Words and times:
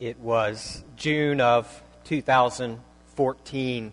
It 0.00 0.18
was 0.18 0.82
June 0.96 1.42
of 1.42 1.82
2014 2.04 3.92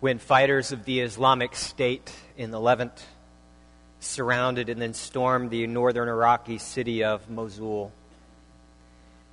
when 0.00 0.18
fighters 0.18 0.72
of 0.72 0.86
the 0.86 1.00
Islamic 1.00 1.54
State 1.54 2.10
in 2.38 2.50
the 2.50 2.58
Levant 2.58 3.04
surrounded 4.00 4.70
and 4.70 4.80
then 4.80 4.94
stormed 4.94 5.50
the 5.50 5.66
northern 5.66 6.08
Iraqi 6.08 6.56
city 6.56 7.04
of 7.04 7.28
Mosul. 7.28 7.92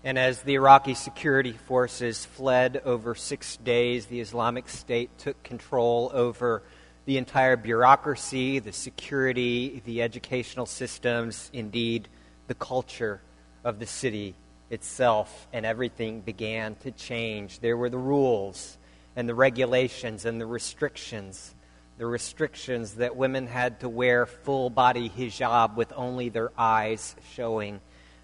And 0.04 0.20
as 0.20 0.42
the 0.42 0.56
Iraqi 0.56 0.96
security 0.96 1.54
forces 1.54 2.26
fled 2.26 2.82
over 2.84 3.16
six 3.16 3.56
days, 3.56 4.08
the 4.08 4.20
Islamic 4.20 4.68
State 4.68 5.18
took 5.18 5.42
control 5.42 6.12
over 6.14 6.64
the 7.06 7.18
entire 7.18 7.56
bureaucracy, 7.56 8.60
the 8.60 8.74
security, 8.74 9.82
the 9.86 10.02
educational 10.02 10.66
systems, 10.66 11.50
indeed, 11.54 12.10
the 12.48 12.56
culture 12.56 13.22
of 13.64 13.80
the 13.80 13.88
city 13.88 14.36
itself, 14.72 15.48
and 15.54 15.66
everything 15.66 16.22
began 16.22 16.76
to 16.76 16.92
change. 16.92 17.60
There 17.60 17.78
were 17.78 17.90
the 17.90 17.98
rules 17.98 18.78
and 19.16 19.28
the 19.28 19.36
regulations 19.36 20.26
and 20.26 20.40
the 20.40 20.46
restrictions. 20.46 21.54
The 21.98 22.06
restrictions 22.08 22.96
that 22.96 23.16
women 23.16 23.46
had 23.46 23.82
to 23.82 23.90
wear 23.90 24.26
full 24.26 24.70
body 24.72 25.10
hijab 25.10 25.76
with 25.76 25.94
only 25.96 26.30
their 26.30 26.52
eyes 26.58 27.16
showing. 27.34 27.82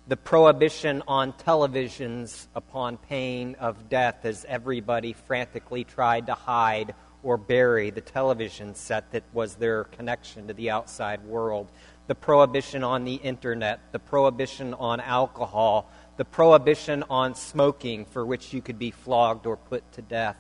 The 0.08 0.18
prohibition 0.18 1.04
on 1.06 1.34
televisions 1.34 2.48
upon 2.56 2.98
pain 2.98 3.58
of 3.60 3.90
death 3.90 4.24
as 4.24 4.46
everybody 4.48 5.12
frantically 5.14 5.84
tried 5.84 6.28
to 6.28 6.34
hide 6.34 6.96
or 7.24 7.36
bury 7.38 7.90
the 7.90 8.02
television 8.02 8.74
set 8.74 9.12
that 9.12 9.24
was 9.34 9.56
their 9.56 9.84
connection 9.84 10.48
to 10.48 10.54
the 10.54 10.70
outside 10.70 11.24
world. 11.26 11.70
The 12.08 12.16
prohibition 12.16 12.86
on 12.86 13.04
the 13.04 13.16
internet, 13.16 13.82
the 13.92 14.00
prohibition 14.00 14.74
on 14.74 15.02
alcohol, 15.02 15.92
the 16.18 16.26
prohibition 16.26 17.04
on 17.10 17.36
smoking, 17.36 18.06
for 18.06 18.26
which 18.26 18.52
you 18.52 18.62
could 18.62 18.80
be 18.80 18.92
flogged 18.92 19.46
or 19.46 19.56
put 19.56 19.90
to 19.94 20.02
death, 20.02 20.36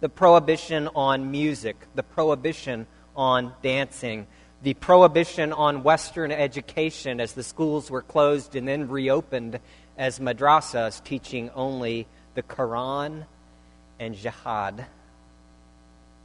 the 0.00 0.08
prohibition 0.08 0.88
on 0.94 1.30
music, 1.30 1.76
the 1.94 2.02
prohibition 2.02 2.86
on 3.16 3.52
dancing, 3.62 4.26
the 4.62 4.74
prohibition 4.74 5.52
on 5.52 5.82
Western 5.82 6.30
education 6.30 7.20
as 7.20 7.32
the 7.32 7.42
schools 7.42 7.90
were 7.90 8.02
closed 8.02 8.54
and 8.54 8.68
then 8.68 8.88
reopened 8.88 9.58
as 9.96 10.20
madrasas 10.20 11.02
teaching 11.02 11.50
only 11.54 12.06
the 12.34 12.42
Quran 12.42 13.24
and 13.98 14.14
jihad. 14.14 14.84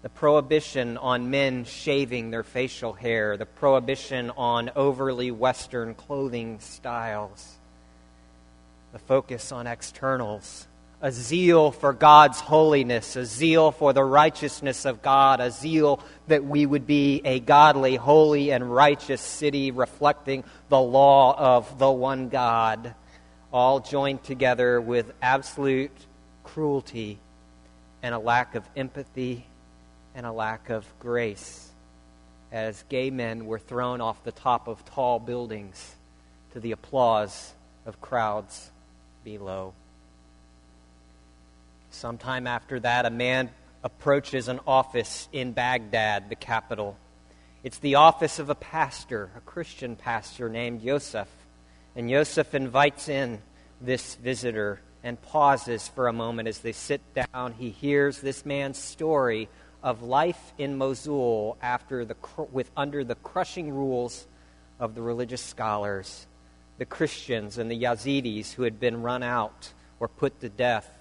The 0.02 0.10
prohibition 0.10 0.98
on 0.98 1.32
men 1.32 1.66
shaving 1.66 2.30
their 2.30 2.44
facial 2.44 2.94
hair, 2.94 3.38
the 3.38 3.46
prohibition 3.46 4.32
on 4.38 4.70
overly 4.76 5.32
Western 5.32 5.96
clothing 5.96 6.60
styles 6.60 7.58
the 8.92 9.00
focus 9.00 9.52
on 9.52 9.68
externals, 9.68 10.68
a 11.02 11.12
zeal 11.12 11.72
for 11.72 11.94
God's 11.94 12.40
holiness, 12.40 13.16
a 13.16 13.26
zeal 13.26 13.72
for 13.72 13.94
the 13.94 14.04
righteousness 14.04 14.86
of 14.86 15.02
God, 15.02 15.40
a 15.40 15.52
zeal 15.52 16.00
that 16.28 16.44
we 16.44 16.66
would 16.66 16.88
be 16.88 17.22
a 17.24 17.40
godly, 17.40 17.96
holy, 17.96 18.52
and 18.52 18.74
righteous 18.74 19.22
city 19.22 19.72
reflecting 19.72 20.44
the 20.70 20.80
law 20.80 21.36
of 21.38 21.78
the 21.78 21.92
one 21.92 22.30
God, 22.30 22.96
all 23.54 23.80
joined 23.80 24.24
together 24.24 24.82
with 24.82 25.14
absolute 25.22 25.92
cruelty 26.44 27.20
and 28.02 28.16
a 28.16 28.20
lack 28.20 28.56
of 28.56 28.64
empathy 28.76 29.46
and 30.16 30.26
a 30.26 30.32
lack 30.32 30.70
of 30.70 30.86
grace 31.00 31.70
as 32.52 32.84
gay 32.90 33.10
men 33.10 33.46
were 33.46 33.60
thrown 33.60 34.02
off 34.02 34.24
the 34.24 34.32
top 34.32 34.68
of 34.68 34.84
tall 34.86 35.20
buildings 35.20 35.96
to 36.54 36.60
the 36.60 36.72
applause 36.72 37.54
of 37.86 38.00
crowds 38.02 38.72
below. 39.28 39.74
Sometime 41.92 42.48
after 42.48 42.80
that, 42.80 43.06
a 43.06 43.10
man 43.10 43.50
approaches 43.84 44.48
an 44.48 44.62
office 44.66 45.28
in 45.34 45.52
Baghdad, 45.52 46.30
the 46.30 46.36
capital. 46.36 46.98
It's 47.62 47.80
the 47.80 47.96
office 47.96 48.40
of 48.40 48.50
a 48.50 48.56
pastor, 48.56 49.30
a 49.36 49.42
Christian 49.42 49.98
pastor 49.98 50.48
named 50.48 50.82
Yosef. 50.82 51.28
And 51.94 52.10
Yosef 52.10 52.56
invites 52.56 53.10
in 53.10 53.42
this 53.82 54.16
visitor 54.16 54.80
and 55.04 55.22
pauses 55.22 55.90
for 55.90 56.08
a 56.08 56.14
moment 56.14 56.48
as 56.48 56.60
they 56.60 56.72
sit 56.72 57.02
down. 57.14 57.52
He 57.52 57.72
hears 57.72 58.22
this 58.22 58.46
man's 58.46 58.78
story 58.78 59.50
of 59.84 60.04
life 60.04 60.54
in 60.58 60.78
Mosul 60.78 61.58
after 61.62 62.06
the, 62.06 62.16
with, 62.54 62.72
under 62.78 63.04
the 63.04 63.16
crushing 63.16 63.74
rules 63.74 64.26
of 64.80 64.96
the 64.96 65.02
religious 65.02 65.42
scholars 65.42 66.28
the 66.78 66.86
Christians 66.86 67.58
and 67.58 67.70
the 67.70 67.84
Yazidis 67.84 68.54
who 68.54 68.64
had 68.64 68.80
been 68.80 69.02
run 69.02 69.24
out 69.24 69.74
or 70.00 70.08
put 70.08 70.40
to 70.42 70.50
death, 70.50 70.98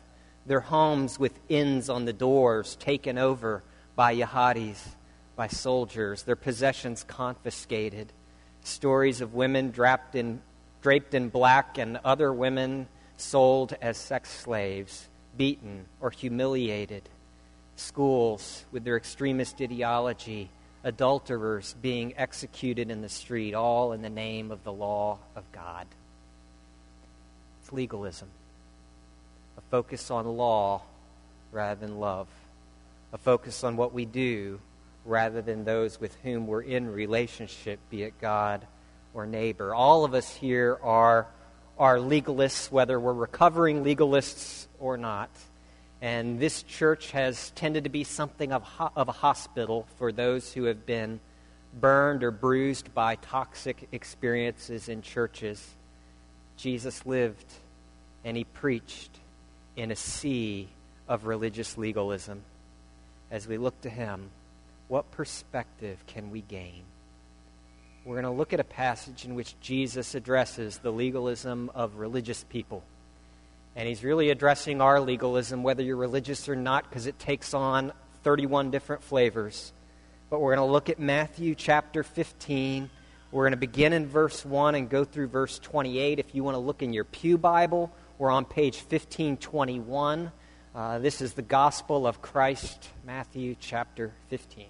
their 0.47 0.61
homes 0.61 1.19
with 1.19 1.39
inns 1.49 1.91
on 1.91 2.05
the 2.05 2.13
doors 2.13 2.77
taken 2.77 3.19
over 3.19 3.63
by 3.95 4.15
jihadis, 4.15 4.81
by 5.35 5.49
soldiers, 5.49 6.23
their 6.23 6.37
possessions 6.37 7.05
confiscated, 7.05 8.13
stories 8.63 9.21
of 9.21 9.35
women 9.35 9.71
draped 9.71 10.15
in, 10.15 10.41
draped 10.81 11.15
in 11.15 11.29
black 11.29 11.79
and 11.79 11.99
other 12.05 12.33
women 12.33 12.89
sold 13.17 13.77
as 13.83 13.97
sex 13.97 14.31
slaves, 14.31 15.09
beaten 15.37 15.85
or 16.01 16.11
humiliated, 16.11 17.09
schools 17.77 18.65
with 18.73 18.85
their 18.85 18.97
extremist 18.97 19.61
ideology 19.61 20.51
adulterers 20.87 21.75
being 21.83 22.15
executed 22.17 22.93
in 22.93 23.03
the 23.03 23.09
street, 23.09 23.55
all 23.55 23.93
in 23.93 24.03
the 24.03 24.09
name 24.09 24.53
of 24.53 24.63
the 24.63 24.73
law 24.73 25.19
of 25.35 25.43
God. 25.51 25.85
It's 27.61 27.73
legalism, 27.73 28.29
a 29.59 29.61
focus 29.63 30.13
on 30.13 30.27
law 30.29 30.83
rather 31.51 31.85
than 31.85 31.99
love, 31.99 32.29
a 33.13 33.19
focus 33.19 33.65
on 33.65 33.77
what 33.77 33.93
we 33.93 34.05
do 34.05 34.61
rather 35.05 35.43
than 35.43 35.65
those 35.65 36.01
with 36.01 36.15
whom 36.23 36.47
we're 36.47 36.63
in 36.63 36.93
relationship, 36.93 37.81
be 37.91 38.05
it 38.05 38.21
God 38.21 38.65
or 39.13 39.27
neighbor. 39.27 39.75
All 39.75 40.05
of 40.05 40.15
us 40.15 40.37
here 40.37 40.79
are, 40.85 41.27
are 41.81 41.99
legalists, 41.99 42.71
whether 42.71 43.01
we're 43.01 43.13
recovering 43.13 43.83
legalists 43.83 44.69
or 44.79 44.97
not. 44.97 45.31
And 46.03 46.39
this 46.39 46.63
church 46.63 47.11
has 47.13 47.51
tended 47.51 47.85
to 47.85 47.91
be 47.91 48.05
something 48.05 48.53
of, 48.53 48.63
ho- 48.63 48.93
of 48.95 49.09
a 49.09 49.13
hospital 49.13 49.87
for 49.97 50.13
those 50.13 50.53
who 50.53 50.65
have 50.65 50.85
been 50.85 51.21
burned 51.81 52.23
or 52.23 52.31
bruised 52.31 52.95
by 52.95 53.17
toxic 53.17 53.89
experiences 53.93 54.89
in 54.89 55.03
churches. 55.03 55.75
Jesus 56.57 57.05
lived 57.07 57.53
and 58.25 58.37
he 58.37 58.45
preached 58.45 59.11
in 59.77 59.91
a 59.91 59.97
sea 59.97 60.69
of 61.09 61.27
religious 61.27 61.79
legalism. 61.79 62.43
As 63.31 63.47
we 63.47 63.59
look 63.59 63.81
to 63.83 63.91
him, 63.91 64.31
what 64.89 65.11
perspective 65.11 65.99
can 66.07 66.31
we 66.31 66.41
gain? 66.43 66.83
We're 68.05 68.15
going 68.15 68.25
to 68.25 68.31
look 68.31 68.53
at 68.53 68.61
a 68.61 68.65
passage 68.65 69.25
in 69.25 69.35
which 69.35 69.59
Jesus 69.61 70.15
addresses 70.15 70.79
the 70.79 70.93
legalism 70.93 71.71
of 71.75 71.97
religious 71.97 72.45
people. 72.45 72.85
And 73.77 73.87
he's 73.87 74.03
really 74.03 74.31
addressing 74.31 74.81
our 74.81 75.01
legalism, 75.01 75.63
whether 75.63 75.83
you're 75.83 75.97
religious 75.97 76.49
or 76.49 76.57
not, 76.57 76.89
because 76.89 77.07
it 77.07 77.19
takes 77.19 77.53
on 77.53 77.93
31 78.25 78.71
different 78.71 79.03
flavors. 79.03 79.73
But 80.31 80.41
we're 80.41 80.57
going 80.57 80.67
to 80.67 80.73
look 80.73 80.89
at 80.89 80.99
Matthew 80.99 81.55
chapter 81.55 82.03
15. 82.03 82.89
We're 83.31 83.43
going 83.43 83.53
to 83.53 83.59
begin 83.59 83.93
in 83.93 84.07
verse 84.07 84.47
1 84.47 84.75
and 84.75 84.89
go 84.89 85.05
through 85.05 85.29
verse 85.29 85.59
28. 85.59 86.19
If 86.19 86.35
you 86.35 86.43
want 86.43 86.55
to 86.55 86.59
look 86.59 86.83
in 86.83 86.95
your 86.95 87.05
Pew 87.05 87.37
Bible, 87.37 87.93
we're 88.19 88.31
on 88.31 88.47
page 88.47 88.77
1521. 88.79 90.33
Uh, 90.75 90.99
this 90.99 91.21
is 91.21 91.35
the 91.35 91.43
Gospel 91.43 92.07
of 92.07 92.23
Christ, 92.23 92.89
Matthew 93.05 93.57
chapter 93.61 94.13
15. 94.31 94.67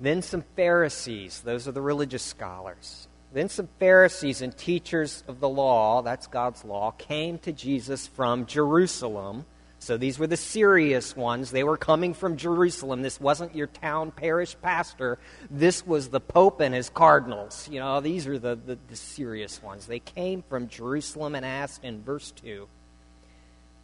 Then 0.00 0.20
some 0.20 0.42
Pharisees, 0.56 1.42
those 1.42 1.68
are 1.68 1.72
the 1.72 1.80
religious 1.80 2.22
scholars, 2.22 3.06
then 3.34 3.48
some 3.48 3.68
Pharisees 3.80 4.42
and 4.42 4.56
teachers 4.56 5.24
of 5.26 5.40
the 5.40 5.48
law, 5.48 6.02
that's 6.02 6.28
God's 6.28 6.64
law, 6.64 6.92
came 6.92 7.38
to 7.38 7.52
Jesus 7.52 8.06
from 8.06 8.46
Jerusalem. 8.46 9.44
So 9.80 9.96
these 9.96 10.20
were 10.20 10.28
the 10.28 10.36
serious 10.36 11.16
ones. 11.16 11.50
They 11.50 11.64
were 11.64 11.76
coming 11.76 12.14
from 12.14 12.36
Jerusalem. 12.36 13.02
This 13.02 13.20
wasn't 13.20 13.56
your 13.56 13.66
town 13.66 14.12
parish 14.12 14.56
pastor. 14.62 15.18
This 15.50 15.84
was 15.84 16.08
the 16.08 16.20
Pope 16.20 16.60
and 16.60 16.72
his 16.72 16.88
cardinals. 16.88 17.68
You 17.68 17.80
know, 17.80 18.00
these 18.00 18.28
are 18.28 18.38
the, 18.38 18.54
the, 18.54 18.78
the 18.88 18.96
serious 18.96 19.60
ones. 19.60 19.86
They 19.86 19.98
came 19.98 20.44
from 20.48 20.68
Jerusalem 20.68 21.34
and 21.34 21.44
asked 21.44 21.84
in 21.84 22.02
verse 22.02 22.30
2 22.30 22.68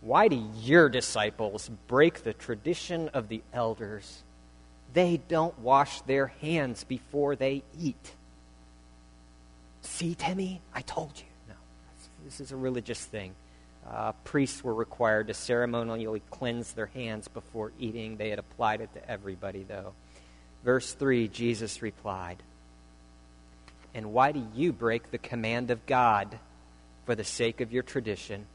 Why 0.01 0.29
do 0.29 0.43
your 0.61 0.89
disciples 0.89 1.69
break 1.89 2.23
the 2.23 2.35
tradition 2.35 3.09
of 3.09 3.29
the 3.29 3.43
elders? 3.53 4.23
They 4.93 5.21
don't 5.29 5.59
wash 5.59 6.03
their 6.03 6.29
hands 6.29 6.85
before 6.85 7.35
they 7.35 7.65
eat. 7.79 8.15
See, 9.83 10.15
Timmy, 10.15 10.61
I 10.75 10.83
told 10.83 11.13
you. 11.17 11.25
No, 11.49 11.55
this 12.25 12.41
is 12.41 12.53
a 12.53 12.57
religious 12.57 13.05
thing. 13.05 13.35
Uh, 13.91 14.13
priests 14.25 14.63
were 14.63 14.75
required 14.75 15.29
to 15.29 15.35
ceremonially 15.35 16.23
cleanse 16.31 16.73
their 16.73 16.87
hands 16.87 17.29
before 17.29 17.73
eating. 17.79 18.17
They 18.17 18.31
had 18.31 18.39
applied 18.39 18.83
it 18.83 18.93
to 18.95 19.11
everybody, 19.11 19.65
though. 19.65 19.95
Verse 20.65 20.93
3 20.93 21.29
Jesus 21.29 21.81
replied, 21.83 22.43
And 23.95 24.13
why 24.13 24.33
do 24.33 24.47
you 24.55 24.73
break 24.73 25.11
the 25.11 25.19
command 25.19 25.71
of 25.71 25.87
God 25.87 26.39
for 27.11 27.17
the 27.17 27.25
sake 27.25 27.61
of 27.61 27.73
your 27.73 27.83
tradition. 27.83 28.47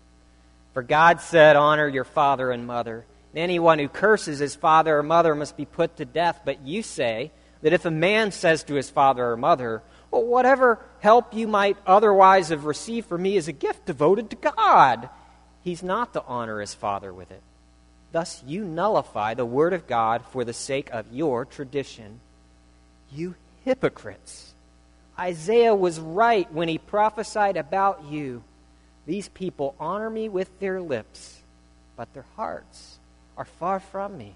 For 0.74 0.81
God 0.81 1.19
said, 1.19 1.57
Honor 1.57 1.89
your 1.89 2.06
father 2.06 2.51
and 2.51 2.66
mother. 2.66 3.04
And 3.33 3.44
anyone 3.44 3.80
who 3.80 3.89
curses 3.89 4.39
his 4.39 4.56
father 4.56 4.98
or 4.98 5.04
mother 5.04 5.36
must 5.36 5.57
be 5.57 5.66
put 5.66 5.98
to 5.98 6.06
death. 6.06 6.39
But 6.45 6.66
you 6.66 6.81
say 6.81 7.31
that 7.63 7.74
if 7.74 7.83
a 7.83 7.92
man 7.92 8.31
says 8.31 8.63
to 8.63 8.75
his 8.75 8.89
father 8.89 9.30
or 9.30 9.36
mother, 9.36 9.81
Whatever 10.23 10.79
help 11.00 11.33
you 11.33 11.47
might 11.47 11.77
otherwise 11.85 12.50
have 12.50 12.65
received 12.65 13.07
from 13.09 13.21
me 13.23 13.35
is 13.35 13.47
a 13.47 13.53
gift 13.53 13.85
devoted 13.85 14.29
to 14.29 14.35
God, 14.35 15.09
he's 15.63 15.83
not 15.83 16.13
to 16.13 16.23
honor 16.25 16.59
his 16.59 16.73
father 16.73 17.13
with 17.13 17.31
it. 17.31 17.41
Thus 18.12 18.41
you 18.45 18.63
nullify 18.63 19.33
the 19.33 19.45
word 19.45 19.73
of 19.73 19.88
God 19.88 20.23
for 20.31 20.45
the 20.45 20.53
sake 20.53 20.89
of 20.91 21.12
your 21.12 21.44
tradition. 21.44 22.21
You 23.12 23.35
hypocrites. 23.65 24.53
Isaiah 25.19 25.75
was 25.75 26.00
right 26.00 26.51
when 26.51 26.67
he 26.67 26.77
prophesied 26.77 27.57
about 27.57 28.06
you. 28.06 28.44
These 29.06 29.29
people 29.29 29.75
honor 29.79 30.09
me 30.09 30.29
with 30.29 30.59
their 30.59 30.81
lips, 30.81 31.41
but 31.95 32.13
their 32.13 32.25
hearts 32.35 32.97
are 33.38 33.45
far 33.45 33.79
from 33.79 34.17
me. 34.17 34.35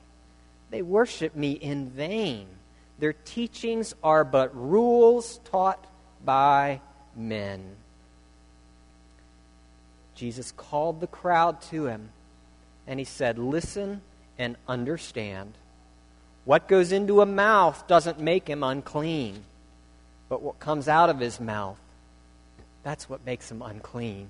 They 0.69 0.81
worship 0.81 1.35
me 1.35 1.53
in 1.53 1.89
vain. 1.89 2.47
Their 3.00 3.13
teachings 3.13 3.96
are 4.04 4.24
but 4.24 4.56
rules 4.56 5.40
taught 5.46 5.86
by 6.24 6.81
men. 7.16 7.75
Jesus 10.16 10.51
called 10.51 11.00
the 11.00 11.07
crowd 11.07 11.62
to 11.63 11.86
him 11.86 12.10
and 12.86 13.00
he 13.00 13.06
said, 13.06 13.40
Listen 13.40 14.01
and 14.38 14.57
understand. 14.68 15.54
What 16.44 16.68
goes 16.68 16.92
into 16.92 17.22
a 17.22 17.25
mouth 17.25 17.88
doesn't 17.88 18.19
make 18.19 18.48
him 18.50 18.63
unclean, 18.63 19.44
but 20.28 20.42
what 20.42 20.60
comes 20.60 20.88
out 20.88 21.10
of 21.10 21.19
his 21.19 21.40
mouth, 21.40 21.80
that's 22.84 23.10
what 23.10 23.25
makes 23.25 23.51
him 23.51 23.62
unclean. 23.62 24.30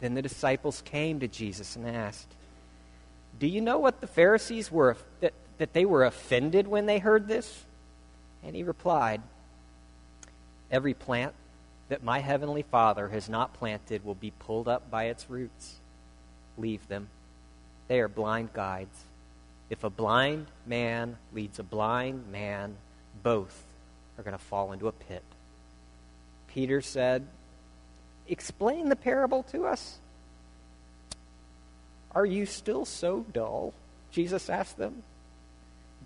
Then 0.00 0.14
the 0.14 0.22
disciples 0.22 0.82
came 0.84 1.20
to 1.20 1.28
Jesus 1.28 1.76
and 1.76 1.86
asked, 1.86 2.34
Do 3.38 3.46
you 3.46 3.60
know 3.60 3.78
what 3.78 4.00
the 4.00 4.06
Pharisees 4.06 4.72
were, 4.72 4.96
that, 5.20 5.32
that 5.62 5.74
they 5.74 5.84
were 5.84 6.04
offended 6.04 6.66
when 6.66 6.86
they 6.86 6.98
heard 6.98 7.28
this? 7.28 7.62
And 8.42 8.56
he 8.56 8.64
replied, 8.64 9.22
Every 10.72 10.92
plant 10.92 11.34
that 11.88 12.02
my 12.02 12.18
heavenly 12.18 12.62
Father 12.62 13.06
has 13.10 13.28
not 13.28 13.54
planted 13.54 14.04
will 14.04 14.16
be 14.16 14.32
pulled 14.40 14.66
up 14.66 14.90
by 14.90 15.04
its 15.04 15.30
roots. 15.30 15.76
Leave 16.58 16.88
them. 16.88 17.06
They 17.86 18.00
are 18.00 18.08
blind 18.08 18.52
guides. 18.52 19.04
If 19.70 19.84
a 19.84 19.90
blind 19.90 20.48
man 20.66 21.16
leads 21.32 21.60
a 21.60 21.62
blind 21.62 22.26
man, 22.32 22.74
both 23.22 23.62
are 24.18 24.24
going 24.24 24.36
to 24.36 24.44
fall 24.44 24.72
into 24.72 24.88
a 24.88 24.92
pit. 24.92 25.22
Peter 26.48 26.80
said, 26.80 27.24
Explain 28.26 28.88
the 28.88 28.96
parable 28.96 29.44
to 29.44 29.64
us. 29.66 29.98
Are 32.10 32.26
you 32.26 32.46
still 32.46 32.84
so 32.84 33.24
dull? 33.32 33.72
Jesus 34.10 34.50
asked 34.50 34.76
them. 34.76 35.04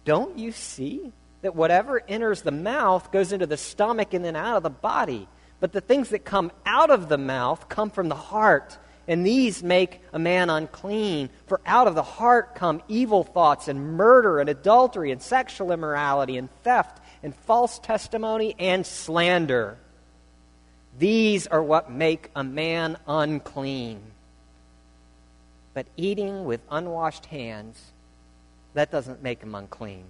Don't 0.07 0.39
you 0.39 0.53
see 0.53 1.13
that 1.43 1.55
whatever 1.55 2.03
enters 2.09 2.41
the 2.41 2.53
mouth 2.53 3.13
goes 3.13 3.33
into 3.33 3.47
the 3.47 3.59
stomach 3.59 4.15
and 4.15 4.25
then 4.25 4.37
out 4.37 4.57
of 4.57 4.63
the 4.63 4.71
body? 4.71 5.29
But 5.61 5.73
the 5.73 5.83
things 5.83 6.11
that 6.11 6.25
come 6.25 6.53
out 6.65 6.91
of 6.91 7.09
the 7.11 7.19
mouth 7.19 7.69
come 7.69 7.91
from 7.91 8.09
the 8.09 8.15
heart 8.15 8.79
and 9.09 9.25
these 9.25 9.63
make 9.63 10.01
a 10.13 10.19
man 10.19 10.51
unclean. 10.51 11.31
For 11.47 11.61
out 11.67 11.87
of 11.87 11.95
the 11.95 12.03
heart 12.03 12.55
come 12.55 12.83
evil 12.89 13.25
thoughts 13.25 13.69
and 13.69 13.97
murder 13.97 14.41
and 14.41 14.49
adultery 14.49 15.11
and 15.11 15.21
sexual 15.21 15.73
immorality 15.73 16.37
and 16.37 16.49
theft 16.63 17.01
and 17.23 17.35
false 17.35 17.79
testimony 17.79 18.55
and 18.59 18.87
slander. 18.87 19.77
These 20.99 21.47
are 21.47 21.63
what 21.63 21.91
make 21.91 22.31
a 22.35 22.43
man 22.43 22.97
unclean. 23.07 24.01
But 25.75 25.87
eating 25.97 26.45
with 26.45 26.61
unwashed 26.71 27.27
hands, 27.27 27.93
that 28.77 28.91
doesn't 28.91 29.23
make 29.23 29.43
him 29.43 29.55
unclean. 29.55 30.05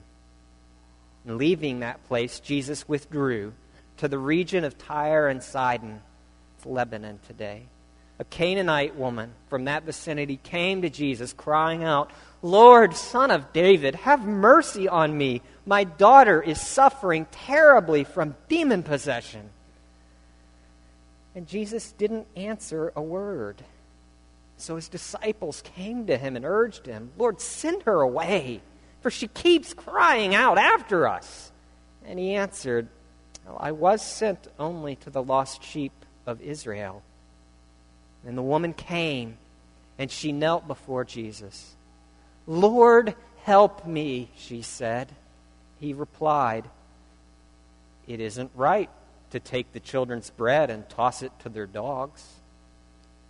And 1.25 1.39
leaving 1.39 1.81
that 1.81 2.07
place, 2.07 2.39
Jesus 2.39 2.89
withdrew 2.89 3.53
to 3.97 4.09
the 4.09 4.19
region 4.19 4.63
of 4.65 4.79
Tyre 4.79 5.29
and 5.29 5.43
Sidon. 5.43 6.01
It's 6.57 6.67
Lebanon 6.67 7.19
today 7.27 7.65
a 8.19 8.25
Canaanite 8.25 8.97
woman 8.97 9.33
from 9.49 9.65
that 9.65 9.85
vicinity 9.85 10.39
came 10.43 10.83
to 10.83 10.91
Jesus, 10.91 11.33
crying 11.33 11.85
out, 11.85 12.11
Lord, 12.43 12.95
son 12.95 13.31
of 13.31 13.53
David, 13.53 13.95
have 13.95 14.25
mercy 14.25 14.89
on 14.89 15.17
me. 15.17 15.43
My 15.67 15.85
daughter 15.85 16.41
is 16.41 16.61
suffering 16.61 17.27
terribly 17.31 18.05
from 18.05 18.37
demon 18.49 18.83
possession. 18.83 19.51
And 21.35 21.47
Jesus 21.47 21.93
didn't 21.93 22.27
answer 22.37 22.93
a 22.97 23.03
word. 23.03 23.63
So 24.59 24.77
his 24.77 24.89
disciples 24.89 25.63
came 25.63 26.07
to 26.07 26.17
him 26.17 26.37
and 26.37 26.45
urged 26.45 26.87
him, 26.87 27.11
Lord, 27.19 27.41
send 27.41 27.83
her 27.83 28.01
away, 28.01 28.63
for 29.01 29.11
she 29.11 29.29
keeps 29.29 29.75
crying 29.75 30.35
out 30.35 30.59
after 30.59 31.07
us. 31.07 31.53
And 32.05 32.19
he 32.19 32.35
answered, 32.35 32.89
well, 33.47 33.59
I 33.61 33.73
was 33.73 34.03
sent 34.03 34.49
only 34.59 34.97
to 34.97 35.11
the 35.11 35.23
lost 35.23 35.63
sheep 35.63 35.93
of 36.27 36.41
Israel. 36.41 37.03
And 38.27 38.37
the 38.37 38.43
woman 38.43 38.73
came 38.73 39.39
and 39.99 40.11
she 40.11 40.33
knelt 40.33 40.67
before 40.67 41.05
Jesus. 41.05 41.75
Lord, 42.47 43.15
help 43.45 43.87
me, 43.87 44.31
she 44.37 44.63
said. 44.63 45.13
He 45.81 45.93
replied, 45.93 46.65
It 48.07 48.21
isn't 48.21 48.51
right 48.55 48.91
to 49.31 49.41
take 49.41 49.73
the 49.73 49.81
children's 49.81 50.31
bread 50.31 50.71
and 50.71 50.89
toss 50.89 51.23
it 51.23 51.33
to 51.41 51.49
their 51.49 51.67
dogs. 51.67 52.25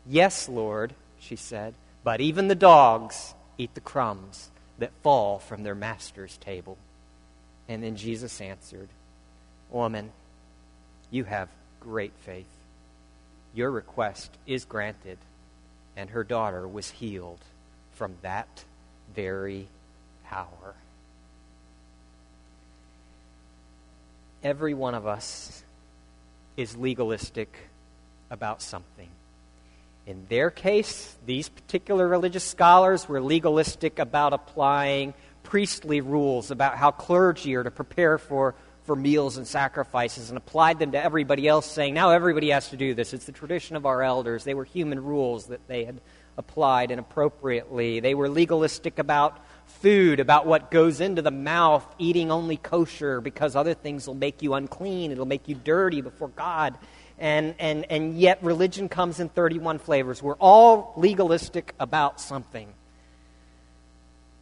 Yes, 0.06 0.48
Lord, 0.48 0.94
she 1.26 1.36
said, 1.36 1.74
but 2.06 2.20
even 2.20 2.46
the 2.46 2.54
dogs 2.54 3.34
eat 3.58 3.74
the 3.74 3.80
crumbs 3.80 4.50
that 4.78 4.92
fall 5.02 5.40
from 5.40 5.64
their 5.64 5.74
master's 5.74 6.36
table. 6.36 6.78
And 7.68 7.82
then 7.82 7.96
Jesus 7.96 8.40
answered, 8.40 8.88
Woman, 9.70 10.12
you 11.10 11.24
have 11.24 11.48
great 11.80 12.12
faith. 12.24 12.46
Your 13.54 13.72
request 13.72 14.30
is 14.46 14.64
granted. 14.64 15.18
And 15.96 16.10
her 16.10 16.22
daughter 16.22 16.68
was 16.68 16.90
healed 16.90 17.40
from 17.94 18.14
that 18.22 18.64
very 19.14 19.66
hour. 20.30 20.74
Every 24.44 24.74
one 24.74 24.94
of 24.94 25.06
us 25.06 25.64
is 26.56 26.76
legalistic 26.76 27.68
about 28.30 28.62
something. 28.62 29.08
In 30.06 30.24
their 30.28 30.50
case, 30.50 31.16
these 31.26 31.48
particular 31.48 32.06
religious 32.06 32.44
scholars 32.44 33.08
were 33.08 33.20
legalistic 33.20 33.98
about 33.98 34.32
applying 34.32 35.14
priestly 35.42 36.00
rules 36.00 36.52
about 36.52 36.76
how 36.76 36.92
clergy 36.92 37.56
are 37.56 37.64
to 37.64 37.70
prepare 37.70 38.16
for 38.16 38.54
for 38.86 38.94
meals 38.94 39.36
and 39.36 39.46
sacrifices 39.46 40.28
and 40.30 40.36
applied 40.36 40.78
them 40.78 40.92
to 40.92 41.04
everybody 41.04 41.48
else, 41.48 41.66
saying, 41.66 41.92
now 41.92 42.10
everybody 42.10 42.50
has 42.50 42.68
to 42.68 42.76
do 42.76 42.94
this. 42.94 43.12
It's 43.12 43.24
the 43.24 43.32
tradition 43.32 43.74
of 43.74 43.84
our 43.84 44.00
elders. 44.00 44.44
They 44.44 44.54
were 44.54 44.64
human 44.64 45.02
rules 45.02 45.46
that 45.46 45.66
they 45.66 45.84
had 45.84 46.00
applied 46.38 46.92
inappropriately. 46.92 47.98
They 47.98 48.14
were 48.14 48.28
legalistic 48.28 49.00
about 49.00 49.44
food, 49.66 50.20
about 50.20 50.46
what 50.46 50.70
goes 50.70 51.00
into 51.00 51.20
the 51.20 51.32
mouth, 51.32 51.84
eating 51.98 52.30
only 52.30 52.56
kosher 52.56 53.20
because 53.20 53.56
other 53.56 53.74
things 53.74 54.06
will 54.06 54.14
make 54.14 54.40
you 54.40 54.54
unclean, 54.54 55.10
it'll 55.10 55.26
make 55.26 55.48
you 55.48 55.56
dirty 55.56 56.00
before 56.00 56.28
God. 56.28 56.78
And, 57.18 57.54
and, 57.58 57.86
and 57.90 58.18
yet, 58.18 58.42
religion 58.42 58.88
comes 58.88 59.20
in 59.20 59.30
31 59.30 59.78
flavors. 59.78 60.22
We're 60.22 60.34
all 60.34 60.92
legalistic 60.96 61.74
about 61.80 62.20
something. 62.20 62.74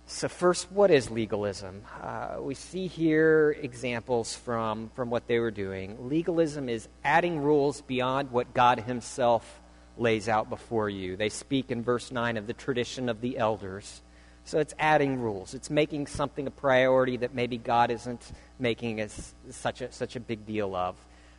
So, 0.07 0.29
first, 0.29 0.71
what 0.71 0.91
is 0.91 1.11
legalism? 1.11 1.83
Uh, 2.03 2.37
we 2.41 2.55
see 2.55 2.89
here 2.89 3.57
examples 3.63 4.35
from, 4.37 4.91
from 4.95 5.09
what 5.09 5.27
they 5.27 5.39
were 5.39 5.51
doing. 5.51 6.09
Legalism 6.09 6.69
is 6.69 6.89
adding 7.03 7.41
rules 7.41 7.81
beyond 7.81 8.31
what 8.31 8.53
God 8.53 8.81
Himself 8.81 9.61
lays 9.97 10.29
out 10.29 10.51
before 10.51 10.91
you. 10.91 11.17
They 11.17 11.31
speak 11.31 11.71
in 11.71 11.83
verse 11.83 12.13
9 12.13 12.37
of 12.37 12.47
the 12.47 12.53
tradition 12.53 13.09
of 13.09 13.23
the 13.23 13.39
elders. 13.39 14.03
So, 14.45 14.59
it's 14.59 14.75
adding 14.79 15.21
rules, 15.21 15.55
it's 15.55 15.71
making 15.71 16.09
something 16.09 16.47
a 16.47 16.51
priority 16.51 17.17
that 17.19 17.35
maybe 17.35 17.57
God 17.57 17.91
isn't 17.91 18.31
making 18.59 19.01
as, 19.01 19.35
such, 19.51 19.81
a, 19.81 19.91
such 19.91 20.17
a 20.17 20.21
big 20.21 20.45
deal 20.45 20.77
of. 20.77 20.97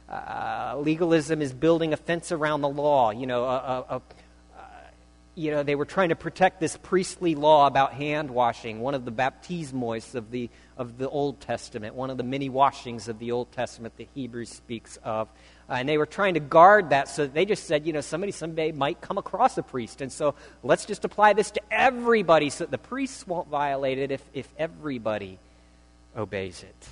Uh, 0.09 0.75
legalism 0.77 1.41
is 1.41 1.51
building 1.51 1.93
a 1.93 1.97
fence 1.97 2.31
around 2.31 2.61
the 2.61 2.69
law, 2.69 3.11
you 3.11 3.25
know, 3.25 3.45
a, 3.45 3.85
a, 3.89 4.01
you 5.35 5.51
know, 5.51 5.63
they 5.63 5.75
were 5.75 5.85
trying 5.85 6.09
to 6.09 6.15
protect 6.15 6.59
this 6.59 6.77
priestly 6.77 7.35
law 7.35 7.67
about 7.67 7.93
hand 7.93 8.31
washing, 8.31 8.79
one 8.79 8.95
of 8.95 9.03
the 9.03 9.11
baptismos 9.11 10.15
of 10.15 10.31
the, 10.31 10.49
of 10.77 10.97
the 10.97 11.09
Old 11.09 11.41
Testament, 11.41 11.93
one 11.93 12.09
of 12.09 12.17
the 12.17 12.23
many 12.23 12.47
washings 12.47 13.09
of 13.09 13.19
the 13.19 13.31
Old 13.31 13.51
Testament 13.51 13.97
that 13.97 14.07
Hebrews 14.15 14.49
speaks 14.49 14.97
of. 15.03 15.27
Uh, 15.69 15.73
and 15.73 15.89
they 15.89 15.97
were 15.97 16.05
trying 16.05 16.35
to 16.35 16.39
guard 16.39 16.91
that, 16.91 17.09
so 17.09 17.27
they 17.27 17.43
just 17.43 17.65
said, 17.65 17.85
you 17.85 17.91
know, 17.91 18.01
somebody 18.01 18.31
someday 18.31 18.71
might 18.71 19.01
come 19.01 19.17
across 19.17 19.57
a 19.57 19.63
priest. 19.63 19.99
And 19.99 20.11
so 20.11 20.35
let's 20.63 20.85
just 20.85 21.03
apply 21.03 21.33
this 21.33 21.51
to 21.51 21.61
everybody 21.69 22.49
so 22.49 22.63
that 22.63 22.71
the 22.71 22.77
priests 22.77 23.27
won't 23.27 23.49
violate 23.49 23.99
it 23.99 24.11
if, 24.11 24.23
if 24.33 24.47
everybody 24.57 25.37
obeys 26.15 26.63
it. 26.63 26.89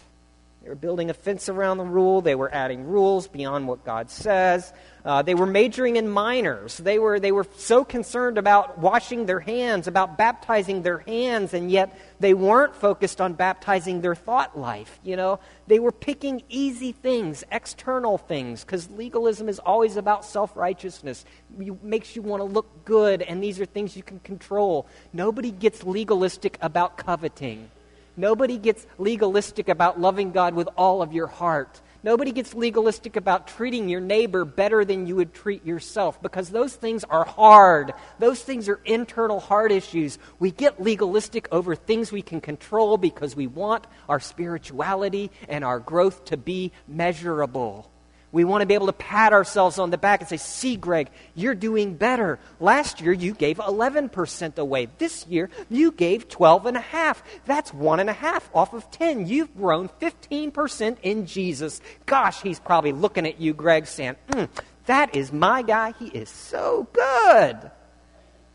They 0.64 0.70
were 0.70 0.76
building 0.76 1.10
a 1.10 1.14
fence 1.14 1.50
around 1.50 1.78
the 1.78 1.84
rule. 1.84 2.22
They 2.22 2.36
were 2.36 2.50
adding 2.54 2.86
rules 2.88 3.28
beyond 3.28 3.68
what 3.68 3.84
God 3.84 4.10
says. 4.10 4.72
Uh, 5.04 5.22
they 5.22 5.36
were 5.36 5.46
majoring 5.46 5.98
in 5.98 6.08
minors. 6.08 6.78
They 6.78 7.00
were, 7.00 7.20
they 7.20 7.34
were 7.34 7.46
so 7.58 7.84
concerned 7.84 8.38
about 8.38 8.78
washing 8.78 9.26
their 9.26 9.42
hands, 9.42 9.90
about 9.90 10.18
baptizing 10.18 10.82
their 10.82 11.00
hands, 11.00 11.54
and 11.54 11.70
yet 11.70 12.00
they 12.22 12.34
weren't 12.34 12.78
focused 12.78 13.20
on 13.20 13.34
baptizing 13.34 14.00
their 14.00 14.16
thought 14.16 14.58
life. 14.58 15.02
You 15.04 15.18
know, 15.18 15.42
they 15.68 15.80
were 15.80 15.92
picking 15.92 16.44
easy 16.48 16.94
things, 16.94 17.44
external 17.52 18.18
things, 18.18 18.64
because 18.64 18.90
legalism 18.92 19.50
is 19.50 19.60
always 19.60 19.98
about 19.98 20.24
self 20.24 20.56
righteousness. 20.56 21.26
It 21.60 21.84
makes 21.84 22.16
you 22.16 22.22
want 22.22 22.40
to 22.40 22.46
look 22.46 22.86
good, 22.86 23.22
and 23.22 23.44
these 23.44 23.60
are 23.60 23.66
things 23.66 23.98
you 23.98 24.04
can 24.04 24.20
control. 24.20 24.88
Nobody 25.12 25.52
gets 25.52 25.84
legalistic 25.84 26.58
about 26.62 26.96
coveting. 26.96 27.70
Nobody 28.16 28.58
gets 28.58 28.86
legalistic 28.98 29.70
about 29.70 30.00
loving 30.00 30.32
God 30.32 30.54
with 30.54 30.70
all 30.78 31.02
of 31.02 31.14
your 31.14 31.28
heart. 31.28 31.82
Nobody 32.04 32.34
gets 32.34 32.54
legalistic 32.54 33.16
about 33.16 33.48
treating 33.48 33.88
your 33.88 34.02
neighbor 34.02 34.44
better 34.44 34.84
than 34.84 35.08
you 35.08 35.16
would 35.16 35.34
treat 35.34 35.66
yourself 35.66 36.22
because 36.22 36.50
those 36.50 36.76
things 36.76 37.06
are 37.06 37.24
hard. 37.24 37.94
Those 38.20 38.42
things 38.44 38.68
are 38.68 38.82
internal 38.84 39.40
heart 39.40 39.72
issues. 39.72 40.20
We 40.38 40.52
get 40.52 40.82
legalistic 40.82 41.48
over 41.50 41.76
things 41.76 42.12
we 42.12 42.22
can 42.22 42.42
control 42.42 42.98
because 42.98 43.38
we 43.38 43.48
want 43.48 43.88
our 44.10 44.20
spirituality 44.20 45.32
and 45.48 45.64
our 45.64 45.80
growth 45.80 46.26
to 46.26 46.36
be 46.36 46.74
measurable. 46.90 47.90
We 48.34 48.46
want 48.46 48.64
to 48.64 48.66
be 48.66 48.74
able 48.74 48.88
to 48.88 48.94
pat 48.94 49.32
ourselves 49.32 49.78
on 49.78 49.92
the 49.92 49.98
back 49.98 50.20
and 50.20 50.28
say, 50.28 50.38
See, 50.38 50.76
Greg, 50.76 51.10
you're 51.36 51.54
doing 51.54 51.94
better. 51.94 52.40
Last 52.60 53.00
year 53.00 53.14
you 53.14 53.36
gave 53.36 53.58
11% 53.58 54.58
away. 54.58 54.88
This 54.98 55.28
year 55.28 55.52
you 55.70 55.92
gave 55.92 56.28
12.5. 56.28 57.18
That's 57.46 57.70
1.5 57.72 58.42
off 58.56 58.74
of 58.74 58.90
10. 58.90 59.28
You've 59.28 59.56
grown 59.56 59.88
15% 60.02 60.98
in 61.04 61.28
Jesus. 61.28 61.80
Gosh, 62.08 62.42
he's 62.42 62.60
probably 62.60 62.92
looking 62.92 63.28
at 63.28 63.40
you, 63.40 63.54
Greg, 63.54 63.86
saying, 63.86 64.16
mm, 64.30 64.50
That 64.88 65.16
is 65.16 65.32
my 65.32 65.62
guy. 65.62 65.94
He 66.00 66.08
is 66.08 66.28
so 66.28 66.88
good. 66.92 67.72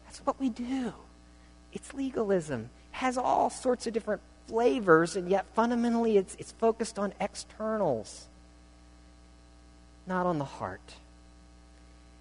That's 0.06 0.18
what 0.24 0.40
we 0.40 0.48
do. 0.48 0.92
It's 1.72 1.94
legalism, 1.94 2.70
has 2.90 3.16
all 3.16 3.48
sorts 3.48 3.86
of 3.86 3.92
different 3.92 4.22
flavors, 4.48 5.14
and 5.14 5.30
yet 5.30 5.46
fundamentally 5.54 6.16
it's, 6.16 6.34
it's 6.40 6.50
focused 6.50 6.98
on 6.98 7.14
externals 7.20 8.27
not 10.08 10.26
on 10.26 10.38
the 10.38 10.44
heart. 10.44 10.94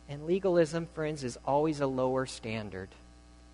And 0.10 0.26
legalism, 0.26 0.88
friends, 0.94 1.24
is 1.24 1.38
always 1.46 1.80
a 1.80 1.88
lower 1.88 2.26
standard. 2.26 2.90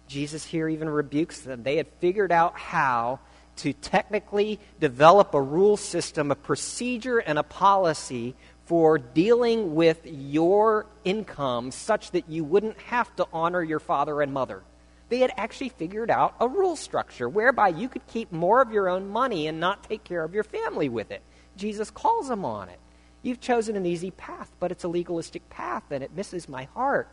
Jesus 0.08 0.46
here 0.46 0.68
even 0.68 0.90
rebukes 0.90 1.42
them. 1.42 1.64
They 1.64 1.78
had 1.78 1.88
figured 2.00 2.32
out 2.32 2.58
how 2.58 3.20
to 3.58 3.74
technically 3.74 4.60
develop 4.80 5.34
a 5.34 5.42
rule 5.42 5.78
system, 5.78 6.32
a 6.32 6.36
procedure, 6.36 7.20
and 7.20 7.40
a 7.40 7.44
policy 7.44 8.36
for 8.66 8.98
dealing 8.98 9.76
with 9.76 10.00
your 10.06 10.86
income 11.04 11.72
such 11.72 12.12
that 12.12 12.30
you 12.30 12.44
wouldn't 12.44 12.80
have 12.82 13.14
to 13.16 13.28
honor 13.34 13.62
your 13.62 13.80
father 13.80 14.22
and 14.22 14.34
mother. 14.34 14.64
They 15.10 15.20
had 15.20 15.34
actually 15.38 15.70
figured 15.70 16.10
out 16.10 16.36
a 16.40 16.48
rule 16.48 16.76
structure 16.76 17.30
whereby 17.30 17.70
you 17.70 17.90
could 17.90 18.06
keep 18.08 18.32
more 18.32 18.62
of 18.62 18.72
your 18.72 18.90
own 18.90 19.10
money 19.10 19.48
and 19.48 19.60
not 19.60 19.88
take 19.88 20.04
care 20.04 20.24
of 20.24 20.34
your 20.34 20.44
family 20.44 20.90
with 20.90 21.12
it. 21.12 21.22
Jesus 21.56 21.92
calls 21.92 22.30
them 22.30 22.46
on 22.46 22.70
it. 22.70 22.80
You've 23.24 23.40
chosen 23.40 23.78
an 23.78 23.86
easy 23.86 24.12
path, 24.12 24.52
but 24.60 24.72
it's 24.72 24.84
a 24.84 24.90
legalistic 24.90 25.50
path, 25.50 25.84
and 25.90 26.04
it 26.04 26.12
misses 26.14 26.50
my 26.50 26.66
heart. 26.76 27.08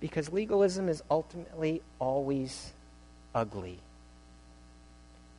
Because 0.00 0.32
legalism 0.32 0.88
is 0.88 1.02
ultimately 1.10 1.82
always 1.98 2.72
ugly. 3.34 3.78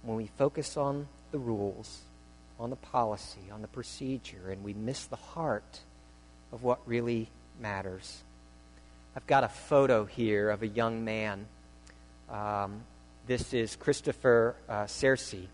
When 0.04 0.16
we 0.16 0.28
focus 0.38 0.78
on 0.78 1.08
the 1.32 1.40
rules, 1.40 2.02
on 2.60 2.70
the 2.70 2.76
policy, 2.76 3.42
on 3.52 3.64
the 3.64 3.68
procedure, 3.68 4.52
and 4.52 4.64
we 4.64 4.74
miss 4.74 5.06
the 5.06 5.16
heart 5.16 5.80
of 6.54 6.64
what 6.64 6.80
really 6.88 7.30
matters. 7.60 8.24
I've 9.16 9.28
got 9.28 9.44
a 9.44 9.50
photo 9.50 10.06
here 10.06 10.52
of 10.52 10.62
a 10.62 10.68
young 10.68 11.04
man. 11.04 11.48
Um, 12.30 12.82
this 13.26 13.54
is 13.54 13.76
Christopher 13.76 14.56
uh, 14.70 14.84
Sercye 14.84 15.48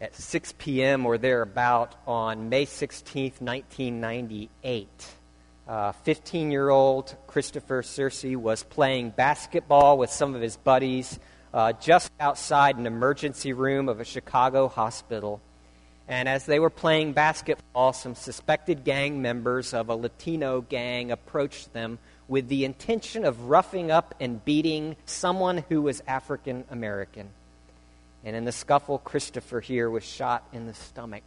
at 0.00 0.14
6 0.14 0.54
p.m. 0.58 1.06
or 1.06 1.18
thereabout 1.18 1.94
on 2.06 2.48
May 2.48 2.64
16, 2.64 3.32
1998. 3.40 4.88
15 6.02 6.46
uh, 6.46 6.50
year 6.50 6.70
old 6.70 7.14
Christopher 7.26 7.82
Sercye 7.82 8.36
was 8.36 8.62
playing 8.62 9.10
basketball 9.10 9.98
with 9.98 10.10
some 10.10 10.34
of 10.34 10.40
his 10.40 10.56
buddies 10.56 11.18
uh, 11.52 11.72
just 11.74 12.10
outside 12.18 12.76
an 12.76 12.86
emergency 12.86 13.52
room 13.52 13.88
of 13.88 14.00
a 14.00 14.04
Chicago 14.04 14.68
hospital. 14.68 15.40
And 16.06 16.26
as 16.26 16.46
they 16.46 16.58
were 16.58 16.70
playing 16.70 17.12
basketball, 17.12 17.92
some 17.92 18.14
suspected 18.14 18.82
gang 18.82 19.20
members 19.20 19.74
of 19.74 19.90
a 19.90 19.94
Latino 19.94 20.62
gang 20.62 21.10
approached 21.10 21.74
them 21.74 21.98
with 22.28 22.48
the 22.48 22.64
intention 22.64 23.26
of 23.26 23.44
roughing 23.50 23.90
up 23.90 24.14
and 24.20 24.42
beating 24.42 24.96
someone 25.04 25.64
who 25.68 25.82
was 25.82 26.02
African 26.06 26.64
American. 26.70 27.28
And 28.24 28.34
in 28.34 28.44
the 28.44 28.52
scuffle, 28.52 28.98
Christopher 28.98 29.60
here 29.60 29.88
was 29.88 30.04
shot 30.04 30.46
in 30.52 30.66
the 30.66 30.74
stomach. 30.74 31.22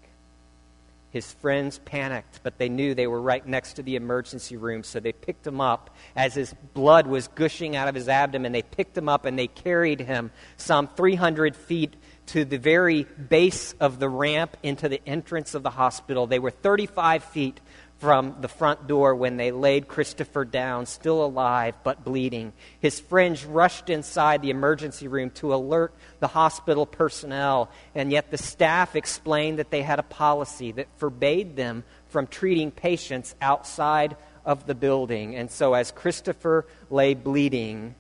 His 1.12 1.29
friends 1.33 1.77
panicked, 1.79 2.39
but 2.41 2.57
they 2.57 2.69
knew 2.69 2.93
they 2.93 3.07
were 3.07 3.21
right 3.21 3.45
next 3.45 3.74
to 3.74 3.83
the 3.83 3.98
emergency 3.98 4.55
room, 4.55 4.83
so 4.83 5.01
they 5.01 5.12
picked 5.12 5.45
him 5.45 5.60
up. 5.60 5.89
As 6.15 6.33
his 6.33 6.53
blood 6.74 7.05
was 7.05 7.27
gushing 7.27 7.75
out 7.75 7.89
of 7.89 7.95
his 7.95 8.07
abdomen, 8.07 8.53
they 8.53 8.62
picked 8.62 8.98
him 8.98 9.10
up 9.10 9.25
and 9.25 9.38
they 9.38 9.48
carried 9.48 10.00
him 10.00 10.31
some 10.55 10.88
300 10.88 11.57
feet 11.57 11.98
to 12.27 12.45
the 12.45 12.57
very 12.57 13.03
base 13.03 13.74
of 13.81 14.00
the 14.00 14.07
ramp 14.07 14.55
into 14.63 14.88
the 14.88 15.01
entrance 15.05 15.53
of 15.53 15.63
the 15.63 15.69
hospital. 15.69 16.27
They 16.27 16.39
were 16.39 16.50
35 16.50 17.25
feet 17.25 17.60
from 18.01 18.36
the 18.41 18.48
front 18.48 18.88
door 18.88 19.13
when 19.13 19.38
they 19.38 19.51
laid 19.51 19.88
Christopher 19.88 20.43
down, 20.43 20.88
still 20.88 21.24
alive 21.24 21.75
but 21.84 22.03
bleeding. 22.03 22.51
His 22.79 23.00
friends 23.00 23.46
rushed 23.46 23.91
inside 23.91 24.41
the 24.41 24.50
emergency 24.50 25.08
room 25.08 25.29
to 25.36 25.53
alert 25.53 25.93
the 26.20 26.27
hospital 26.27 26.88
personnel, 26.88 27.70
and 27.93 28.12
yet 28.12 28.31
the 28.31 28.39
staff 28.39 28.96
explained 28.96 29.60
that 29.60 29.70
they 29.70 29.84
had 29.84 30.00
a 30.00 30.03
policy 30.03 30.72
that 30.72 30.88
forbade 30.98 31.55
them 31.55 31.84
from 32.08 32.25
treating 32.25 32.72
patients 32.72 33.36
outside 33.39 34.17
of 34.46 34.65
the 34.65 34.74
building. 34.74 35.36
And 35.36 35.51
so, 35.51 35.75
as 35.75 35.91
Christopher 35.91 36.65
lay 36.89 37.13
bleeding, 37.13 37.93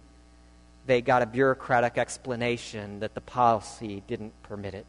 they 0.87 1.01
got 1.01 1.21
a 1.21 1.27
bureaucratic 1.27 1.99
explanation 1.99 3.01
that 3.01 3.13
the 3.13 3.21
policy 3.21 4.01
didn't 4.07 4.33
permit 4.41 4.73
it. 4.73 4.87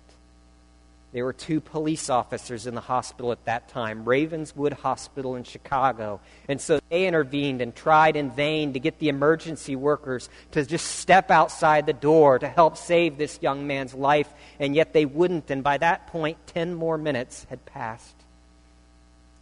There 1.13 1.27
were 1.27 1.35
two 1.35 1.61
police 1.61 2.09
officers 2.09 2.67
in 2.67 2.75
the 2.75 2.81
hospital 2.81 3.33
at 3.33 3.45
that 3.45 3.69
time, 3.69 4.07
Ravenswood 4.07 4.73
Hospital 4.73 5.37
in 5.37 5.45
Chicago. 5.45 6.21
And 6.49 6.59
so 6.59 6.81
they 6.89 7.07
intervened 7.07 7.61
and 7.61 7.75
tried 7.75 8.17
in 8.17 8.31
vain 8.31 8.73
to 8.73 8.81
get 8.81 8.99
the 8.99 9.11
emergency 9.11 9.77
workers 9.77 10.31
to 10.53 10.65
just 10.65 10.87
step 10.87 11.31
outside 11.31 11.85
the 11.85 11.93
door 11.93 12.39
to 12.39 12.49
help 12.49 12.79
save 12.79 13.19
this 13.19 13.39
young 13.43 13.67
man's 13.67 13.93
life, 13.93 14.33
and 14.59 14.75
yet 14.75 14.95
they 14.95 15.05
wouldn't. 15.05 15.51
And 15.51 15.63
by 15.63 15.77
that 15.79 16.07
point, 16.07 16.39
10 16.47 16.73
more 16.73 16.97
minutes 16.97 17.47
had 17.51 17.67
passed. 17.67 18.22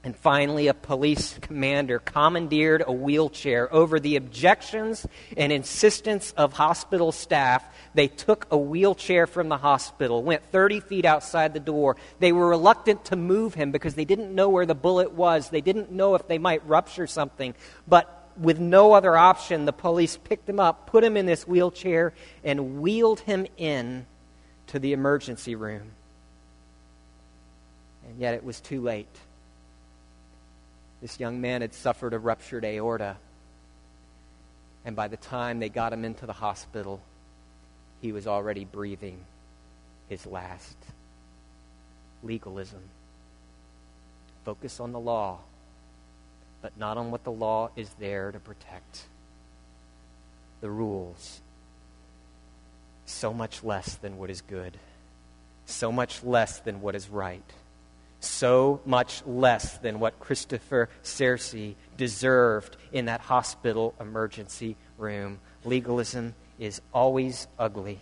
And 0.02 0.16
finally, 0.16 0.68
a 0.68 0.74
police 0.74 1.38
commander 1.42 1.98
commandeered 1.98 2.82
a 2.86 2.92
wheelchair 2.92 3.72
over 3.72 4.00
the 4.00 4.16
objections 4.16 5.06
and 5.36 5.52
insistence 5.52 6.32
of 6.38 6.54
hospital 6.54 7.12
staff. 7.12 7.62
They 7.92 8.08
took 8.08 8.46
a 8.50 8.56
wheelchair 8.56 9.26
from 9.26 9.50
the 9.50 9.58
hospital, 9.58 10.22
went 10.22 10.42
30 10.52 10.80
feet 10.80 11.04
outside 11.04 11.52
the 11.52 11.60
door. 11.60 11.96
They 12.18 12.32
were 12.32 12.48
reluctant 12.48 13.04
to 13.06 13.16
move 13.16 13.52
him 13.52 13.72
because 13.72 13.94
they 13.94 14.06
didn't 14.06 14.34
know 14.34 14.48
where 14.48 14.64
the 14.64 14.74
bullet 14.74 15.12
was. 15.12 15.50
They 15.50 15.60
didn't 15.60 15.92
know 15.92 16.14
if 16.14 16.26
they 16.26 16.38
might 16.38 16.66
rupture 16.66 17.06
something. 17.06 17.54
But 17.86 18.30
with 18.38 18.58
no 18.58 18.94
other 18.94 19.18
option, 19.18 19.66
the 19.66 19.72
police 19.74 20.16
picked 20.16 20.48
him 20.48 20.60
up, 20.60 20.86
put 20.86 21.04
him 21.04 21.18
in 21.18 21.26
this 21.26 21.46
wheelchair, 21.46 22.14
and 22.42 22.80
wheeled 22.80 23.20
him 23.20 23.46
in 23.58 24.06
to 24.68 24.78
the 24.78 24.94
emergency 24.94 25.56
room. 25.56 25.90
And 28.08 28.18
yet 28.18 28.32
it 28.32 28.42
was 28.42 28.60
too 28.60 28.80
late. 28.80 29.06
This 31.00 31.18
young 31.18 31.40
man 31.40 31.62
had 31.62 31.74
suffered 31.74 32.12
a 32.12 32.18
ruptured 32.18 32.64
aorta. 32.64 33.16
And 34.84 34.94
by 34.94 35.08
the 35.08 35.16
time 35.16 35.58
they 35.58 35.68
got 35.68 35.92
him 35.92 36.04
into 36.04 36.26
the 36.26 36.32
hospital, 36.32 37.00
he 38.00 38.12
was 38.12 38.26
already 38.26 38.64
breathing 38.64 39.24
his 40.08 40.26
last. 40.26 40.76
Legalism. 42.22 42.82
Focus 44.44 44.80
on 44.80 44.92
the 44.92 45.00
law, 45.00 45.38
but 46.62 46.76
not 46.78 46.96
on 46.96 47.10
what 47.10 47.24
the 47.24 47.32
law 47.32 47.70
is 47.76 47.88
there 47.98 48.32
to 48.32 48.38
protect. 48.38 49.04
The 50.60 50.70
rules. 50.70 51.40
So 53.06 53.32
much 53.32 53.62
less 53.62 53.94
than 53.96 54.18
what 54.18 54.30
is 54.30 54.40
good, 54.42 54.78
so 55.66 55.90
much 55.90 56.22
less 56.22 56.58
than 56.58 56.80
what 56.80 56.94
is 56.94 57.08
right 57.08 57.42
so 58.20 58.80
much 58.84 59.24
less 59.26 59.78
than 59.78 59.98
what 59.98 60.20
Christopher 60.20 60.88
Sercye 61.02 61.74
deserved 61.96 62.76
in 62.92 63.06
that 63.06 63.20
hospital 63.20 63.94
emergency 63.98 64.76
room. 64.98 65.38
Legalism 65.64 66.34
is 66.58 66.80
always 66.92 67.48
ugly. 67.58 67.98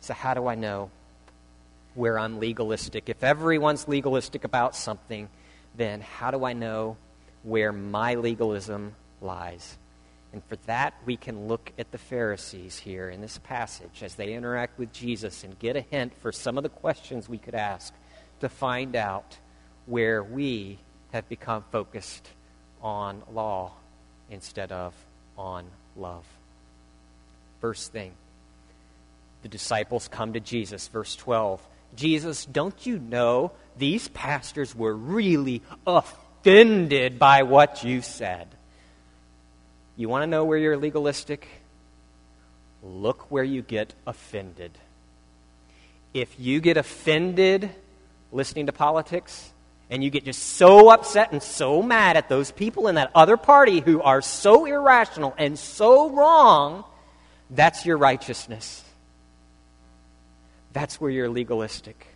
So, 0.00 0.14
how 0.14 0.34
do 0.34 0.46
I 0.46 0.54
know? 0.54 0.90
where 1.94 2.18
I'm 2.18 2.38
legalistic. 2.38 3.08
If 3.08 3.24
everyone's 3.24 3.88
legalistic 3.88 4.44
about 4.44 4.76
something, 4.76 5.28
then 5.76 6.00
how 6.00 6.30
do 6.30 6.44
I 6.44 6.52
know 6.52 6.96
where 7.42 7.72
my 7.72 8.14
legalism 8.14 8.94
lies? 9.20 9.76
And 10.32 10.42
for 10.44 10.56
that, 10.66 10.94
we 11.04 11.16
can 11.16 11.48
look 11.48 11.72
at 11.78 11.90
the 11.90 11.98
Pharisees 11.98 12.78
here 12.78 13.10
in 13.10 13.20
this 13.20 13.38
passage 13.38 14.02
as 14.02 14.14
they 14.14 14.32
interact 14.32 14.78
with 14.78 14.92
Jesus 14.92 15.42
and 15.42 15.58
get 15.58 15.74
a 15.74 15.80
hint 15.80 16.12
for 16.20 16.30
some 16.30 16.56
of 16.56 16.62
the 16.62 16.68
questions 16.68 17.28
we 17.28 17.38
could 17.38 17.54
ask 17.54 17.92
to 18.40 18.48
find 18.48 18.96
out 18.96 19.36
where 19.86 20.22
we 20.22 20.78
have 21.12 21.28
become 21.28 21.64
focused 21.70 22.28
on 22.82 23.22
law 23.32 23.72
instead 24.30 24.72
of 24.72 24.94
on 25.36 25.64
love. 25.96 26.24
First 27.60 27.92
thing, 27.92 28.12
the 29.42 29.48
disciples 29.48 30.08
come 30.08 30.32
to 30.32 30.40
Jesus. 30.40 30.88
Verse 30.88 31.16
12 31.16 31.60
Jesus, 31.96 32.44
don't 32.44 32.86
you 32.86 32.98
know 32.98 33.50
these 33.76 34.08
pastors 34.08 34.76
were 34.76 34.94
really 34.94 35.60
offended 35.86 37.18
by 37.18 37.42
what 37.42 37.82
you 37.82 38.00
said? 38.00 38.46
You 39.96 40.08
want 40.08 40.22
to 40.22 40.28
know 40.28 40.44
where 40.44 40.56
you're 40.56 40.76
legalistic? 40.76 41.48
Look 42.82 43.30
where 43.30 43.44
you 43.44 43.62
get 43.62 43.92
offended. 44.06 44.70
If 46.14 46.38
you 46.38 46.60
get 46.60 46.76
offended 46.76 47.70
listening 48.32 48.66
to 48.66 48.72
politics, 48.72 49.52
and 49.90 50.04
you 50.04 50.10
get 50.10 50.24
just 50.24 50.42
so 50.42 50.90
upset 50.90 51.32
and 51.32 51.42
so 51.42 51.82
mad 51.82 52.16
at 52.16 52.28
those 52.28 52.52
people 52.52 52.86
in 52.88 52.94
that 52.94 53.10
other 53.14 53.36
party 53.36 53.80
who 53.80 54.00
are 54.00 54.22
so 54.22 54.64
irrational 54.66 55.34
and 55.36 55.58
so 55.58 56.10
wrong, 56.10 56.84
that's 57.50 57.84
your 57.84 57.96
righteousness. 57.96 58.84
That's 60.72 61.00
where 61.00 61.10
you're 61.10 61.28
legalistic. 61.28 62.06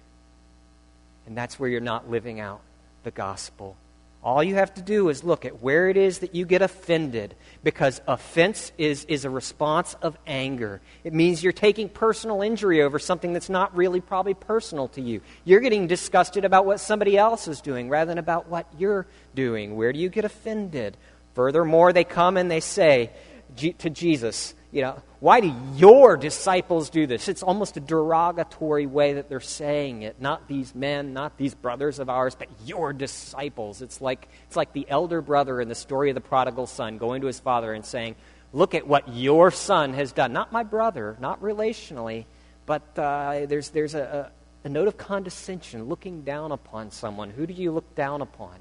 And 1.27 1.37
that's 1.37 1.59
where 1.59 1.69
you're 1.69 1.81
not 1.81 2.09
living 2.11 2.39
out 2.39 2.61
the 3.03 3.11
gospel. 3.11 3.77
All 4.25 4.43
you 4.43 4.55
have 4.55 4.73
to 4.75 4.83
do 4.83 5.11
is 5.11 5.23
look 5.23 5.45
at 5.45 5.63
where 5.63 5.91
it 5.91 5.99
is 5.99 6.21
that 6.21 6.35
you 6.35 6.47
get 6.47 6.63
offended 6.63 7.35
because 7.63 8.01
offense 8.09 8.73
is, 8.79 9.05
is 9.05 9.27
a 9.27 9.31
response 9.31 9.95
of 10.01 10.17
anger. 10.27 10.81
It 11.05 11.13
means 11.13 11.45
you're 11.45 11.53
taking 11.53 11.91
personal 11.91 12.41
injury 12.41 12.81
over 12.81 12.99
something 12.99 13.35
that's 13.35 13.51
not 13.51 13.77
really 13.77 14.01
probably 14.01 14.33
personal 14.33 14.89
to 14.89 15.03
you. 15.03 15.21
You're 15.45 15.61
getting 15.61 15.89
disgusted 15.89 16.47
about 16.47 16.65
what 16.65 16.81
somebody 16.81 17.19
else 17.19 17.49
is 17.49 17.61
doing 17.61 17.91
rather 17.91 18.09
than 18.09 18.19
about 18.19 18.49
what 18.49 18.67
you're 18.79 19.07
doing. 19.35 19.77
Where 19.77 19.93
do 19.93 19.99
you 19.99 20.09
get 20.09 20.25
offended? 20.25 20.97
Furthermore, 21.35 21.93
they 21.93 22.05
come 22.05 22.39
and 22.39 22.51
they 22.51 22.61
say 22.61 23.11
to 23.57 23.91
Jesus, 23.91 24.55
you 24.75 24.83
know, 24.83 25.01
why 25.21 25.39
do 25.39 25.55
your 25.77 26.17
disciples 26.17 26.91
do 26.91 27.07
this? 27.07 27.29
It's 27.29 27.45
almost 27.45 27.77
a 27.77 27.81
derogatory 27.81 28.87
way 28.87 29.13
that 29.15 29.29
they're 29.29 29.39
saying 29.39 30.03
it. 30.03 30.21
Not 30.21 30.49
these 30.49 30.75
men, 30.75 31.13
not 31.13 31.39
these 31.39 31.55
brothers 31.55 32.01
of 32.01 32.11
ours, 32.11 32.35
but 32.35 32.49
your 32.67 32.93
disciples. 32.93 33.83
It's 33.83 34.01
like, 34.01 34.29
it's 34.49 34.57
like 34.57 34.73
the 34.73 34.85
elder 34.89 35.21
brother 35.21 35.61
in 35.61 35.69
the 35.69 35.77
story 35.77 36.11
of 36.11 36.17
the 36.17 36.21
prodigal 36.21 36.67
son 36.67 36.99
going 36.99 37.21
to 37.21 37.29
his 37.29 37.39
father 37.39 37.73
and 37.73 37.85
saying, 37.87 38.17
Look 38.53 38.75
at 38.75 38.87
what 38.87 39.09
your 39.15 39.53
son 39.53 39.95
has 39.95 40.11
done. 40.11 40.33
Not 40.33 40.53
my 40.53 40.65
brother, 40.65 41.17
not 41.21 41.41
relationally, 41.41 42.25
but 42.67 42.83
uh, 42.97 43.47
there's, 43.47 43.71
there's 43.71 43.95
a, 43.95 44.31
a, 44.65 44.67
a 44.67 44.69
note 44.69 44.89
of 44.89 44.97
condescension, 44.97 45.85
looking 45.85 46.23
down 46.23 46.51
upon 46.51 46.91
someone. 46.91 47.31
Who 47.31 47.47
do 47.47 47.53
you 47.53 47.71
look 47.71 47.95
down 47.95 48.23
upon? 48.23 48.55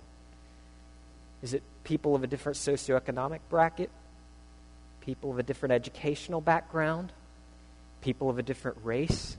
Is 1.41 1.55
it 1.55 1.63
people 1.83 2.15
of 2.15 2.23
a 2.23 2.27
different 2.27 2.57
socioeconomic 2.57 3.39
bracket? 3.49 3.89
People 5.03 5.31
of 5.31 5.37
a 5.37 5.43
different 5.43 5.73
educational 5.73 6.41
background, 6.41 7.11
people 8.01 8.29
of 8.29 8.39
a 8.39 8.43
different 8.43 8.77
race? 8.83 9.35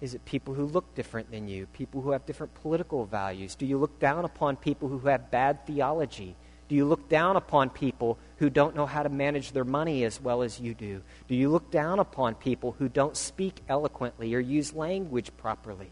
Is 0.00 0.14
it 0.14 0.24
people 0.24 0.54
who 0.54 0.64
look 0.66 0.94
different 0.94 1.30
than 1.30 1.48
you, 1.48 1.66
people 1.66 2.00
who 2.02 2.10
have 2.10 2.26
different 2.26 2.52
political 2.60 3.06
values? 3.06 3.54
Do 3.54 3.64
you 3.64 3.78
look 3.78 3.98
down 4.00 4.24
upon 4.24 4.56
people 4.56 4.88
who 4.88 4.98
have 5.08 5.30
bad 5.30 5.64
theology? 5.66 6.34
Do 6.68 6.74
you 6.74 6.84
look 6.84 7.08
down 7.08 7.36
upon 7.36 7.70
people 7.70 8.18
who 8.38 8.50
don't 8.50 8.74
know 8.74 8.86
how 8.86 9.02
to 9.02 9.08
manage 9.08 9.52
their 9.52 9.64
money 9.64 10.04
as 10.04 10.20
well 10.20 10.42
as 10.42 10.58
you 10.58 10.74
do? 10.74 11.02
Do 11.28 11.34
you 11.34 11.48
look 11.48 11.70
down 11.70 12.00
upon 12.00 12.34
people 12.34 12.74
who 12.78 12.88
don't 12.88 13.16
speak 13.16 13.60
eloquently 13.68 14.34
or 14.34 14.40
use 14.40 14.74
language 14.74 15.30
properly? 15.36 15.90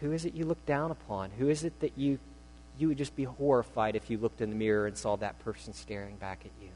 Who 0.00 0.12
is 0.12 0.24
it 0.24 0.34
you 0.34 0.46
look 0.46 0.64
down 0.64 0.90
upon? 0.90 1.30
Who 1.38 1.48
is 1.48 1.64
it 1.64 1.78
that 1.80 1.98
you 1.98 2.18
you 2.78 2.88
would 2.88 2.98
just 2.98 3.16
be 3.16 3.24
horrified 3.24 3.96
if 3.96 4.08
you 4.10 4.18
looked 4.18 4.40
in 4.40 4.50
the 4.50 4.56
mirror 4.56 4.86
and 4.86 4.96
saw 4.96 5.16
that 5.16 5.38
person 5.40 5.72
staring 5.72 6.16
back 6.16 6.40
at 6.44 6.50
you. 6.62 6.70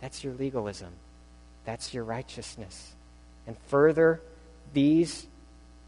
That's 0.00 0.22
your 0.22 0.34
legalism. 0.34 0.92
That's 1.64 1.92
your 1.92 2.04
righteousness. 2.04 2.92
And 3.46 3.56
further, 3.68 4.20
these 4.72 5.26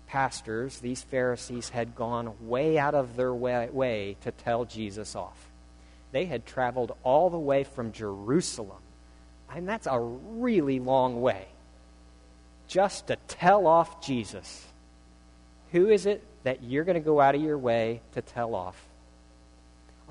pastors, 0.08 0.78
these 0.78 1.02
Pharisees, 1.02 1.68
had 1.68 1.94
gone 1.94 2.32
way 2.48 2.78
out 2.78 2.94
of 2.94 3.16
their 3.16 3.32
way, 3.32 3.68
way, 3.70 4.16
to 4.22 4.32
tell 4.32 4.64
Jesus 4.64 5.14
off. 5.14 5.48
They 6.12 6.24
had 6.24 6.46
traveled 6.46 6.96
all 7.02 7.30
the 7.30 7.38
way 7.38 7.64
from 7.64 7.92
Jerusalem. 7.92 8.82
And 9.54 9.68
that's 9.68 9.86
a 9.86 9.98
really 9.98 10.80
long 10.80 11.20
way 11.20 11.46
just 12.70 13.08
to 13.08 13.16
tell 13.26 13.66
off 13.66 14.00
Jesus. 14.00 14.64
Who 15.72 15.88
is 15.88 16.06
it 16.06 16.22
that 16.44 16.62
you're 16.62 16.84
going 16.84 16.94
to 16.94 17.04
go 17.04 17.20
out 17.20 17.34
of 17.34 17.42
your 17.42 17.58
way 17.58 18.00
to 18.12 18.22
tell 18.22 18.54
off? 18.54 18.80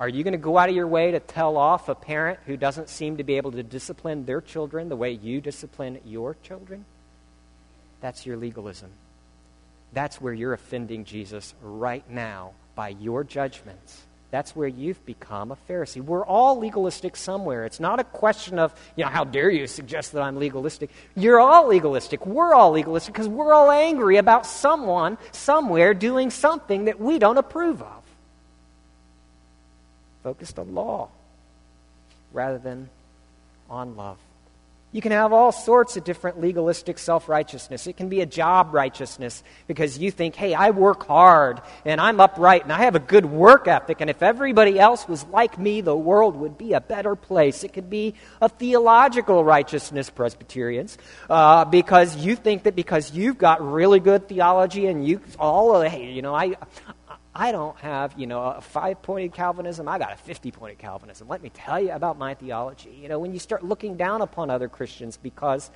Are 0.00 0.08
you 0.08 0.24
going 0.24 0.32
to 0.32 0.38
go 0.38 0.56
out 0.56 0.70
of 0.70 0.74
your 0.74 0.86
way 0.86 1.10
to 1.10 1.20
tell 1.20 1.58
off 1.58 1.90
a 1.90 1.94
parent 1.94 2.38
who 2.46 2.56
doesn't 2.56 2.88
seem 2.88 3.18
to 3.18 3.24
be 3.24 3.36
able 3.36 3.52
to 3.52 3.62
discipline 3.62 4.24
their 4.24 4.40
children 4.40 4.88
the 4.88 4.96
way 4.96 5.10
you 5.12 5.42
discipline 5.42 5.98
your 6.06 6.36
children? 6.42 6.86
That's 8.00 8.24
your 8.24 8.38
legalism. 8.38 8.88
That's 9.92 10.18
where 10.18 10.32
you're 10.32 10.54
offending 10.54 11.04
Jesus 11.04 11.54
right 11.60 12.08
now 12.10 12.52
by 12.74 12.88
your 12.88 13.24
judgments. 13.24 14.00
That's 14.30 14.56
where 14.56 14.68
you've 14.68 15.04
become 15.04 15.52
a 15.52 15.58
Pharisee. 15.68 16.00
We're 16.00 16.24
all 16.24 16.58
legalistic 16.58 17.14
somewhere. 17.14 17.66
It's 17.66 17.80
not 17.80 18.00
a 18.00 18.04
question 18.04 18.58
of, 18.58 18.72
you 18.96 19.04
know, 19.04 19.10
how 19.10 19.24
dare 19.24 19.50
you 19.50 19.66
suggest 19.66 20.12
that 20.12 20.22
I'm 20.22 20.38
legalistic? 20.38 20.88
You're 21.14 21.40
all 21.40 21.68
legalistic. 21.68 22.24
We're 22.24 22.54
all 22.54 22.70
legalistic 22.70 23.12
because 23.12 23.28
we're 23.28 23.52
all 23.52 23.70
angry 23.70 24.16
about 24.16 24.46
someone 24.46 25.18
somewhere 25.32 25.92
doing 25.92 26.30
something 26.30 26.86
that 26.86 26.98
we 26.98 27.18
don't 27.18 27.36
approve 27.36 27.82
of 27.82 27.99
focused 30.22 30.58
on 30.58 30.74
law 30.74 31.08
rather 32.32 32.58
than 32.58 32.88
on 33.68 33.96
love. 33.96 34.18
You 34.92 35.00
can 35.00 35.12
have 35.12 35.32
all 35.32 35.52
sorts 35.52 35.96
of 35.96 36.02
different 36.02 36.40
legalistic 36.40 36.98
self 36.98 37.28
righteousness. 37.28 37.86
It 37.86 37.96
can 37.96 38.08
be 38.08 38.22
a 38.22 38.26
job 38.26 38.74
righteousness 38.74 39.44
because 39.68 39.98
you 39.98 40.10
think, 40.10 40.34
hey, 40.34 40.52
I 40.52 40.70
work 40.70 41.06
hard 41.06 41.60
and 41.84 42.00
I'm 42.00 42.18
upright 42.18 42.64
and 42.64 42.72
I 42.72 42.78
have 42.78 42.96
a 42.96 43.00
good 43.00 43.24
work 43.24 43.68
ethic, 43.68 44.00
and 44.00 44.10
if 44.10 44.20
everybody 44.20 44.80
else 44.80 45.06
was 45.06 45.24
like 45.26 45.58
me, 45.58 45.80
the 45.80 45.96
world 45.96 46.34
would 46.34 46.58
be 46.58 46.72
a 46.72 46.80
better 46.80 47.14
place. 47.14 47.62
It 47.62 47.72
could 47.72 47.88
be 47.88 48.14
a 48.42 48.48
theological 48.48 49.44
righteousness, 49.44 50.10
Presbyterians, 50.10 50.98
uh, 51.28 51.66
because 51.66 52.16
you 52.16 52.34
think 52.34 52.64
that 52.64 52.74
because 52.74 53.12
you've 53.12 53.38
got 53.38 53.62
really 53.62 54.00
good 54.00 54.28
theology 54.28 54.88
and 54.88 55.06
you 55.06 55.20
all, 55.38 55.80
hey, 55.82 56.10
you 56.10 56.22
know, 56.22 56.34
I, 56.34 56.56
I 57.34 57.52
don't 57.52 57.78
have, 57.78 58.14
you 58.18 58.26
know, 58.26 58.42
a 58.42 58.60
five 58.60 59.02
pointed 59.02 59.32
Calvinism. 59.32 59.86
I 59.86 59.98
got 59.98 60.12
a 60.12 60.16
50 60.16 60.50
pointed 60.50 60.78
Calvinism. 60.78 61.28
Let 61.28 61.42
me 61.42 61.50
tell 61.50 61.80
you 61.80 61.92
about 61.92 62.18
my 62.18 62.34
theology. 62.34 62.98
You 63.00 63.08
know, 63.08 63.18
when 63.18 63.32
you 63.32 63.38
start 63.38 63.64
looking 63.64 63.96
down 63.96 64.20
upon 64.20 64.50
other 64.50 64.68
Christians 64.68 65.16
because 65.16 65.70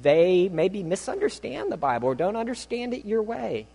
they 0.00 0.48
maybe 0.48 0.82
misunderstand 0.82 1.70
the 1.70 1.76
Bible 1.76 2.08
or 2.08 2.14
don't 2.14 2.36
understand 2.36 2.94
it 2.94 3.04
your 3.04 3.22
way, 3.22 3.66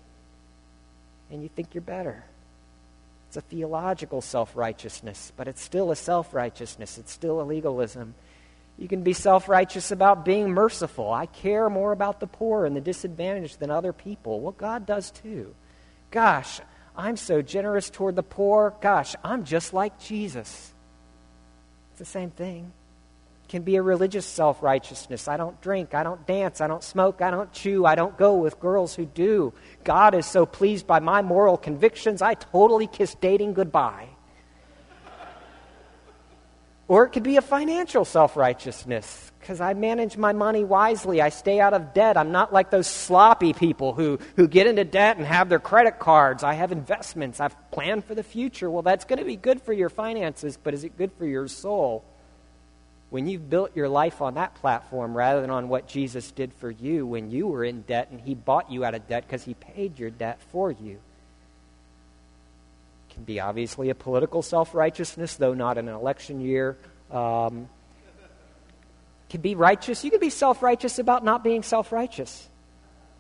and 1.30 1.44
you 1.44 1.50
think 1.50 1.76
you're 1.76 1.82
better. 1.82 2.24
It's 3.28 3.38
a 3.38 3.42
theological 3.42 4.22
self 4.22 4.56
righteousness, 4.56 5.32
but 5.38 5.48
it's 5.48 5.62
still 5.62 5.92
a 5.92 5.96
self 5.96 6.34
righteousness. 6.34 6.98
It's 6.98 7.12
still 7.12 7.42
a 7.42 7.44
legalism. 7.44 8.16
You 8.78 8.88
can 8.88 9.04
be 9.04 9.14
self 9.14 9.50
righteous 9.50 9.92
about 9.92 10.26
being 10.26 10.50
merciful. 10.50 11.12
I 11.12 11.26
care 11.26 11.70
more 11.70 11.92
about 11.92 12.20
the 12.20 12.28
poor 12.28 12.66
and 12.66 12.76
the 12.76 12.82
disadvantaged 12.82 13.60
than 13.60 13.70
other 13.70 13.94
people. 13.94 14.40
Well, 14.40 14.54
God 14.54 14.86
does 14.86 15.12
too. 15.12 15.54
Gosh, 16.10 16.62
I'm 16.98 17.16
so 17.16 17.42
generous 17.42 17.90
toward 17.90 18.16
the 18.16 18.24
poor. 18.24 18.74
Gosh, 18.82 19.16
I'm 19.24 19.46
just 19.46 19.74
like 19.74 20.00
Jesus. 20.00 20.74
It's 21.92 22.00
the 22.00 22.06
same 22.06 22.32
thing. 22.32 22.72
It 23.44 23.50
can 23.50 23.62
be 23.62 23.76
a 23.76 23.82
religious 23.84 24.26
self 24.26 24.64
righteousness. 24.64 25.28
I 25.28 25.38
don't 25.38 25.60
drink. 25.62 25.94
I 25.94 26.04
don't 26.04 26.26
dance. 26.26 26.60
I 26.60 26.68
don't 26.68 26.84
smoke. 26.84 27.22
I 27.22 27.30
don't 27.30 27.54
chew. 27.54 27.86
I 27.86 27.96
don't 27.96 28.18
go 28.18 28.36
with 28.36 28.60
girls 28.60 28.96
who 28.96 29.06
do. 29.06 29.54
God 29.84 30.16
is 30.16 30.26
so 30.26 30.46
pleased 30.46 30.88
by 30.88 31.00
my 31.00 31.22
moral 31.22 31.56
convictions, 31.56 32.22
I 32.22 32.34
totally 32.34 32.88
kiss 32.88 33.16
dating 33.16 33.54
goodbye. 33.54 34.10
Or 36.88 37.06
it 37.06 37.10
could 37.10 37.23
be 37.23 37.38
a 37.38 37.41
financial 37.41 38.06
self 38.06 38.38
righteousness 38.38 39.32
because 39.39 39.60
I 39.60 39.73
manage 39.73 40.17
my 40.17 40.34
money 40.34 40.63
wisely. 40.63 41.21
I 41.21 41.30
stay 41.30 41.60
out 41.60 41.73
of 41.73 41.93
debt. 41.93 42.17
I'm 42.17 42.32
not 42.32 42.54
like 42.54 42.69
those 42.69 42.88
sloppy 42.88 43.54
people 43.54 43.93
who, 43.93 44.19
who 44.36 44.47
get 44.47 44.67
into 44.67 44.84
debt 44.84 45.17
and 45.17 45.26
have 45.26 45.50
their 45.50 45.60
credit 45.60 46.00
cards. 46.00 46.43
I 46.43 46.54
have 46.54 46.71
investments. 46.71 47.39
I've 47.39 47.56
planned 47.71 48.06
for 48.06 48.15
the 48.15 48.23
future. 48.23 48.69
Well, 48.69 48.84
that's 48.84 49.06
going 49.06 49.19
to 49.19 49.26
be 49.26 49.36
good 49.36 49.62
for 49.62 49.73
your 49.73 49.89
finances, 49.89 50.58
but 50.62 50.73
is 50.73 50.84
it 50.84 50.97
good 50.97 51.12
for 51.17 51.26
your 51.26 51.47
soul? 51.47 52.04
when 53.10 53.28
you've 53.28 53.50
built 53.50 53.76
your 53.76 53.88
life 53.88 54.21
on 54.21 54.34
that 54.34 54.56
platform 54.56 55.15
rather 55.15 55.41
than 55.41 55.50
on 55.50 55.69
what 55.69 55.88
Jesus 55.88 56.32
did 56.32 56.54
for 56.54 56.69
you 56.69 57.06
when 57.06 57.32
you 57.32 57.47
were 57.47 57.63
in 57.63 57.82
debt 57.84 58.10
and 58.12 58.19
he 58.19 58.36
bought 58.36 58.71
you 58.71 58.84
out 58.84 58.95
of 58.95 59.08
debt 59.08 59.26
because 59.26 59.43
he 59.43 59.54
paid 59.54 59.97
your 59.97 60.10
debt 60.10 60.41
for 60.52 60.71
you. 60.71 61.00
Can 63.17 63.23
be 63.23 63.39
obviously 63.39 63.89
a 63.89 63.95
political 63.95 64.43
self 64.43 64.75
righteousness, 64.75 65.38
though 65.38 65.56
not 65.56 65.80
in 65.80 65.88
an 65.88 65.95
election 65.95 66.39
year. 66.39 66.77
Um, 67.10 67.67
can 69.27 69.41
be 69.41 69.56
righteous. 69.56 70.03
You 70.03 70.12
can 70.12 70.19
be 70.19 70.30
self 70.30 70.62
righteous 70.62 70.99
about 70.99 71.25
not 71.25 71.43
being 71.43 71.63
self 71.63 71.91
righteous. 71.91 72.47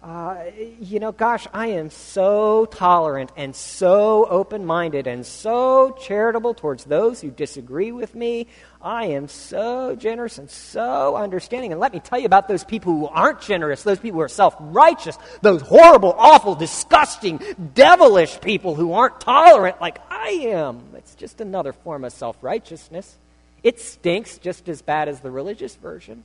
Uh, 0.07 0.37
you 0.79 1.01
know, 1.01 1.11
gosh, 1.11 1.47
I 1.53 1.67
am 1.67 1.89
so 1.89 2.65
tolerant 2.67 3.29
and 3.35 3.53
so 3.53 4.25
open 4.29 4.65
minded 4.65 5.05
and 5.05 5.25
so 5.25 5.97
charitable 6.01 6.53
towards 6.53 6.85
those 6.85 7.19
who 7.19 7.29
disagree 7.29 7.91
with 7.91 8.15
me. 8.15 8.47
I 8.81 9.07
am 9.07 9.27
so 9.27 9.97
generous 9.97 10.37
and 10.37 10.49
so 10.49 11.17
understanding. 11.17 11.73
And 11.73 11.81
let 11.81 11.91
me 11.91 11.99
tell 11.99 12.17
you 12.17 12.25
about 12.25 12.47
those 12.47 12.63
people 12.63 12.93
who 12.93 13.05
aren't 13.07 13.41
generous, 13.41 13.83
those 13.83 13.99
people 13.99 14.19
who 14.19 14.23
are 14.23 14.29
self 14.29 14.55
righteous, 14.61 15.17
those 15.41 15.61
horrible, 15.61 16.15
awful, 16.17 16.55
disgusting, 16.55 17.41
devilish 17.73 18.39
people 18.39 18.75
who 18.75 18.93
aren't 18.93 19.19
tolerant 19.19 19.81
like 19.81 19.99
I 20.09 20.29
am. 20.29 20.83
It's 20.95 21.15
just 21.15 21.41
another 21.41 21.73
form 21.73 22.05
of 22.05 22.13
self 22.13 22.37
righteousness. 22.41 23.17
It 23.61 23.81
stinks 23.81 24.37
just 24.37 24.69
as 24.69 24.81
bad 24.81 25.09
as 25.09 25.19
the 25.19 25.31
religious 25.31 25.75
version. 25.75 26.23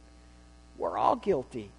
We're 0.79 0.97
all 0.97 1.17
guilty. 1.17 1.73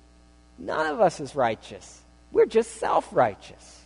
None 0.57 0.87
of 0.87 0.99
us 0.99 1.19
is 1.19 1.35
righteous. 1.35 2.01
We're 2.31 2.45
just 2.45 2.77
self 2.77 3.09
righteous. 3.11 3.81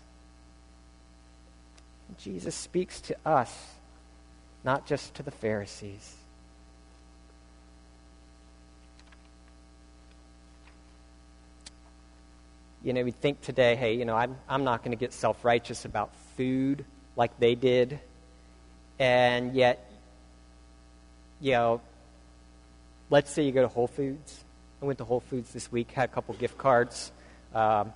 Jesus 2.17 2.55
speaks 2.55 3.01
to 3.01 3.17
us, 3.25 3.53
not 4.63 4.85
just 4.85 5.13
to 5.15 5.23
the 5.23 5.31
Pharisees. 5.31 6.15
You 12.83 12.93
know, 12.93 13.03
we 13.03 13.11
think 13.11 13.41
today, 13.41 13.75
hey, 13.75 13.95
you 13.95 14.05
know, 14.05 14.15
I'm, 14.15 14.37
I'm 14.47 14.63
not 14.63 14.83
going 14.83 14.91
to 14.91 14.99
get 14.99 15.11
self 15.13 15.43
righteous 15.43 15.83
about 15.83 16.11
food 16.37 16.85
like 17.15 17.37
they 17.39 17.55
did. 17.55 17.99
And 18.99 19.53
yet, 19.53 19.91
you 21.41 21.51
know, 21.51 21.81
let's 23.09 23.31
say 23.31 23.43
you 23.43 23.51
go 23.51 23.61
to 23.61 23.67
Whole 23.67 23.87
Foods 23.87 24.43
I 24.81 24.85
went 24.85 24.99
to 24.99 25.05
Whole 25.05 25.21
Foods 25.21 25.51
this 25.53 25.71
week, 25.71 25.91
had 25.91 26.09
a 26.09 26.13
couple 26.13 26.35
gift 26.35 26.57
cards, 26.57 27.11
um, 27.55 27.93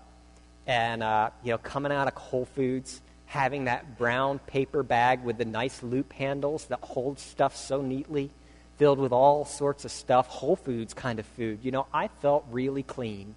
and 0.66 1.04
uh, 1.04 1.30
you 1.44 1.52
know, 1.52 1.60
coming 1.60 1.92
out 1.92 2.08
of 2.08 2.16
Whole 2.16 2.46
Foods, 2.46 3.02
having 3.28 3.66
that 3.66 4.00
brown 4.00 4.40
paper 4.40 4.82
bag 4.82 5.24
with 5.24 5.38
the 5.38 5.46
nice 5.46 5.84
loop 5.84 6.12
handles 6.12 6.66
that 6.66 6.80
hold 6.82 7.20
stuff 7.20 7.56
so 7.56 7.84
neatly, 7.84 8.32
filled 8.78 8.98
with 8.98 9.12
all 9.12 9.46
sorts 9.46 9.86
of 9.86 9.92
stuff, 9.92 10.26
Whole 10.28 10.56
Foods 10.56 10.96
kind 10.96 11.20
of 11.20 11.26
food. 11.28 11.60
You 11.62 11.70
know, 11.70 11.86
I 11.94 12.08
felt 12.22 12.46
really 12.50 12.84
clean. 12.84 13.36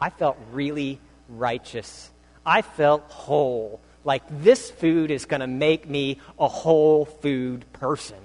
I 0.00 0.10
felt 0.10 0.36
really 0.52 0.98
righteous. 1.28 2.10
I 2.44 2.62
felt 2.62 3.02
whole. 3.08 3.80
Like 4.02 4.22
this 4.42 4.68
food 4.68 5.12
is 5.12 5.26
going 5.26 5.40
to 5.40 5.46
make 5.46 5.88
me 5.88 6.18
a 6.40 6.48
whole 6.48 7.04
food 7.04 7.66
person. 7.72 8.16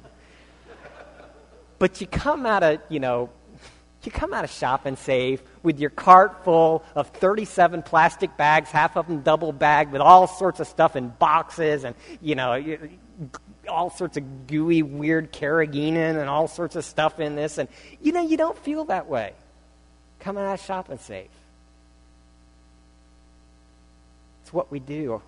But 1.78 2.01
you 2.01 2.08
come 2.08 2.47
out 2.47 2.63
of, 2.63 2.80
you 2.89 2.99
know, 2.99 3.30
you 4.06 4.12
come 4.12 4.34
out 4.34 4.44
of 4.44 4.52
Shop 4.52 4.86
and 4.86 4.98
Save 4.98 5.41
with 5.63 5.80
your 5.80 5.89
cart 5.89 6.44
full 6.44 6.84
of 6.96 7.10
37 7.10 7.84
plastic 7.84 8.36
bags, 8.38 8.70
half 8.72 8.98
of 8.98 9.08
them 9.08 9.22
double 9.22 9.52
bagged 9.52 9.91
with 9.91 10.02
all 10.02 10.28
sorts 10.28 10.60
of 10.60 10.68
stuff 10.68 10.96
in 10.96 11.10
boxes 11.10 11.84
and, 11.84 11.96
you 12.22 12.36
know, 12.36 12.78
all 13.68 13.89
sorts 13.89 14.18
of 14.18 14.48
gooey, 14.48 14.84
weird 14.84 15.32
carrageenan 15.32 16.20
and 16.20 16.30
all 16.30 16.48
sorts 16.48 16.76
of 16.76 16.86
stuff 16.86 17.20
in 17.20 17.36
this. 17.36 17.58
And, 17.58 17.70
you 18.02 18.12
know, 18.12 18.22
you 18.22 18.38
don't 18.38 18.58
feel 18.58 18.86
that 18.86 19.08
way 19.08 19.34
coming 20.20 20.44
out 20.44 20.60
of 20.60 20.65
Shop 20.65 20.89
and 20.89 21.00
Save. 21.00 21.30
It's 24.44 24.54
what 24.54 24.72
we 24.72 24.80
do, 24.80 25.22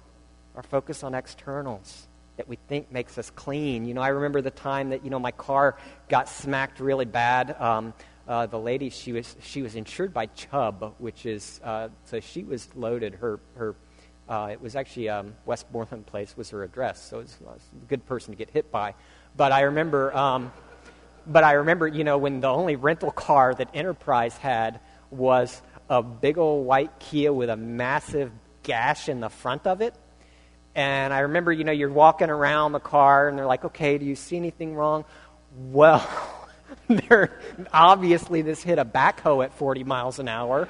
our 0.55 0.63
focus 0.63 1.03
on 1.03 1.15
externals 1.15 2.07
that 2.37 2.47
we 2.47 2.57
think 2.67 2.91
makes 2.91 3.17
us 3.17 3.29
clean. 3.31 3.85
You 3.85 3.95
know, 3.95 4.01
I 4.01 4.09
remember 4.09 4.41
the 4.41 4.51
time 4.51 4.89
that, 4.89 5.03
you 5.03 5.09
know, 5.09 5.19
my 5.19 5.31
car 5.31 5.75
got 6.07 6.29
smacked 6.29 6.79
really 6.79 7.05
bad. 7.05 7.59
Um, 7.59 7.93
uh, 8.27 8.45
the 8.45 8.59
lady 8.59 8.89
she 8.89 9.13
was 9.13 9.35
she 9.41 9.61
was 9.61 9.75
insured 9.75 10.13
by 10.13 10.25
Chubb, 10.27 10.95
which 10.97 11.25
is 11.25 11.61
uh, 11.63 11.89
so 12.05 12.19
she 12.19 12.43
was 12.43 12.67
loaded. 12.75 13.15
Her 13.15 13.39
her 13.55 13.75
uh, 14.27 14.49
it 14.51 14.61
was 14.61 14.75
actually 14.75 15.07
um, 15.07 15.33
Westmoreland 15.45 16.05
Place 16.05 16.35
was 16.35 16.49
her 16.49 16.63
address, 16.63 17.01
so 17.01 17.19
it 17.19 17.23
was, 17.23 17.37
was, 17.41 17.61
a 17.81 17.85
good 17.85 18.05
person 18.05 18.33
to 18.33 18.37
get 18.37 18.49
hit 18.49 18.71
by. 18.71 18.93
But 19.37 19.53
I 19.53 19.61
remember, 19.61 20.15
um, 20.15 20.51
but 21.25 21.45
I 21.45 21.53
remember, 21.53 21.87
you 21.87 22.03
know, 22.03 22.17
when 22.17 22.41
the 22.41 22.49
only 22.49 22.75
rental 22.75 23.11
car 23.11 23.53
that 23.53 23.69
Enterprise 23.73 24.35
had 24.35 24.81
was 25.09 25.61
a 25.89 26.03
big 26.03 26.37
old 26.37 26.65
white 26.65 26.99
Kia 26.99 27.31
with 27.31 27.49
a 27.49 27.55
massive 27.55 28.31
gash 28.63 29.07
in 29.07 29.21
the 29.21 29.29
front 29.29 29.65
of 29.65 29.79
it. 29.79 29.95
And 30.75 31.13
I 31.13 31.19
remember, 31.19 31.53
you 31.53 31.63
know, 31.63 31.71
you're 31.71 31.89
walking 31.89 32.29
around 32.29 32.73
the 32.73 32.79
car, 32.79 33.29
and 33.29 33.37
they're 33.37 33.47
like, 33.47 33.63
"Okay, 33.63 33.97
do 33.97 34.05
you 34.05 34.15
see 34.15 34.35
anything 34.35 34.75
wrong?" 34.75 35.05
Well. 35.55 36.05
there, 36.87 37.39
obviously, 37.73 38.41
this 38.41 38.63
hit 38.63 38.79
a 38.79 38.85
backhoe 38.85 39.43
at 39.43 39.53
40 39.53 39.83
miles 39.83 40.19
an 40.19 40.27
hour. 40.27 40.67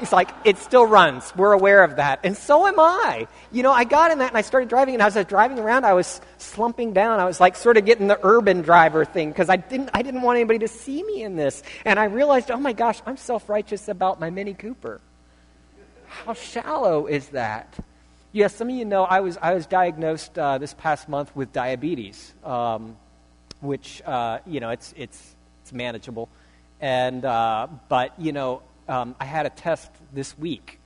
It's 0.00 0.12
like, 0.12 0.30
it 0.44 0.58
still 0.58 0.84
runs. 0.84 1.32
We're 1.36 1.52
aware 1.52 1.84
of 1.84 1.96
that. 1.96 2.20
And 2.24 2.36
so 2.36 2.66
am 2.66 2.80
I. 2.80 3.28
You 3.52 3.62
know, 3.62 3.70
I 3.70 3.84
got 3.84 4.10
in 4.10 4.18
that 4.18 4.30
and 4.30 4.36
I 4.36 4.40
started 4.40 4.68
driving, 4.68 4.94
and 4.94 5.02
as 5.02 5.16
I 5.16 5.20
was 5.20 5.28
driving 5.28 5.60
around, 5.60 5.84
I 5.84 5.92
was 5.92 6.20
slumping 6.38 6.92
down. 6.92 7.20
I 7.20 7.24
was 7.24 7.38
like 7.38 7.54
sort 7.54 7.76
of 7.76 7.84
getting 7.84 8.08
the 8.08 8.18
urban 8.22 8.62
driver 8.62 9.04
thing 9.04 9.28
because 9.28 9.48
I 9.48 9.56
didn't, 9.56 9.90
I 9.94 10.02
didn't 10.02 10.22
want 10.22 10.38
anybody 10.38 10.60
to 10.60 10.68
see 10.68 11.02
me 11.04 11.22
in 11.22 11.36
this. 11.36 11.62
And 11.84 12.00
I 12.00 12.06
realized, 12.06 12.50
oh 12.50 12.58
my 12.58 12.72
gosh, 12.72 13.00
I'm 13.06 13.16
self 13.16 13.48
righteous 13.48 13.86
about 13.88 14.18
my 14.18 14.30
Mini 14.30 14.54
Cooper. 14.54 15.00
How 16.06 16.34
shallow 16.34 17.06
is 17.06 17.28
that? 17.28 17.78
Yes, 18.32 18.56
some 18.56 18.68
of 18.68 18.74
you 18.74 18.84
know 18.84 19.04
I 19.04 19.20
was, 19.20 19.38
I 19.40 19.54
was 19.54 19.66
diagnosed 19.66 20.36
uh, 20.38 20.58
this 20.58 20.74
past 20.74 21.08
month 21.08 21.34
with 21.36 21.52
diabetes. 21.52 22.34
Um, 22.42 22.96
which 23.62 24.02
uh, 24.04 24.40
you 24.46 24.60
know 24.60 24.70
it's 24.70 24.92
it's 24.96 25.31
manageable. 25.72 26.28
And 26.80 27.24
uh, 27.24 27.68
but 27.88 28.18
you 28.18 28.32
know 28.32 28.62
um, 28.88 29.14
I 29.20 29.24
had 29.24 29.46
a 29.46 29.50
test 29.50 29.90
this 30.12 30.36
week. 30.38 30.78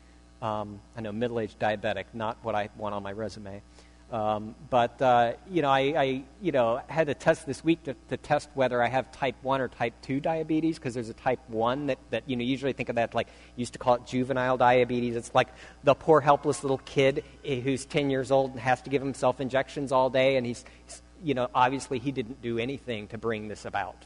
Um, 0.42 0.80
I 0.96 1.00
know 1.00 1.12
middle-aged 1.12 1.58
diabetic, 1.58 2.04
not 2.12 2.36
what 2.42 2.54
I 2.54 2.68
want 2.76 2.94
on 2.94 3.02
my 3.02 3.12
resume. 3.12 3.62
Um, 4.12 4.54
but 4.70 5.02
uh, 5.02 5.32
you 5.50 5.62
know, 5.62 5.70
I, 5.70 5.80
I, 5.80 6.22
you 6.40 6.52
know 6.52 6.80
had 6.86 7.08
a 7.08 7.14
test 7.14 7.44
this 7.44 7.64
week 7.64 7.82
to, 7.84 7.96
to 8.08 8.16
test 8.16 8.48
whether 8.54 8.80
I 8.80 8.86
have 8.88 9.10
type 9.10 9.34
one 9.42 9.60
or 9.60 9.66
type 9.66 9.94
two 10.00 10.20
diabetes 10.20 10.78
because 10.78 10.94
there's 10.94 11.08
a 11.08 11.14
type 11.14 11.40
one 11.48 11.88
that, 11.88 11.98
that 12.10 12.22
you 12.26 12.36
know 12.36 12.44
usually 12.44 12.72
think 12.72 12.88
of 12.88 12.96
that 12.96 13.14
like 13.14 13.26
used 13.56 13.72
to 13.72 13.80
call 13.80 13.96
it 13.96 14.06
juvenile 14.06 14.56
diabetes. 14.56 15.16
It's 15.16 15.34
like 15.34 15.48
the 15.82 15.94
poor 15.94 16.20
helpless 16.20 16.62
little 16.62 16.78
kid 16.78 17.24
eh, 17.44 17.58
who's 17.58 17.84
ten 17.84 18.08
years 18.08 18.30
old 18.30 18.52
and 18.52 18.60
has 18.60 18.80
to 18.82 18.90
give 18.90 19.02
himself 19.02 19.40
injections 19.40 19.90
all 19.90 20.08
day, 20.08 20.36
and 20.36 20.46
he's 20.46 20.64
you 21.24 21.34
know, 21.34 21.48
obviously 21.54 21.98
he 21.98 22.12
didn't 22.12 22.40
do 22.42 22.58
anything 22.58 23.08
to 23.08 23.18
bring 23.18 23.48
this 23.48 23.64
about. 23.64 23.96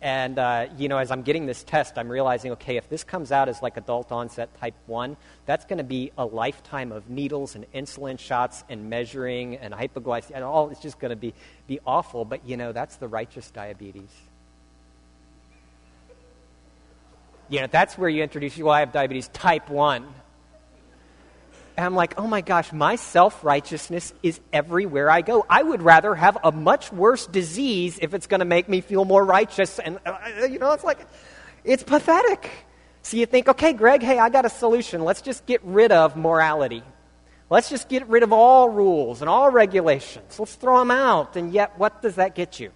And, 0.00 0.38
uh, 0.38 0.68
you 0.76 0.88
know, 0.88 0.98
as 0.98 1.10
I'm 1.10 1.22
getting 1.22 1.46
this 1.46 1.64
test, 1.64 1.98
I'm 1.98 2.08
realizing, 2.08 2.52
okay, 2.52 2.76
if 2.76 2.88
this 2.88 3.02
comes 3.02 3.32
out 3.32 3.48
as 3.48 3.62
like 3.62 3.76
adult 3.76 4.12
onset 4.12 4.48
type 4.60 4.74
1, 4.86 5.16
that's 5.44 5.64
going 5.64 5.78
to 5.78 5.84
be 5.84 6.12
a 6.16 6.24
lifetime 6.24 6.92
of 6.92 7.10
needles 7.10 7.56
and 7.56 7.70
insulin 7.72 8.18
shots 8.18 8.62
and 8.68 8.88
measuring 8.88 9.56
and 9.56 9.74
hypoglycemia 9.74 10.36
and 10.36 10.44
all. 10.44 10.70
It's 10.70 10.80
just 10.80 11.00
going 11.00 11.10
to 11.10 11.16
be, 11.16 11.34
be 11.66 11.80
awful. 11.84 12.24
But, 12.24 12.46
you 12.46 12.56
know, 12.56 12.70
that's 12.70 12.96
the 12.96 13.08
righteous 13.08 13.50
diabetes. 13.50 14.10
You 17.48 17.62
know, 17.62 17.66
that's 17.68 17.98
where 17.98 18.10
you 18.10 18.22
introduce, 18.22 18.56
well, 18.56 18.74
I 18.74 18.80
have 18.80 18.92
diabetes 18.92 19.28
type 19.28 19.68
1. 19.68 20.06
And 21.78 21.86
I'm 21.86 21.94
like, 21.94 22.14
oh 22.18 22.26
my 22.26 22.40
gosh, 22.40 22.72
my 22.72 22.96
self 22.96 23.44
righteousness 23.44 24.12
is 24.20 24.40
everywhere 24.52 25.08
I 25.08 25.20
go. 25.20 25.46
I 25.48 25.62
would 25.62 25.80
rather 25.80 26.12
have 26.12 26.36
a 26.42 26.50
much 26.50 26.92
worse 26.92 27.28
disease 27.28 28.00
if 28.02 28.14
it's 28.14 28.26
going 28.26 28.40
to 28.40 28.44
make 28.44 28.68
me 28.68 28.80
feel 28.80 29.04
more 29.04 29.24
righteous. 29.24 29.78
And, 29.78 30.00
uh, 30.04 30.18
uh, 30.40 30.46
you 30.46 30.58
know, 30.58 30.72
it's 30.72 30.82
like, 30.82 30.98
it's 31.62 31.84
pathetic. 31.84 32.50
So 33.02 33.16
you 33.16 33.26
think, 33.26 33.46
okay, 33.48 33.74
Greg, 33.74 34.02
hey, 34.02 34.18
I 34.18 34.28
got 34.28 34.44
a 34.44 34.50
solution. 34.50 35.04
Let's 35.04 35.22
just 35.22 35.46
get 35.46 35.62
rid 35.62 35.92
of 35.92 36.16
morality. 36.16 36.82
Let's 37.48 37.70
just 37.70 37.88
get 37.88 38.08
rid 38.08 38.24
of 38.24 38.32
all 38.32 38.70
rules 38.70 39.20
and 39.20 39.28
all 39.28 39.48
regulations. 39.52 40.36
Let's 40.36 40.56
throw 40.56 40.80
them 40.80 40.90
out. 40.90 41.36
And 41.36 41.52
yet, 41.52 41.78
what 41.78 42.02
does 42.02 42.16
that 42.16 42.34
get 42.34 42.58
you? 42.58 42.72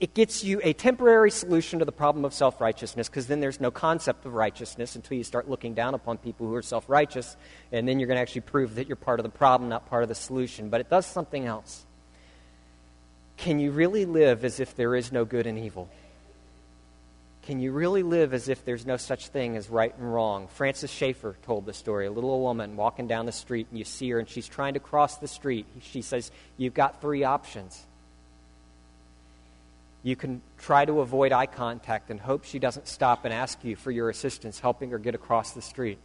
It 0.00 0.14
gets 0.14 0.44
you 0.44 0.60
a 0.62 0.72
temporary 0.72 1.30
solution 1.30 1.80
to 1.80 1.84
the 1.84 1.92
problem 1.92 2.24
of 2.24 2.32
self 2.32 2.60
righteousness 2.60 3.08
because 3.08 3.26
then 3.26 3.40
there's 3.40 3.60
no 3.60 3.70
concept 3.70 4.26
of 4.26 4.34
righteousness 4.34 4.94
until 4.94 5.16
you 5.16 5.24
start 5.24 5.48
looking 5.48 5.74
down 5.74 5.94
upon 5.94 6.18
people 6.18 6.46
who 6.46 6.54
are 6.54 6.62
self 6.62 6.88
righteous, 6.88 7.36
and 7.72 7.88
then 7.88 7.98
you're 7.98 8.06
going 8.06 8.16
to 8.16 8.22
actually 8.22 8.42
prove 8.42 8.76
that 8.76 8.86
you're 8.86 8.96
part 8.96 9.18
of 9.18 9.24
the 9.24 9.30
problem, 9.30 9.68
not 9.68 9.88
part 9.88 10.04
of 10.04 10.08
the 10.08 10.14
solution. 10.14 10.68
But 10.68 10.80
it 10.80 10.88
does 10.88 11.04
something 11.04 11.46
else. 11.46 11.84
Can 13.36 13.58
you 13.58 13.72
really 13.72 14.04
live 14.04 14.44
as 14.44 14.60
if 14.60 14.76
there 14.76 14.94
is 14.94 15.10
no 15.10 15.24
good 15.24 15.46
and 15.46 15.58
evil? 15.58 15.88
Can 17.42 17.60
you 17.60 17.72
really 17.72 18.02
live 18.02 18.34
as 18.34 18.48
if 18.48 18.64
there's 18.64 18.84
no 18.84 18.98
such 18.98 19.28
thing 19.28 19.56
as 19.56 19.70
right 19.70 19.96
and 19.96 20.12
wrong? 20.12 20.48
Francis 20.48 20.90
Schaeffer 20.90 21.34
told 21.42 21.64
the 21.66 21.72
story. 21.72 22.06
A 22.06 22.10
little 22.10 22.40
woman 22.40 22.76
walking 22.76 23.06
down 23.06 23.26
the 23.26 23.32
street, 23.32 23.68
and 23.70 23.78
you 23.78 23.84
see 23.84 24.10
her, 24.10 24.18
and 24.18 24.28
she's 24.28 24.46
trying 24.46 24.74
to 24.74 24.80
cross 24.80 25.16
the 25.16 25.28
street. 25.28 25.66
She 25.80 26.02
says, 26.02 26.30
You've 26.56 26.74
got 26.74 27.00
three 27.00 27.24
options 27.24 27.84
You 30.02 30.16
can 30.16 30.42
try 30.58 30.84
to 30.84 31.00
avoid 31.00 31.32
eye 31.32 31.46
contact 31.46 32.10
and 32.10 32.20
hope 32.20 32.44
she 32.44 32.58
doesn't 32.58 32.86
stop 32.88 33.24
and 33.24 33.34
ask 33.34 33.62
you 33.64 33.76
for 33.76 33.90
your 33.90 34.08
assistance 34.08 34.60
helping 34.60 34.90
her 34.90 34.98
get 34.98 35.14
across 35.14 35.52
the 35.52 35.62
street. 35.62 35.98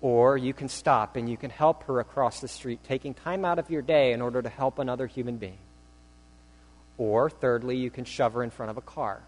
Or 0.00 0.36
you 0.36 0.52
can 0.52 0.68
stop 0.68 1.14
and 1.14 1.30
you 1.30 1.36
can 1.36 1.50
help 1.50 1.84
her 1.84 2.00
across 2.00 2.40
the 2.40 2.48
street, 2.48 2.80
taking 2.82 3.14
time 3.14 3.44
out 3.44 3.60
of 3.60 3.70
your 3.70 3.82
day 3.82 4.12
in 4.12 4.20
order 4.20 4.42
to 4.42 4.48
help 4.48 4.78
another 4.78 5.06
human 5.06 5.36
being. 5.36 5.58
Or, 6.98 7.30
thirdly, 7.30 7.76
you 7.76 7.90
can 7.90 8.04
shove 8.04 8.32
her 8.34 8.42
in 8.42 8.50
front 8.50 8.70
of 8.70 8.76
a 8.76 8.82
car. 8.82 9.22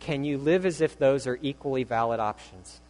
Can 0.00 0.24
you 0.24 0.36
live 0.36 0.66
as 0.66 0.80
if 0.80 0.98
those 0.98 1.26
are 1.26 1.38
equally 1.40 1.84
valid 1.84 2.20
options? 2.20 2.81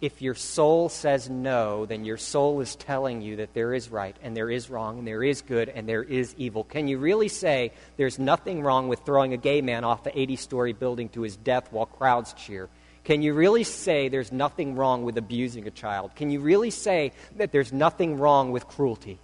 If 0.00 0.22
your 0.22 0.34
soul 0.34 0.88
says 0.88 1.28
no, 1.28 1.84
then 1.84 2.04
your 2.04 2.18
soul 2.18 2.60
is 2.60 2.76
telling 2.76 3.20
you 3.20 3.36
that 3.36 3.52
there 3.52 3.74
is 3.74 3.90
right 3.90 4.16
and 4.22 4.36
there 4.36 4.48
is 4.48 4.70
wrong 4.70 4.98
and 4.98 5.06
there 5.06 5.24
is 5.24 5.42
good 5.42 5.68
and 5.68 5.88
there 5.88 6.04
is 6.04 6.34
evil. 6.38 6.62
Can 6.62 6.86
you 6.86 6.98
really 6.98 7.26
say 7.26 7.72
there's 7.96 8.18
nothing 8.18 8.62
wrong 8.62 8.86
with 8.86 9.00
throwing 9.00 9.32
a 9.32 9.36
gay 9.36 9.60
man 9.60 9.82
off 9.82 10.04
the 10.04 10.16
80 10.16 10.36
story 10.36 10.72
building 10.72 11.08
to 11.10 11.22
his 11.22 11.36
death 11.36 11.72
while 11.72 11.86
crowds 11.86 12.32
cheer? 12.34 12.68
Can 13.02 13.22
you 13.22 13.34
really 13.34 13.64
say 13.64 14.08
there's 14.08 14.30
nothing 14.30 14.76
wrong 14.76 15.02
with 15.02 15.18
abusing 15.18 15.66
a 15.66 15.70
child? 15.70 16.14
Can 16.14 16.30
you 16.30 16.40
really 16.40 16.70
say 16.70 17.12
that 17.36 17.50
there's 17.50 17.72
nothing 17.72 18.18
wrong 18.18 18.52
with 18.52 18.68
cruelty? 18.68 19.18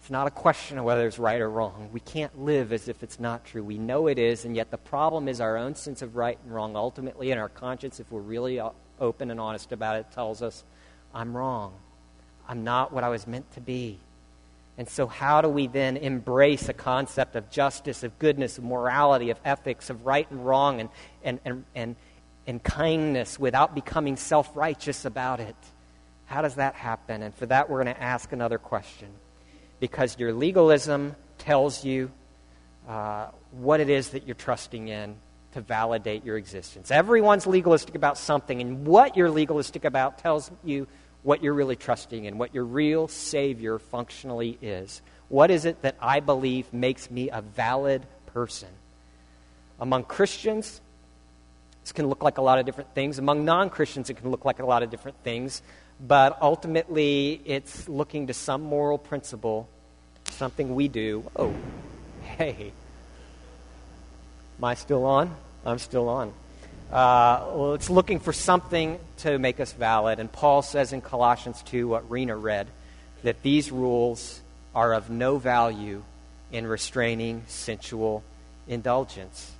It's 0.00 0.10
not 0.10 0.26
a 0.26 0.30
question 0.30 0.78
of 0.78 0.84
whether 0.84 1.06
it's 1.06 1.18
right 1.18 1.40
or 1.40 1.50
wrong. 1.50 1.88
We 1.92 2.00
can't 2.00 2.42
live 2.42 2.72
as 2.72 2.88
if 2.88 3.02
it's 3.02 3.18
not 3.18 3.44
true. 3.44 3.64
We 3.64 3.78
know 3.78 4.06
it 4.06 4.18
is, 4.18 4.44
and 4.44 4.54
yet 4.54 4.70
the 4.70 4.78
problem 4.78 5.28
is 5.28 5.40
our 5.40 5.56
own 5.56 5.74
sense 5.74 6.02
of 6.02 6.14
right 6.14 6.38
and 6.44 6.54
wrong. 6.54 6.76
Ultimately, 6.76 7.30
in 7.30 7.38
our 7.38 7.48
conscience, 7.48 8.00
if 8.00 8.12
we're 8.12 8.20
really 8.20 8.60
open 9.00 9.30
and 9.30 9.40
honest 9.40 9.72
about 9.72 9.96
it, 9.96 10.06
tells 10.12 10.42
us, 10.42 10.64
I'm 11.14 11.36
wrong. 11.36 11.72
I'm 12.48 12.64
not 12.64 12.92
what 12.92 13.04
I 13.04 13.08
was 13.08 13.26
meant 13.26 13.50
to 13.54 13.60
be. 13.60 13.98
And 14.76 14.88
so, 14.88 15.06
how 15.06 15.40
do 15.40 15.48
we 15.48 15.68
then 15.68 15.96
embrace 15.96 16.68
a 16.68 16.72
concept 16.72 17.36
of 17.36 17.48
justice, 17.48 18.02
of 18.02 18.18
goodness, 18.18 18.58
of 18.58 18.64
morality, 18.64 19.30
of 19.30 19.38
ethics, 19.44 19.88
of 19.88 20.04
right 20.04 20.28
and 20.30 20.44
wrong, 20.44 20.80
and, 20.80 20.88
and, 21.22 21.38
and, 21.44 21.64
and, 21.76 21.96
and 22.46 22.62
kindness 22.62 23.38
without 23.38 23.74
becoming 23.74 24.16
self 24.16 24.50
righteous 24.56 25.04
about 25.04 25.38
it? 25.38 25.56
How 26.26 26.42
does 26.42 26.56
that 26.56 26.74
happen? 26.74 27.22
And 27.22 27.32
for 27.34 27.46
that, 27.46 27.70
we're 27.70 27.84
going 27.84 27.94
to 27.94 28.02
ask 28.02 28.32
another 28.32 28.58
question. 28.58 29.08
Because 29.78 30.18
your 30.18 30.32
legalism 30.32 31.14
tells 31.38 31.84
you 31.84 32.10
uh, 32.88 33.28
what 33.52 33.80
it 33.80 33.88
is 33.88 34.10
that 34.10 34.26
you're 34.26 34.34
trusting 34.34 34.88
in 34.88 35.14
to 35.54 35.60
validate 35.60 36.24
your 36.24 36.36
existence. 36.36 36.90
Everyone's 36.90 37.46
legalistic 37.46 37.94
about 37.94 38.18
something, 38.18 38.60
and 38.60 38.86
what 38.86 39.16
you're 39.16 39.30
legalistic 39.30 39.84
about 39.84 40.18
tells 40.18 40.50
you 40.64 40.86
what 41.22 41.42
you're 41.42 41.54
really 41.54 41.76
trusting 41.76 42.24
in, 42.24 42.38
what 42.38 42.54
your 42.54 42.64
real 42.64 43.08
Savior 43.08 43.78
functionally 43.78 44.58
is. 44.60 45.00
What 45.28 45.50
is 45.50 45.64
it 45.64 45.80
that 45.82 45.96
I 46.00 46.20
believe 46.20 46.72
makes 46.72 47.10
me 47.10 47.30
a 47.30 47.40
valid 47.40 48.04
person? 48.26 48.68
Among 49.80 50.04
Christians, 50.04 50.80
this 51.82 51.92
can 51.92 52.08
look 52.08 52.22
like 52.22 52.38
a 52.38 52.42
lot 52.42 52.58
of 52.58 52.66
different 52.66 52.92
things. 52.94 53.18
Among 53.18 53.44
non 53.44 53.70
Christians, 53.70 54.10
it 54.10 54.16
can 54.16 54.30
look 54.30 54.44
like 54.44 54.58
a 54.58 54.66
lot 54.66 54.82
of 54.82 54.90
different 54.90 55.16
things. 55.22 55.62
But 56.04 56.36
ultimately, 56.42 57.40
it's 57.44 57.88
looking 57.88 58.26
to 58.26 58.34
some 58.34 58.62
moral 58.62 58.98
principle, 58.98 59.68
something 60.30 60.74
we 60.74 60.88
do. 60.88 61.30
Oh, 61.36 61.54
hey. 62.22 62.72
Am 64.58 64.64
I 64.64 64.74
still 64.74 65.04
on? 65.04 65.34
I'm 65.64 65.78
still 65.78 66.08
on 66.08 66.32
uh, 66.94 67.44
well, 67.52 67.74
it's 67.74 67.90
looking 67.90 68.20
for 68.20 68.32
something 68.32 69.00
to 69.18 69.36
make 69.38 69.58
us 69.58 69.72
valid. 69.72 70.20
And 70.20 70.30
Paul 70.30 70.62
says 70.62 70.92
in 70.92 71.00
Colossians 71.00 71.60
2, 71.62 71.88
what 71.88 72.08
Rena 72.08 72.36
read, 72.36 72.68
that 73.24 73.42
these 73.42 73.72
rules 73.72 74.40
are 74.74 74.94
of 74.94 75.10
no 75.10 75.38
value 75.38 76.04
in 76.52 76.66
restraining 76.68 77.42
sensual 77.48 78.22
indulgence. 78.68 79.50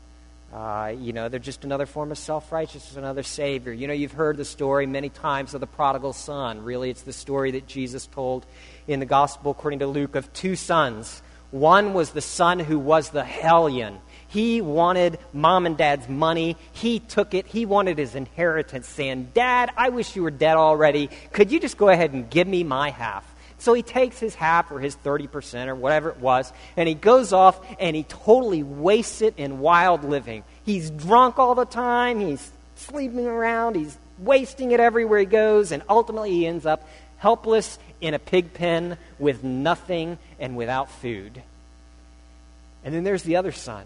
Uh, 0.52 0.94
you 0.96 1.12
know, 1.12 1.28
they're 1.28 1.40
just 1.40 1.64
another 1.64 1.86
form 1.86 2.12
of 2.12 2.18
self 2.18 2.52
righteousness, 2.52 2.96
another 2.96 3.24
Savior. 3.24 3.72
You 3.72 3.88
know, 3.88 3.94
you've 3.94 4.12
heard 4.12 4.36
the 4.36 4.44
story 4.44 4.86
many 4.86 5.08
times 5.08 5.54
of 5.54 5.60
the 5.60 5.66
prodigal 5.66 6.12
son. 6.12 6.62
Really, 6.62 6.90
it's 6.90 7.02
the 7.02 7.12
story 7.12 7.50
that 7.52 7.66
Jesus 7.66 8.06
told 8.06 8.46
in 8.86 9.00
the 9.00 9.06
Gospel, 9.06 9.50
according 9.50 9.80
to 9.80 9.88
Luke, 9.88 10.14
of 10.14 10.32
two 10.32 10.54
sons. 10.54 11.20
One 11.50 11.94
was 11.94 12.10
the 12.10 12.20
son 12.20 12.60
who 12.60 12.78
was 12.78 13.10
the 13.10 13.24
hellion. 13.24 13.98
He 14.34 14.60
wanted 14.60 15.20
mom 15.32 15.64
and 15.64 15.76
dad's 15.76 16.08
money. 16.08 16.56
He 16.72 16.98
took 16.98 17.34
it. 17.34 17.46
He 17.46 17.66
wanted 17.66 17.98
his 17.98 18.16
inheritance, 18.16 18.88
saying, 18.88 19.28
Dad, 19.32 19.70
I 19.76 19.90
wish 19.90 20.16
you 20.16 20.24
were 20.24 20.32
dead 20.32 20.56
already. 20.56 21.08
Could 21.32 21.52
you 21.52 21.60
just 21.60 21.78
go 21.78 21.88
ahead 21.88 22.12
and 22.12 22.28
give 22.28 22.48
me 22.48 22.64
my 22.64 22.90
half? 22.90 23.24
So 23.58 23.74
he 23.74 23.82
takes 23.82 24.18
his 24.18 24.34
half 24.34 24.72
or 24.72 24.80
his 24.80 24.96
30% 24.96 25.68
or 25.68 25.76
whatever 25.76 26.10
it 26.10 26.18
was, 26.18 26.52
and 26.76 26.88
he 26.88 26.96
goes 26.96 27.32
off 27.32 27.60
and 27.78 27.94
he 27.94 28.02
totally 28.02 28.64
wastes 28.64 29.22
it 29.22 29.34
in 29.36 29.60
wild 29.60 30.02
living. 30.02 30.42
He's 30.64 30.90
drunk 30.90 31.38
all 31.38 31.54
the 31.54 31.64
time. 31.64 32.18
He's 32.18 32.50
sleeping 32.74 33.28
around. 33.28 33.76
He's 33.76 33.96
wasting 34.18 34.72
it 34.72 34.80
everywhere 34.80 35.20
he 35.20 35.26
goes, 35.26 35.70
and 35.70 35.84
ultimately 35.88 36.32
he 36.32 36.44
ends 36.48 36.66
up 36.66 36.88
helpless 37.18 37.78
in 38.00 38.14
a 38.14 38.18
pig 38.18 38.52
pen 38.52 38.98
with 39.20 39.44
nothing 39.44 40.18
and 40.40 40.56
without 40.56 40.90
food. 40.90 41.40
And 42.82 42.92
then 42.92 43.04
there's 43.04 43.22
the 43.22 43.36
other 43.36 43.52
son 43.52 43.84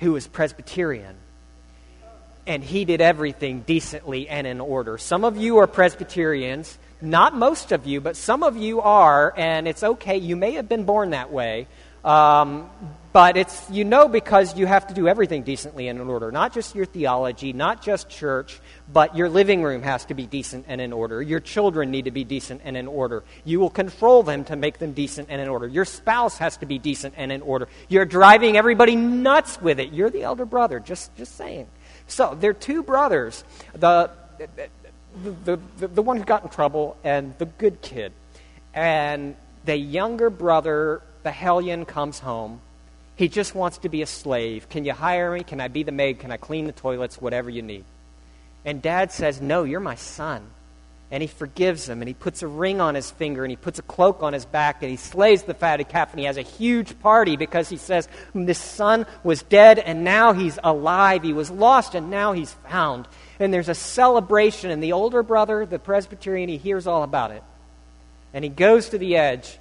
who 0.00 0.12
was 0.12 0.26
Presbyterian. 0.26 1.16
And 2.46 2.64
he 2.64 2.84
did 2.84 3.00
everything 3.00 3.60
decently 3.60 4.28
and 4.28 4.46
in 4.46 4.60
order. 4.60 4.96
Some 4.96 5.24
of 5.24 5.36
you 5.36 5.58
are 5.58 5.66
Presbyterians. 5.66 6.78
Not 7.00 7.36
most 7.36 7.72
of 7.72 7.86
you, 7.86 8.00
but 8.00 8.16
some 8.16 8.42
of 8.42 8.56
you 8.56 8.80
are, 8.80 9.32
and 9.36 9.68
it's 9.68 9.84
okay. 9.84 10.16
You 10.16 10.34
may 10.34 10.52
have 10.52 10.68
been 10.68 10.84
born 10.84 11.10
that 11.10 11.30
way. 11.30 11.66
Um, 12.04 12.70
but 13.12 13.36
it's, 13.36 13.68
you 13.70 13.84
know, 13.84 14.06
because 14.06 14.56
you 14.56 14.66
have 14.66 14.86
to 14.88 14.94
do 14.94 15.08
everything 15.08 15.42
decently 15.42 15.88
and 15.88 15.98
in 15.98 16.08
order. 16.08 16.30
Not 16.30 16.52
just 16.52 16.74
your 16.74 16.84
theology, 16.84 17.52
not 17.52 17.82
just 17.82 18.08
church, 18.08 18.60
but 18.92 19.16
your 19.16 19.28
living 19.28 19.62
room 19.62 19.82
has 19.82 20.04
to 20.06 20.14
be 20.14 20.26
decent 20.26 20.66
and 20.68 20.80
in 20.80 20.92
order. 20.92 21.20
Your 21.20 21.40
children 21.40 21.90
need 21.90 22.04
to 22.04 22.10
be 22.10 22.22
decent 22.22 22.60
and 22.64 22.76
in 22.76 22.86
order. 22.86 23.24
You 23.44 23.60
will 23.60 23.70
control 23.70 24.22
them 24.22 24.44
to 24.44 24.56
make 24.56 24.78
them 24.78 24.92
decent 24.92 25.28
and 25.30 25.40
in 25.40 25.48
order. 25.48 25.66
Your 25.66 25.84
spouse 25.84 26.38
has 26.38 26.58
to 26.58 26.66
be 26.66 26.78
decent 26.78 27.14
and 27.16 27.32
in 27.32 27.42
order. 27.42 27.66
You're 27.88 28.04
driving 28.04 28.56
everybody 28.56 28.94
nuts 28.94 29.60
with 29.60 29.80
it. 29.80 29.92
You're 29.92 30.10
the 30.10 30.22
elder 30.22 30.44
brother, 30.44 30.78
just, 30.78 31.16
just 31.16 31.36
saying. 31.36 31.66
So, 32.06 32.36
there 32.38 32.50
are 32.50 32.54
two 32.54 32.82
brothers 32.82 33.42
the, 33.74 34.10
the, 35.44 35.58
the, 35.78 35.88
the 35.88 36.02
one 36.02 36.18
who 36.18 36.24
got 36.24 36.44
in 36.44 36.50
trouble 36.50 36.96
and 37.02 37.36
the 37.38 37.46
good 37.46 37.82
kid. 37.82 38.12
And 38.74 39.34
the 39.64 39.76
younger 39.76 40.30
brother, 40.30 41.02
the 41.28 41.32
hellion, 41.32 41.84
comes 41.84 42.18
home 42.20 42.60
he 43.18 43.26
just 43.26 43.52
wants 43.52 43.78
to 43.78 43.88
be 43.88 44.00
a 44.02 44.06
slave. 44.06 44.68
Can 44.68 44.84
you 44.84 44.92
hire 44.92 45.32
me? 45.32 45.42
Can 45.42 45.60
I 45.60 45.66
be 45.66 45.82
the 45.82 45.90
maid? 45.90 46.20
Can 46.20 46.30
I 46.30 46.36
clean 46.36 46.66
the 46.66 46.72
toilets? 46.72 47.20
Whatever 47.20 47.50
you 47.50 47.62
need. 47.62 47.84
And 48.64 48.80
dad 48.80 49.10
says, 49.10 49.40
No, 49.40 49.64
you're 49.64 49.80
my 49.80 49.96
son. 49.96 50.46
And 51.10 51.20
he 51.20 51.26
forgives 51.26 51.88
him, 51.88 52.00
and 52.00 52.06
he 52.06 52.14
puts 52.14 52.42
a 52.42 52.46
ring 52.46 52.80
on 52.80 52.94
his 52.94 53.10
finger, 53.10 53.42
and 53.42 53.50
he 53.50 53.56
puts 53.56 53.80
a 53.80 53.82
cloak 53.82 54.22
on 54.22 54.34
his 54.34 54.44
back, 54.44 54.82
and 54.82 54.90
he 54.90 54.96
slays 54.96 55.42
the 55.42 55.54
fatted 55.54 55.88
calf, 55.88 56.12
and 56.12 56.20
he 56.20 56.26
has 56.26 56.36
a 56.36 56.42
huge 56.42 57.00
party 57.00 57.36
because 57.36 57.68
he 57.68 57.76
says, 57.76 58.06
hmm, 58.34 58.44
This 58.44 58.58
son 58.58 59.04
was 59.24 59.42
dead, 59.42 59.80
and 59.80 60.04
now 60.04 60.32
he's 60.32 60.58
alive. 60.62 61.24
He 61.24 61.32
was 61.32 61.50
lost, 61.50 61.96
and 61.96 62.10
now 62.10 62.34
he's 62.34 62.52
found. 62.52 63.08
And 63.40 63.52
there's 63.52 63.68
a 63.68 63.74
celebration, 63.74 64.70
and 64.70 64.80
the 64.80 64.92
older 64.92 65.24
brother, 65.24 65.66
the 65.66 65.80
Presbyterian, 65.80 66.48
he 66.48 66.56
hears 66.56 66.86
all 66.86 67.02
about 67.02 67.32
it. 67.32 67.42
And 68.32 68.44
he 68.44 68.48
goes 68.48 68.90
to 68.90 68.98
the 68.98 69.16
edge, 69.16 69.58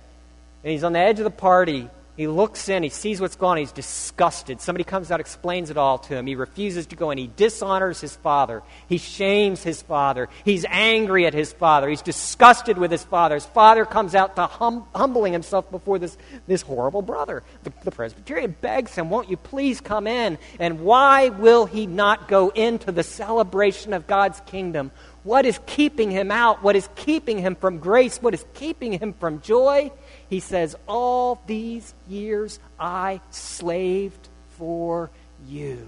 and 0.63 0.71
he's 0.71 0.83
on 0.83 0.93
the 0.93 0.99
edge 0.99 1.19
of 1.19 1.23
the 1.23 1.29
party, 1.29 1.89
he 2.17 2.25
looks 2.25 2.67
in, 2.67 2.81
he 2.81 2.89
sees 2.89 3.21
what's 3.21 3.35
going 3.35 3.51
on, 3.51 3.57
he's 3.57 3.71
disgusted. 3.71 4.59
Somebody 4.59 4.83
comes 4.83 5.11
out, 5.11 5.19
explains 5.19 5.69
it 5.69 5.77
all 5.77 5.99
to 5.99 6.15
him. 6.15 6.25
He 6.25 6.33
refuses 6.33 6.87
to 6.87 6.95
go 6.95 7.11
in. 7.11 7.19
He 7.19 7.29
dishonors 7.35 8.01
his 8.01 8.15
father. 8.15 8.63
He 8.89 8.97
shames 8.97 9.61
his 9.61 9.83
father. 9.83 10.27
He's 10.43 10.65
angry 10.67 11.27
at 11.27 11.35
his 11.35 11.53
father. 11.53 11.87
He's 11.87 12.01
disgusted 12.01 12.79
with 12.79 12.89
his 12.89 13.03
father. 13.03 13.35
His 13.35 13.45
father 13.45 13.85
comes 13.85 14.15
out 14.15 14.35
to 14.35 14.47
hum- 14.47 14.87
humbling 14.95 15.31
himself 15.31 15.69
before 15.69 15.99
this, 15.99 16.17
this 16.47 16.63
horrible 16.63 17.03
brother. 17.03 17.43
The, 17.61 17.71
the 17.83 17.91
Presbyterian 17.91 18.55
begs 18.61 18.95
him, 18.95 19.11
Won't 19.11 19.29
you 19.29 19.37
please 19.37 19.79
come 19.79 20.07
in? 20.07 20.39
And 20.59 20.79
why 20.79 21.29
will 21.29 21.67
he 21.67 21.85
not 21.85 22.27
go 22.27 22.49
into 22.49 22.91
the 22.91 23.03
celebration 23.03 23.93
of 23.93 24.07
God's 24.07 24.41
kingdom? 24.47 24.89
What 25.21 25.45
is 25.45 25.59
keeping 25.67 26.09
him 26.09 26.31
out? 26.31 26.63
What 26.63 26.75
is 26.75 26.89
keeping 26.95 27.37
him 27.37 27.55
from 27.55 27.77
grace? 27.77 28.19
What 28.19 28.33
is 28.33 28.43
keeping 28.55 28.93
him 28.93 29.13
from 29.13 29.41
joy? 29.41 29.91
He 30.29 30.39
says, 30.39 30.75
All 30.87 31.41
these 31.47 31.93
years 32.07 32.59
I 32.79 33.21
slaved 33.31 34.27
for 34.57 35.09
you, 35.47 35.87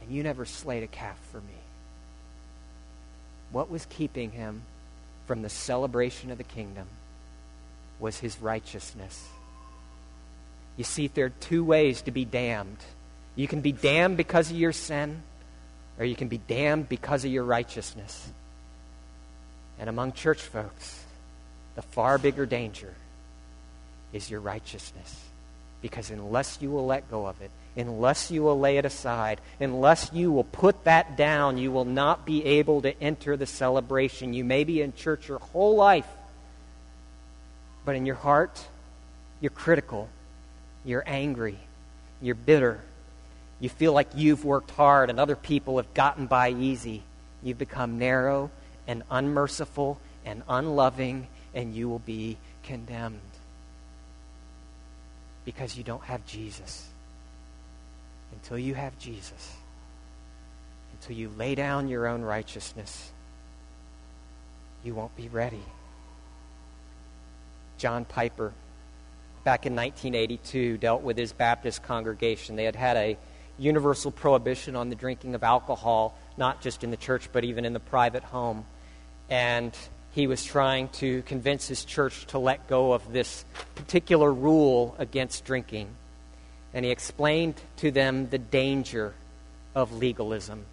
and 0.00 0.10
you 0.10 0.22
never 0.22 0.44
slayed 0.44 0.82
a 0.82 0.88
calf 0.88 1.18
for 1.30 1.38
me. 1.38 1.46
What 3.52 3.70
was 3.70 3.86
keeping 3.86 4.32
him 4.32 4.62
from 5.26 5.42
the 5.42 5.48
celebration 5.48 6.30
of 6.30 6.38
the 6.38 6.44
kingdom 6.44 6.86
was 7.98 8.18
his 8.18 8.40
righteousness. 8.40 9.28
You 10.76 10.84
see, 10.84 11.06
there 11.08 11.26
are 11.26 11.30
two 11.40 11.64
ways 11.64 12.02
to 12.02 12.10
be 12.10 12.24
damned. 12.24 12.78
You 13.34 13.48
can 13.48 13.60
be 13.60 13.72
damned 13.72 14.16
because 14.16 14.50
of 14.50 14.56
your 14.56 14.72
sin, 14.72 15.22
or 15.98 16.04
you 16.04 16.16
can 16.16 16.28
be 16.28 16.38
damned 16.38 16.88
because 16.88 17.24
of 17.24 17.30
your 17.30 17.44
righteousness. 17.44 18.28
And 19.78 19.88
among 19.88 20.12
church 20.12 20.42
folks, 20.42 21.05
the 21.76 21.82
far 21.82 22.18
bigger 22.18 22.46
danger 22.46 22.92
is 24.12 24.28
your 24.30 24.40
righteousness. 24.40 25.22
Because 25.82 26.10
unless 26.10 26.58
you 26.60 26.70
will 26.70 26.86
let 26.86 27.08
go 27.10 27.26
of 27.26 27.40
it, 27.42 27.50
unless 27.76 28.30
you 28.30 28.42
will 28.42 28.58
lay 28.58 28.78
it 28.78 28.84
aside, 28.84 29.40
unless 29.60 30.10
you 30.12 30.32
will 30.32 30.44
put 30.44 30.84
that 30.84 31.16
down, 31.16 31.58
you 31.58 31.70
will 31.70 31.84
not 31.84 32.26
be 32.26 32.44
able 32.44 32.80
to 32.82 33.00
enter 33.00 33.36
the 33.36 33.46
celebration. 33.46 34.32
You 34.32 34.42
may 34.42 34.64
be 34.64 34.80
in 34.80 34.94
church 34.94 35.28
your 35.28 35.38
whole 35.38 35.76
life, 35.76 36.08
but 37.84 37.94
in 37.94 38.06
your 38.06 38.16
heart, 38.16 38.58
you're 39.40 39.50
critical, 39.50 40.08
you're 40.84 41.04
angry, 41.06 41.58
you're 42.22 42.34
bitter. 42.34 42.80
You 43.60 43.68
feel 43.68 43.92
like 43.92 44.08
you've 44.14 44.44
worked 44.44 44.70
hard 44.72 45.10
and 45.10 45.20
other 45.20 45.36
people 45.36 45.76
have 45.76 45.92
gotten 45.94 46.26
by 46.26 46.50
easy. 46.50 47.02
You've 47.42 47.58
become 47.58 47.98
narrow 47.98 48.50
and 48.88 49.02
unmerciful 49.10 50.00
and 50.24 50.42
unloving, 50.48 51.28
and 51.56 51.74
you 51.74 51.88
will 51.88 52.00
be 52.00 52.36
condemned 52.62 53.18
because 55.46 55.76
you 55.76 55.82
don't 55.82 56.04
have 56.04 56.24
Jesus. 56.26 56.86
Until 58.32 58.58
you 58.58 58.74
have 58.74 58.96
Jesus, 58.98 59.56
until 60.92 61.16
you 61.16 61.30
lay 61.36 61.54
down 61.54 61.88
your 61.88 62.06
own 62.06 62.20
righteousness, 62.20 63.10
you 64.84 64.94
won't 64.94 65.16
be 65.16 65.28
ready. 65.28 65.62
John 67.78 68.04
Piper, 68.04 68.52
back 69.42 69.64
in 69.64 69.74
1982, 69.74 70.76
dealt 70.76 71.02
with 71.02 71.16
his 71.16 71.32
Baptist 71.32 71.82
congregation. 71.82 72.56
They 72.56 72.64
had 72.64 72.76
had 72.76 72.96
a 72.98 73.16
universal 73.58 74.10
prohibition 74.10 74.76
on 74.76 74.90
the 74.90 74.94
drinking 74.94 75.34
of 75.34 75.42
alcohol, 75.42 76.18
not 76.36 76.60
just 76.60 76.84
in 76.84 76.90
the 76.90 76.96
church, 76.98 77.30
but 77.32 77.44
even 77.44 77.64
in 77.64 77.72
the 77.72 77.80
private 77.80 78.24
home. 78.24 78.66
And 79.30 79.74
he 80.16 80.26
was 80.26 80.42
trying 80.42 80.88
to 80.88 81.20
convince 81.24 81.68
his 81.68 81.84
church 81.84 82.24
to 82.28 82.38
let 82.38 82.66
go 82.68 82.94
of 82.94 83.12
this 83.12 83.44
particular 83.74 84.32
rule 84.32 84.94
against 84.98 85.44
drinking. 85.44 85.88
And 86.72 86.86
he 86.86 86.90
explained 86.90 87.56
to 87.76 87.90
them 87.90 88.30
the 88.30 88.38
danger 88.38 89.12
of 89.74 89.92
legalism. 89.92 90.64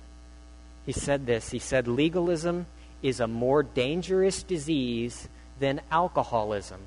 He 0.86 0.94
said 0.94 1.26
this 1.26 1.52
He 1.52 1.60
said, 1.60 1.90
Legalism 1.90 2.68
is 3.02 3.20
a 3.20 3.28
more 3.28 3.64
dangerous 3.64 4.44
disease 4.44 5.28
than 5.60 5.82
alcoholism 5.92 6.80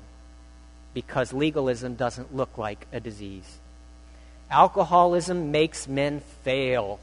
because 0.95 1.31
legalism 1.31 1.93
doesn't 1.93 2.35
look 2.35 2.57
like 2.57 2.87
a 2.91 2.99
disease. 2.99 3.59
Alcoholism 4.49 5.51
makes 5.51 5.87
men 5.87 6.21
fail. 6.41 6.99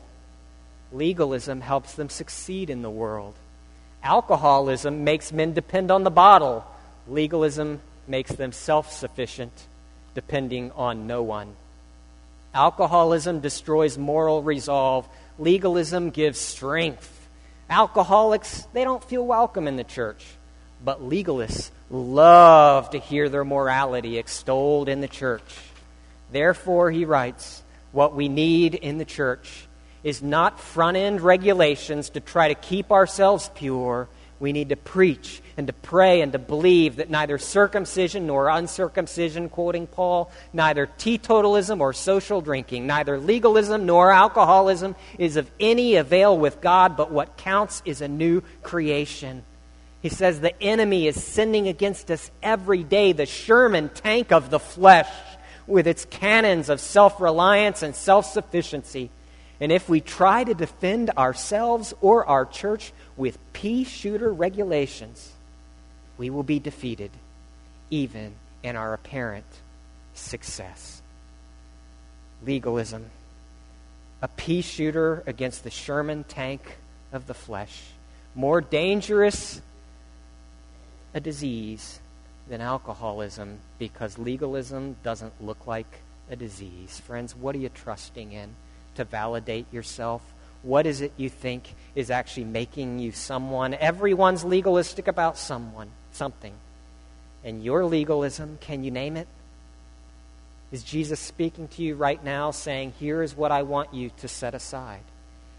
Legalism 0.90 1.60
helps 1.60 1.94
them 1.94 2.08
succeed 2.08 2.70
in 2.70 2.82
the 2.82 2.90
world. 2.90 3.36
Alcoholism 4.04 5.02
makes 5.02 5.32
men 5.32 5.54
depend 5.54 5.90
on 5.90 6.04
the 6.04 6.10
bottle. 6.10 6.64
Legalism 7.08 7.80
makes 8.06 8.30
them 8.32 8.52
self 8.52 8.92
sufficient, 8.92 9.66
depending 10.14 10.70
on 10.72 11.06
no 11.06 11.22
one. 11.22 11.56
Alcoholism 12.52 13.40
destroys 13.40 13.96
moral 13.96 14.42
resolve. 14.42 15.08
Legalism 15.38 16.10
gives 16.10 16.38
strength. 16.38 17.10
Alcoholics, 17.70 18.66
they 18.74 18.84
don't 18.84 19.02
feel 19.02 19.26
welcome 19.26 19.66
in 19.66 19.76
the 19.76 19.84
church. 19.84 20.22
But 20.84 21.02
legalists 21.02 21.70
love 21.90 22.90
to 22.90 22.98
hear 22.98 23.30
their 23.30 23.44
morality 23.44 24.18
extolled 24.18 24.90
in 24.90 25.00
the 25.00 25.08
church. 25.08 25.42
Therefore, 26.30 26.90
he 26.90 27.06
writes, 27.06 27.62
what 27.90 28.14
we 28.14 28.28
need 28.28 28.74
in 28.74 28.98
the 28.98 29.04
church 29.04 29.66
is 30.04 30.22
not 30.22 30.60
front 30.60 30.96
end 30.96 31.22
regulations 31.22 32.10
to 32.10 32.20
try 32.20 32.48
to 32.48 32.54
keep 32.54 32.92
ourselves 32.92 33.50
pure. 33.54 34.06
We 34.38 34.52
need 34.52 34.68
to 34.68 34.76
preach 34.76 35.40
and 35.56 35.66
to 35.68 35.72
pray 35.72 36.20
and 36.20 36.32
to 36.32 36.38
believe 36.38 36.96
that 36.96 37.08
neither 37.08 37.38
circumcision 37.38 38.26
nor 38.26 38.48
uncircumcision, 38.48 39.48
quoting 39.48 39.86
Paul, 39.86 40.30
neither 40.52 40.86
teetotalism 40.86 41.80
or 41.80 41.92
social 41.94 42.42
drinking, 42.42 42.86
neither 42.86 43.18
legalism 43.18 43.86
nor 43.86 44.12
alcoholism 44.12 44.96
is 45.18 45.36
of 45.36 45.50
any 45.58 45.96
avail 45.96 46.36
with 46.36 46.60
God, 46.60 46.96
but 46.96 47.10
what 47.10 47.38
counts 47.38 47.80
is 47.86 48.02
a 48.02 48.08
new 48.08 48.42
creation. 48.62 49.44
He 50.02 50.10
says 50.10 50.40
the 50.40 50.62
enemy 50.62 51.06
is 51.06 51.22
sending 51.22 51.66
against 51.66 52.10
us 52.10 52.30
every 52.42 52.82
day 52.82 53.12
the 53.12 53.24
Sherman 53.24 53.88
tank 53.88 54.32
of 54.32 54.50
the 54.50 54.58
flesh 54.58 55.08
with 55.66 55.86
its 55.86 56.04
cannons 56.04 56.68
of 56.68 56.80
self 56.80 57.20
reliance 57.20 57.82
and 57.82 57.96
self 57.96 58.26
sufficiency. 58.26 59.10
And 59.60 59.70
if 59.70 59.88
we 59.88 60.00
try 60.00 60.44
to 60.44 60.54
defend 60.54 61.10
ourselves 61.10 61.94
or 62.00 62.26
our 62.26 62.44
church 62.44 62.92
with 63.16 63.38
pea 63.52 63.84
shooter 63.84 64.32
regulations, 64.32 65.32
we 66.18 66.30
will 66.30 66.42
be 66.42 66.58
defeated, 66.58 67.10
even 67.90 68.34
in 68.62 68.76
our 68.76 68.94
apparent 68.94 69.46
success. 70.14 71.02
Legalism, 72.44 73.10
a 74.22 74.28
pea 74.28 74.60
shooter 74.60 75.22
against 75.26 75.64
the 75.64 75.70
Sherman 75.70 76.24
tank 76.24 76.78
of 77.12 77.26
the 77.26 77.34
flesh, 77.34 77.82
more 78.34 78.60
dangerous 78.60 79.60
a 81.14 81.20
disease 81.20 82.00
than 82.48 82.60
alcoholism 82.60 83.58
because 83.78 84.18
legalism 84.18 84.96
doesn't 85.04 85.32
look 85.40 85.66
like 85.66 86.00
a 86.28 86.36
disease. 86.36 87.00
Friends, 87.06 87.36
what 87.36 87.54
are 87.54 87.58
you 87.58 87.68
trusting 87.68 88.32
in 88.32 88.50
to 88.96 89.04
validate 89.04 89.72
yourself? 89.72 90.22
What 90.62 90.86
is 90.86 91.00
it 91.00 91.12
you 91.16 91.28
think 91.28 91.74
is 91.94 92.10
actually 92.10 92.44
making 92.44 92.98
you 92.98 93.12
someone? 93.12 93.74
Everyone's 93.74 94.44
legalistic 94.44 95.08
about 95.08 95.36
someone, 95.36 95.90
something. 96.12 96.54
And 97.44 97.62
your 97.62 97.84
legalism, 97.84 98.58
can 98.60 98.82
you 98.82 98.90
name 98.90 99.16
it? 99.16 99.28
Is 100.72 100.82
Jesus 100.82 101.20
speaking 101.20 101.68
to 101.68 101.82
you 101.82 101.94
right 101.94 102.22
now 102.24 102.50
saying, 102.50 102.94
Here 102.98 103.22
is 103.22 103.36
what 103.36 103.52
I 103.52 103.62
want 103.62 103.92
you 103.92 104.10
to 104.18 104.28
set 104.28 104.54
aside? 104.54 105.02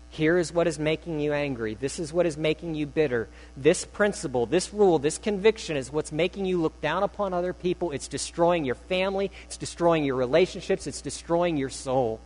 Here 0.10 0.38
is 0.38 0.54
what 0.54 0.66
is 0.66 0.80
making 0.80 1.20
you 1.20 1.34
angry. 1.34 1.74
This 1.74 2.00
is 2.00 2.14
what 2.14 2.26
is 2.26 2.38
making 2.38 2.76
you 2.76 2.86
bitter. 2.86 3.28
This 3.58 3.84
principle, 3.84 4.46
this 4.46 4.74
rule, 4.74 4.98
this 4.98 5.18
conviction 5.18 5.76
is 5.76 5.92
what's 5.92 6.12
making 6.12 6.46
you 6.46 6.62
look 6.62 6.80
down 6.80 7.04
upon 7.04 7.34
other 7.34 7.52
people. 7.52 7.92
It's 7.92 8.08
destroying 8.08 8.64
your 8.64 8.76
family, 8.76 9.30
it's 9.46 9.58
destroying 9.58 10.06
your 10.06 10.16
relationships, 10.16 10.88
it's 10.88 11.02
destroying 11.02 11.58
your 11.58 11.70
soul. 11.70 12.22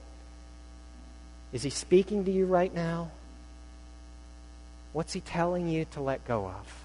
Is 1.51 1.63
he 1.63 1.69
speaking 1.69 2.25
to 2.25 2.31
you 2.31 2.45
right 2.45 2.73
now? 2.73 3.11
What's 4.93 5.13
he 5.13 5.21
telling 5.21 5.69
you 5.69 5.85
to 5.91 6.01
let 6.01 6.27
go 6.27 6.47
of? 6.47 6.83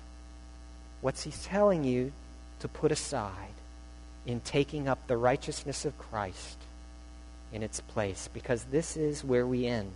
What's 1.00 1.22
he 1.22 1.30
telling 1.30 1.84
you 1.84 2.12
to 2.60 2.68
put 2.68 2.92
aside 2.92 3.32
in 4.26 4.40
taking 4.40 4.88
up 4.88 5.06
the 5.06 5.16
righteousness 5.16 5.84
of 5.84 5.98
Christ 5.98 6.58
in 7.52 7.62
its 7.62 7.80
place? 7.80 8.28
Because 8.32 8.64
this 8.64 8.96
is 8.96 9.24
where 9.24 9.46
we 9.46 9.66
end 9.66 9.92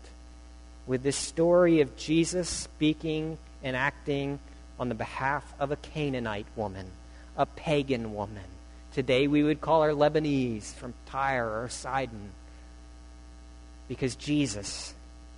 with 0.87 1.03
this 1.03 1.17
story 1.17 1.81
of 1.83 1.97
Jesus 1.97 2.49
speaking 2.49 3.37
and 3.63 3.77
acting 3.77 4.39
on 4.81 4.89
the 4.89 4.95
behalf 4.95 5.45
of 5.61 5.71
a 5.71 5.77
Canaanite 5.77 6.47
woman, 6.57 6.87
a 7.37 7.45
pagan 7.45 8.15
woman. 8.15 8.45
Today 8.95 9.27
we 9.29 9.43
would 9.43 9.61
call 9.61 9.83
her 9.83 9.93
Lebanese 9.93 10.73
from 10.75 10.95
Tyre 11.07 11.63
or 11.63 11.69
Sidon. 11.69 12.31
Because 13.89 14.17
Jesus 14.17 14.95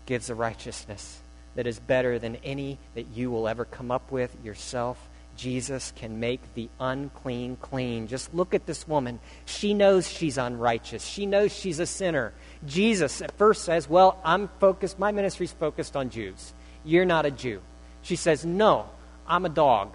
gives 0.07 0.29
a 0.29 0.35
righteousness 0.35 1.21
that 1.55 1.67
is 1.67 1.79
better 1.79 2.19
than 2.19 2.37
any 2.37 2.79
that 2.95 3.09
you 3.15 3.31
will 3.31 3.49
ever 3.49 3.65
come 3.65 3.91
up 3.91 4.11
with 4.11 4.35
yourself. 4.45 5.09
Jesus 5.37 5.93
can 5.97 6.21
make 6.21 6.41
the 6.55 6.69
unclean 6.79 7.57
clean. 7.57 8.09
Just 8.09 8.35
look 8.35 8.53
at 8.53 8.67
this 8.67 8.87
woman. 8.87 9.21
She 9.47 9.73
knows 9.73 10.07
she's 10.09 10.37
unrighteous. 10.37 11.05
She 11.05 11.27
knows 11.27 11.53
she's 11.53 11.79
a 11.79 11.87
sinner. 11.87 12.33
Jesus 12.67 13.23
at 13.23 13.37
first 13.39 13.65
says, 13.65 13.89
Well, 13.89 14.19
I'm 14.25 14.49
focused, 14.61 14.99
my 14.99 15.13
ministry's 15.13 15.53
focused 15.53 15.97
on 15.97 16.11
Jews. 16.11 16.53
You're 16.85 17.05
not 17.05 17.27
a 17.27 17.31
Jew. 17.31 17.61
She 18.03 18.17
says, 18.17 18.45
No, 18.45 18.91
I'm 19.27 19.47
a 19.47 19.49
dog. 19.49 19.95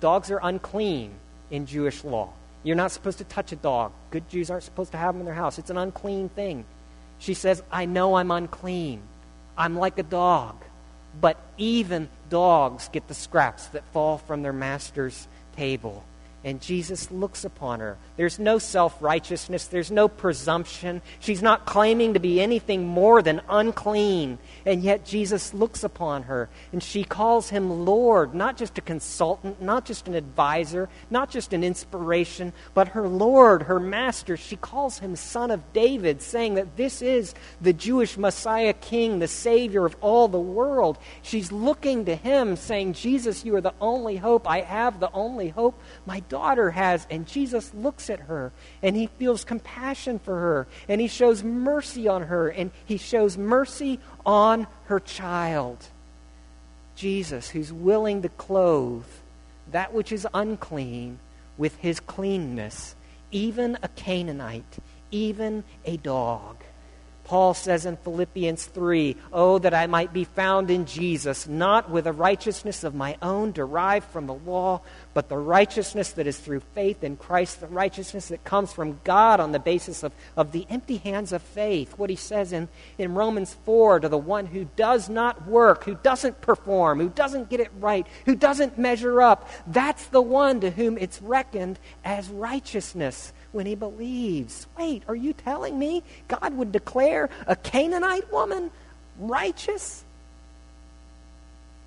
Dogs 0.00 0.30
are 0.30 0.40
unclean 0.42 1.12
in 1.50 1.66
Jewish 1.66 2.04
law. 2.04 2.32
You're 2.62 2.76
not 2.76 2.92
supposed 2.92 3.18
to 3.18 3.24
touch 3.24 3.52
a 3.52 3.56
dog. 3.56 3.92
Good 4.10 4.28
Jews 4.28 4.50
aren't 4.50 4.64
supposed 4.64 4.92
to 4.92 4.98
have 4.98 5.14
them 5.14 5.20
in 5.20 5.26
their 5.26 5.34
house. 5.34 5.58
It's 5.58 5.70
an 5.70 5.78
unclean 5.78 6.28
thing. 6.28 6.64
She 7.20 7.34
says, 7.34 7.62
I 7.70 7.84
know 7.84 8.16
I'm 8.16 8.30
unclean. 8.32 9.02
I'm 9.56 9.76
like 9.76 9.98
a 9.98 10.02
dog. 10.02 10.56
But 11.20 11.36
even 11.56 12.08
dogs 12.28 12.88
get 12.88 13.06
the 13.08 13.14
scraps 13.14 13.66
that 13.68 13.86
fall 13.92 14.18
from 14.18 14.42
their 14.42 14.52
master's 14.52 15.28
table. 15.54 16.04
And 16.42 16.62
Jesus 16.62 17.10
looks 17.10 17.44
upon 17.44 17.80
her. 17.80 17.98
There's 18.16 18.38
no 18.38 18.58
self 18.58 19.00
righteousness, 19.02 19.66
there's 19.66 19.90
no 19.90 20.08
presumption. 20.08 21.02
She's 21.18 21.42
not 21.42 21.66
claiming 21.66 22.14
to 22.14 22.20
be 22.20 22.40
anything 22.40 22.86
more 22.86 23.20
than 23.20 23.42
unclean. 23.48 24.38
And 24.64 24.82
yet 24.82 25.04
Jesus 25.04 25.52
looks 25.52 25.84
upon 25.84 26.24
her 26.24 26.48
and 26.72 26.82
she 26.82 27.04
calls 27.04 27.50
him 27.50 27.84
Lord, 27.84 28.34
not 28.34 28.56
just 28.56 28.78
a 28.78 28.80
consultant, 28.80 29.60
not 29.60 29.84
just 29.84 30.08
an 30.08 30.14
advisor, 30.14 30.88
not 31.10 31.30
just 31.30 31.52
an 31.52 31.62
inspiration, 31.62 32.52
but 32.72 32.88
her 32.88 33.06
Lord, 33.06 33.64
her 33.64 33.80
master. 33.80 34.36
She 34.36 34.56
calls 34.56 34.98
him 34.98 35.16
Son 35.16 35.50
of 35.50 35.72
David, 35.72 36.22
saying 36.22 36.54
that 36.54 36.76
this 36.76 37.02
is 37.02 37.34
the 37.60 37.72
Jewish 37.72 38.16
Messiah 38.16 38.72
King, 38.72 39.18
the 39.18 39.28
Savior 39.28 39.84
of 39.84 39.96
all 40.00 40.28
the 40.28 40.40
world. 40.40 40.98
She's 41.22 41.52
looking 41.52 42.06
to 42.06 42.16
him, 42.16 42.56
saying, 42.56 42.94
Jesus, 42.94 43.44
you 43.44 43.54
are 43.56 43.60
the 43.60 43.74
only 43.80 44.16
hope. 44.16 44.48
I 44.48 44.60
have 44.60 45.00
the 45.00 45.12
only 45.12 45.50
hope. 45.50 45.80
My 46.06 46.20
daughter 46.30 46.70
has. 46.70 47.06
And 47.10 47.26
Jesus 47.26 47.74
looks 47.74 48.08
at 48.08 48.20
her 48.20 48.52
and 48.82 48.96
he 48.96 49.08
feels 49.08 49.44
compassion 49.44 50.18
for 50.18 50.34
her 50.34 50.66
and 50.88 50.98
he 50.98 51.08
shows 51.08 51.44
mercy 51.44 52.08
on 52.08 52.22
her 52.22 52.48
and 52.48 52.70
he 52.86 52.96
shows 52.96 53.36
mercy 53.36 54.00
on 54.24 54.66
her 54.86 55.00
child. 55.00 55.88
Jesus, 56.96 57.50
who's 57.50 57.72
willing 57.72 58.22
to 58.22 58.30
clothe 58.30 59.04
that 59.72 59.92
which 59.92 60.12
is 60.12 60.26
unclean 60.32 61.18
with 61.58 61.76
his 61.76 62.00
cleanness, 62.00 62.94
even 63.30 63.78
a 63.82 63.88
Canaanite, 63.88 64.78
even 65.10 65.64
a 65.84 65.96
dog. 65.98 66.56
Paul 67.24 67.54
says 67.54 67.86
in 67.86 67.96
Philippians 67.96 68.66
3 68.66 69.16
Oh, 69.32 69.58
that 69.60 69.72
I 69.72 69.86
might 69.86 70.12
be 70.12 70.24
found 70.24 70.68
in 70.68 70.84
Jesus, 70.84 71.46
not 71.46 71.88
with 71.88 72.08
a 72.08 72.12
righteousness 72.12 72.82
of 72.82 72.94
my 72.94 73.16
own 73.22 73.52
derived 73.52 74.06
from 74.06 74.26
the 74.26 74.34
law, 74.34 74.80
but 75.12 75.28
the 75.28 75.36
righteousness 75.36 76.12
that 76.12 76.26
is 76.26 76.38
through 76.38 76.60
faith 76.74 77.02
in 77.02 77.16
Christ, 77.16 77.60
the 77.60 77.66
righteousness 77.66 78.28
that 78.28 78.44
comes 78.44 78.72
from 78.72 79.00
God 79.02 79.40
on 79.40 79.52
the 79.52 79.58
basis 79.58 80.02
of, 80.02 80.12
of 80.36 80.52
the 80.52 80.66
empty 80.70 80.98
hands 80.98 81.32
of 81.32 81.42
faith. 81.42 81.98
What 81.98 82.10
he 82.10 82.16
says 82.16 82.52
in, 82.52 82.68
in 82.96 83.14
Romans 83.14 83.56
4 83.64 84.00
to 84.00 84.08
the 84.08 84.18
one 84.18 84.46
who 84.46 84.68
does 84.76 85.08
not 85.08 85.46
work, 85.46 85.84
who 85.84 85.96
doesn't 85.96 86.40
perform, 86.40 87.00
who 87.00 87.08
doesn't 87.08 87.50
get 87.50 87.60
it 87.60 87.70
right, 87.80 88.06
who 88.24 88.36
doesn't 88.36 88.78
measure 88.78 89.20
up, 89.20 89.48
that's 89.66 90.06
the 90.06 90.22
one 90.22 90.60
to 90.60 90.70
whom 90.70 90.96
it's 90.96 91.20
reckoned 91.20 91.78
as 92.04 92.28
righteousness 92.28 93.32
when 93.52 93.66
he 93.66 93.74
believes. 93.74 94.68
Wait, 94.78 95.02
are 95.08 95.16
you 95.16 95.32
telling 95.32 95.78
me 95.78 96.04
God 96.28 96.54
would 96.54 96.70
declare 96.70 97.28
a 97.46 97.56
Canaanite 97.56 98.32
woman 98.32 98.70
righteous? 99.18 100.04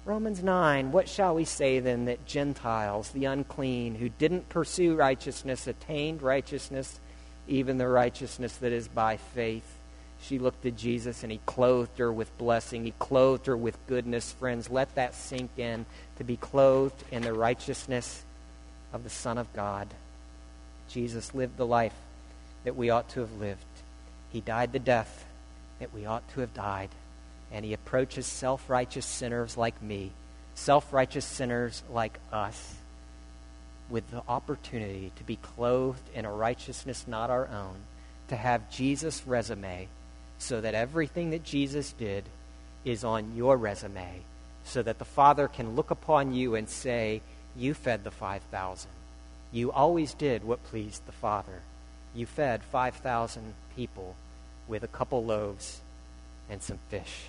Romans 0.06 0.44
9, 0.44 0.92
what 0.92 1.08
shall 1.08 1.34
we 1.34 1.46
say 1.46 1.80
then 1.80 2.06
that 2.06 2.26
Gentiles, 2.26 3.12
the 3.12 3.24
unclean, 3.24 3.96
who 3.96 4.10
didn't 4.10 4.50
pursue 4.50 4.96
righteousness, 4.96 5.66
attained 5.66 6.22
righteousness, 6.22 7.00
even 7.48 7.78
the 7.78 7.88
righteousness 7.88 8.58
that 8.58 8.74
is 8.74 8.90
by 8.90 9.16
faith? 9.16 9.78
She 10.22 10.40
looked 10.40 10.66
at 10.66 10.76
Jesus 10.76 11.24
and 11.24 11.32
he 11.32 11.40
clothed 11.46 11.98
her 12.00 12.12
with 12.12 12.38
blessing. 12.38 12.84
He 12.84 12.94
clothed 13.00 13.46
her 13.46 13.56
with 13.56 13.78
goodness. 13.88 14.34
Friends, 14.34 14.70
let 14.70 14.94
that 14.96 15.16
sink 15.16 15.52
in 15.58 15.86
to 16.18 16.24
be 16.26 16.38
clothed 16.38 17.04
in 17.12 17.24
the 17.24 17.34
righteousness 17.34 18.24
of 18.92 19.04
the 19.04 19.10
Son 19.10 19.38
of 19.38 19.52
God. 19.54 19.88
Jesus 20.90 21.34
lived 21.34 21.56
the 21.58 21.66
life 21.66 21.96
that 22.66 22.76
we 22.76 22.90
ought 22.90 23.10
to 23.10 23.22
have 23.22 23.40
lived. 23.40 23.64
He 24.32 24.42
died 24.42 24.74
the 24.74 24.80
death 24.80 25.26
that 25.80 25.94
we 25.94 26.06
ought 26.06 26.28
to 26.34 26.42
have 26.42 26.54
died. 26.54 26.90
And 27.54 27.64
he 27.64 27.74
approaches 27.74 28.26
self 28.26 28.70
righteous 28.70 29.06
sinners 29.06 29.56
like 29.56 29.82
me, 29.82 30.12
self 30.56 30.92
righteous 30.92 31.24
sinners 31.24 31.84
like 31.90 32.20
us, 32.32 32.76
with 33.90 34.10
the 34.12 34.24
opportunity 34.28 35.12
to 35.18 35.24
be 35.24 35.36
clothed 35.38 36.10
in 36.14 36.26
a 36.26 36.32
righteousness 36.32 37.06
not 37.08 37.30
our 37.30 37.48
own, 37.48 37.76
to 38.30 38.36
have 38.36 38.72
Jesus' 38.72 39.22
resume, 39.26 39.88
so 40.40 40.60
that 40.60 40.74
everything 40.74 41.30
that 41.30 41.44
Jesus 41.44 41.94
did 41.94 42.26
is 42.84 43.04
on 43.04 43.36
your 43.36 43.56
resume, 43.56 44.22
so 44.66 44.82
that 44.82 45.00
the 45.00 45.06
Father 45.06 45.48
can 45.48 45.76
look 45.76 45.92
upon 45.92 46.34
you 46.34 46.56
and 46.56 46.68
say, 46.68 47.22
You 47.56 47.74
fed 47.74 48.04
the 48.04 48.12
5,000. 48.12 48.90
You 49.52 49.72
always 49.72 50.16
did 50.16 50.44
what 50.44 50.64
pleased 50.64 51.06
the 51.06 51.12
Father. 51.12 51.62
You 52.16 52.26
fed 52.26 52.64
5,000 52.64 53.54
people 53.76 54.16
with 54.68 54.84
a 54.84 54.88
couple 54.88 55.24
loaves 55.24 55.82
and 56.50 56.62
some 56.62 56.80
fish. 56.90 57.26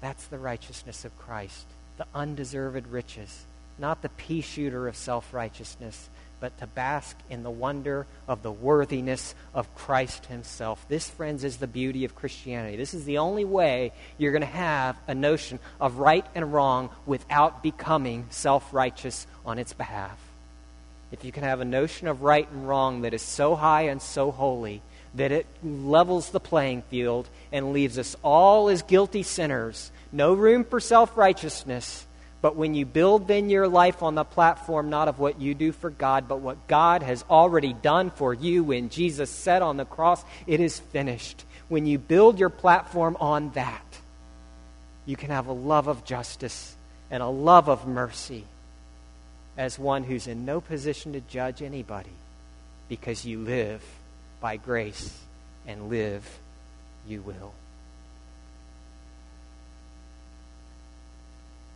That's 0.00 0.26
the 0.26 0.38
righteousness 0.38 1.04
of 1.04 1.18
Christ, 1.18 1.66
the 1.96 2.06
undeserved 2.14 2.86
riches, 2.88 3.46
not 3.78 4.02
the 4.02 4.08
pea 4.10 4.40
shooter 4.40 4.88
of 4.88 4.96
self 4.96 5.32
righteousness, 5.32 6.08
but 6.38 6.56
to 6.58 6.66
bask 6.66 7.16
in 7.30 7.42
the 7.42 7.50
wonder 7.50 8.06
of 8.28 8.42
the 8.42 8.52
worthiness 8.52 9.34
of 9.54 9.74
Christ 9.74 10.26
Himself. 10.26 10.84
This, 10.88 11.08
friends, 11.08 11.44
is 11.44 11.56
the 11.56 11.66
beauty 11.66 12.04
of 12.04 12.14
Christianity. 12.14 12.76
This 12.76 12.94
is 12.94 13.04
the 13.04 13.18
only 13.18 13.44
way 13.44 13.92
you're 14.18 14.32
going 14.32 14.42
to 14.42 14.46
have 14.46 14.96
a 15.06 15.14
notion 15.14 15.58
of 15.80 15.98
right 15.98 16.26
and 16.34 16.52
wrong 16.52 16.90
without 17.06 17.62
becoming 17.62 18.26
self 18.30 18.72
righteous 18.74 19.26
on 19.44 19.58
its 19.58 19.72
behalf 19.72 20.20
if 21.12 21.24
you 21.24 21.32
can 21.32 21.44
have 21.44 21.60
a 21.60 21.64
notion 21.64 22.08
of 22.08 22.22
right 22.22 22.50
and 22.50 22.68
wrong 22.68 23.02
that 23.02 23.14
is 23.14 23.22
so 23.22 23.54
high 23.54 23.82
and 23.82 24.02
so 24.02 24.30
holy 24.30 24.82
that 25.14 25.32
it 25.32 25.46
levels 25.62 26.30
the 26.30 26.40
playing 26.40 26.82
field 26.82 27.28
and 27.56 27.72
leaves 27.72 27.98
us 27.98 28.14
all 28.22 28.68
as 28.68 28.82
guilty 28.82 29.22
sinners, 29.22 29.90
no 30.12 30.34
room 30.34 30.62
for 30.62 30.78
self 30.78 31.16
righteousness. 31.16 32.04
But 32.42 32.54
when 32.54 32.74
you 32.74 32.84
build 32.84 33.26
then 33.28 33.48
your 33.48 33.66
life 33.66 34.02
on 34.02 34.14
the 34.14 34.24
platform 34.24 34.90
not 34.90 35.08
of 35.08 35.18
what 35.18 35.40
you 35.40 35.54
do 35.54 35.72
for 35.72 35.88
God, 35.88 36.28
but 36.28 36.40
what 36.40 36.68
God 36.68 37.02
has 37.02 37.24
already 37.30 37.72
done 37.72 38.10
for 38.10 38.34
you 38.34 38.62
when 38.62 38.90
Jesus 38.90 39.30
said 39.30 39.62
on 39.62 39.78
the 39.78 39.86
cross, 39.86 40.22
It 40.46 40.60
is 40.60 40.78
finished. 40.78 41.46
When 41.68 41.86
you 41.86 41.98
build 41.98 42.38
your 42.38 42.50
platform 42.50 43.16
on 43.20 43.48
that, 43.52 44.00
you 45.06 45.16
can 45.16 45.30
have 45.30 45.46
a 45.46 45.52
love 45.52 45.88
of 45.88 46.04
justice 46.04 46.76
and 47.10 47.22
a 47.22 47.28
love 47.28 47.70
of 47.70 47.86
mercy 47.86 48.44
as 49.56 49.78
one 49.78 50.04
who's 50.04 50.26
in 50.26 50.44
no 50.44 50.60
position 50.60 51.14
to 51.14 51.22
judge 51.22 51.62
anybody 51.62 52.10
because 52.90 53.24
you 53.24 53.38
live 53.38 53.82
by 54.42 54.58
grace 54.58 55.18
and 55.66 55.88
live 55.88 56.38
you 57.08 57.22
will. 57.22 57.52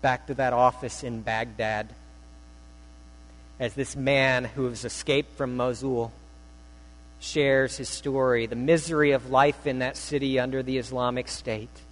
Back 0.02 0.26
to 0.28 0.34
that 0.34 0.52
office 0.52 1.04
in 1.04 1.22
Baghdad. 1.22 1.88
As 3.58 3.74
this 3.74 3.94
man 3.94 4.44
who 4.44 4.66
has 4.68 4.84
escaped 4.84 5.36
from 5.36 5.56
Mosul 5.56 6.12
shares 7.18 7.76
his 7.76 7.90
story, 7.90 8.46
the 8.46 8.56
misery 8.56 9.12
of 9.12 9.30
life 9.30 9.66
in 9.66 9.80
that 9.80 9.96
city 9.96 10.38
under 10.38 10.62
the 10.62 10.78
Islamic 10.78 11.28
State, 11.28 11.82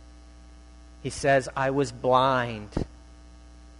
he 1.03 1.11
says, 1.11 1.49
I 1.55 1.70
was 1.70 1.93
blind 1.93 2.70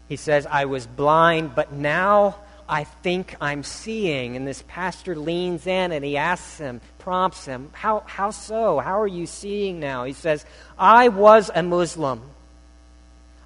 he 0.09 0.17
says, 0.17 0.47
I 0.47 0.65
was 0.65 0.87
blind, 0.87 1.55
but 1.55 1.73
now 1.73 2.37
I 2.69 2.85
think 2.85 3.35
I'm 3.41 3.63
seeing. 3.63 4.37
And 4.37 4.47
this 4.47 4.63
pastor 4.69 5.17
leans 5.17 5.67
in 5.67 5.93
and 5.93 6.05
he 6.05 6.17
asks 6.17 6.59
him, 6.59 6.81
prompts 6.99 7.47
him, 7.47 7.71
How, 7.73 8.03
how 8.07 8.31
so? 8.31 8.79
How 8.79 9.01
are 9.01 9.07
you 9.07 9.27
seeing 9.27 9.81
now? 9.81 10.05
He 10.05 10.13
says, 10.13 10.45
I 10.79 11.09
was 11.09 11.51
a 11.55 11.63
Muslim. 11.63 12.23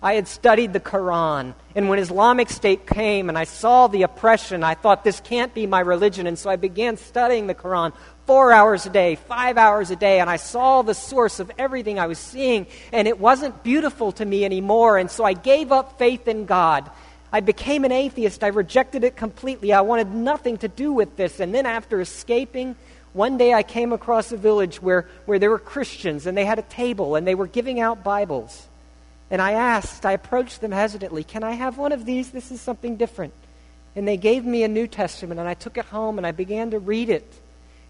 I 0.03 0.14
had 0.14 0.27
studied 0.27 0.73
the 0.73 0.81
Quran. 0.81 1.55
And 1.77 1.89
when 1.89 2.01
Islamic 2.01 2.51
State 2.51 2.89
came 2.89 3.29
and 3.29 3.39
I 3.39 3.45
saw 3.45 3.87
the 3.87 4.03
oppression, 4.03 4.64
I 4.64 4.75
thought, 4.75 5.05
this 5.05 5.20
can't 5.20 5.55
be 5.55 5.64
my 5.68 5.79
religion. 5.79 6.27
And 6.27 6.37
so 6.37 6.51
I 6.51 6.57
began 6.57 6.97
studying 6.97 7.47
the 7.47 7.55
Quran 7.55 7.93
four 8.27 8.51
hours 8.53 8.85
a 8.85 8.91
day, 8.91 9.14
five 9.14 9.57
hours 9.57 9.93
a 9.93 9.97
day, 9.97 10.18
and 10.18 10.29
I 10.29 10.37
saw 10.37 10.83
the 10.83 10.95
source 10.95 11.39
of 11.39 11.53
everything 11.57 12.01
I 12.01 12.09
was 12.09 12.18
seeing, 12.18 12.66
and 12.93 13.07
it 13.07 13.18
wasn't 13.20 13.62
beautiful 13.62 14.11
to 14.12 14.25
me 14.25 14.45
anymore. 14.45 14.99
And 14.99 15.09
so 15.09 15.25
I 15.25 15.35
gave 15.35 15.70
up 15.70 15.99
faith 15.99 16.27
in 16.27 16.47
God. 16.47 16.91
I 17.33 17.41
became 17.41 17.85
an 17.85 17.93
atheist. 17.93 18.45
I 18.45 18.49
rejected 18.49 19.05
it 19.05 19.16
completely. 19.16 19.72
I 19.72 19.80
wanted 19.80 20.12
nothing 20.12 20.59
to 20.59 20.68
do 20.68 20.93
with 20.93 21.16
this. 21.16 21.41
And 21.41 21.55
then 21.55 21.64
after 21.64 22.01
escaping, 22.01 22.76
one 23.14 23.39
day 23.39 23.55
I 23.55 23.62
came 23.62 23.93
across 23.93 24.33
a 24.33 24.37
village 24.37 24.83
where, 24.83 25.09
where 25.24 25.39
there 25.39 25.51
were 25.51 25.59
Christians, 25.59 26.26
and 26.26 26.37
they 26.37 26.45
had 26.45 26.59
a 26.59 26.62
table, 26.62 27.14
and 27.14 27.26
they 27.26 27.35
were 27.35 27.47
giving 27.47 27.80
out 27.80 28.05
Bibles. 28.05 28.68
And 29.30 29.41
I 29.41 29.53
asked, 29.53 30.05
I 30.05 30.12
approached 30.12 30.61
them 30.61 30.72
hesitantly, 30.72 31.24
Can 31.24 31.43
I 31.43 31.53
have 31.53 31.78
one 31.78 31.93
of 31.93 32.05
these? 32.05 32.30
This 32.30 32.53
is 32.53 32.61
something 32.61 32.97
different. 32.97 33.33
And 33.97 34.07
they 34.07 34.18
gave 34.18 34.45
me 34.45 34.62
a 34.62 34.68
New 34.68 34.87
Testament, 34.87 35.41
and 35.41 35.49
I 35.49 35.55
took 35.55 35.78
it 35.78 35.87
home 35.87 36.18
and 36.18 36.26
I 36.26 36.33
began 36.33 36.70
to 36.70 36.78
read 36.78 37.09
it. 37.11 37.30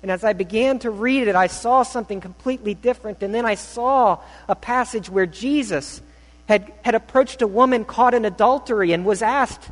And 0.03 0.11
as 0.11 0.25
I 0.25 0.33
began 0.33 0.81
to 0.81 0.91
read 0.91 1.29
it, 1.29 1.37
I 1.37 1.47
saw 1.47 1.85
something 1.85 2.21
completely 2.21 2.75
different. 2.75 3.23
And 3.23 3.33
then 3.33 3.47
I 3.47 3.55
saw 3.55 4.19
a 4.49 4.57
passage 4.57 5.09
where 5.09 5.27
Jesus 5.27 6.01
had, 6.53 6.71
had 6.83 6.95
approached 6.95 7.41
a 7.41 7.47
woman 7.47 7.87
caught 7.87 8.13
in 8.13 8.27
adultery 8.27 8.93
and 8.93 9.07
was 9.07 9.23
asked, 9.23 9.71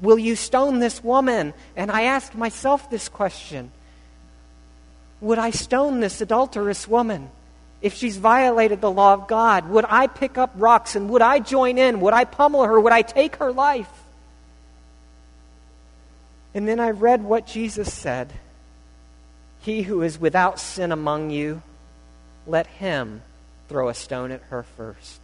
Will 0.00 0.18
you 0.18 0.34
stone 0.34 0.80
this 0.80 1.02
woman? 1.04 1.54
And 1.76 1.92
I 1.92 2.02
asked 2.02 2.34
myself 2.34 2.90
this 2.90 3.08
question 3.08 3.70
Would 5.20 5.38
I 5.38 5.50
stone 5.50 6.00
this 6.00 6.20
adulterous 6.20 6.88
woman? 6.88 7.30
If 7.80 7.94
she's 7.94 8.16
violated 8.16 8.80
the 8.80 8.90
law 8.90 9.14
of 9.14 9.28
God, 9.28 9.68
would 9.68 9.84
I 9.88 10.08
pick 10.08 10.38
up 10.38 10.50
rocks 10.56 10.96
and 10.96 11.08
would 11.10 11.22
I 11.22 11.38
join 11.38 11.78
in? 11.78 12.00
Would 12.00 12.14
I 12.14 12.24
pummel 12.24 12.64
her? 12.64 12.80
Would 12.80 12.92
I 12.92 13.02
take 13.02 13.36
her 13.36 13.52
life? 13.52 13.90
And 16.52 16.66
then 16.66 16.80
I 16.80 16.90
read 16.90 17.22
what 17.22 17.46
Jesus 17.46 17.92
said. 17.92 18.32
He 19.60 19.82
who 19.82 20.02
is 20.02 20.18
without 20.18 20.58
sin 20.58 20.90
among 20.90 21.30
you, 21.30 21.62
let 22.44 22.66
him 22.66 23.22
throw 23.68 23.88
a 23.88 23.94
stone 23.94 24.32
at 24.32 24.42
her 24.50 24.64
first. 24.64 25.21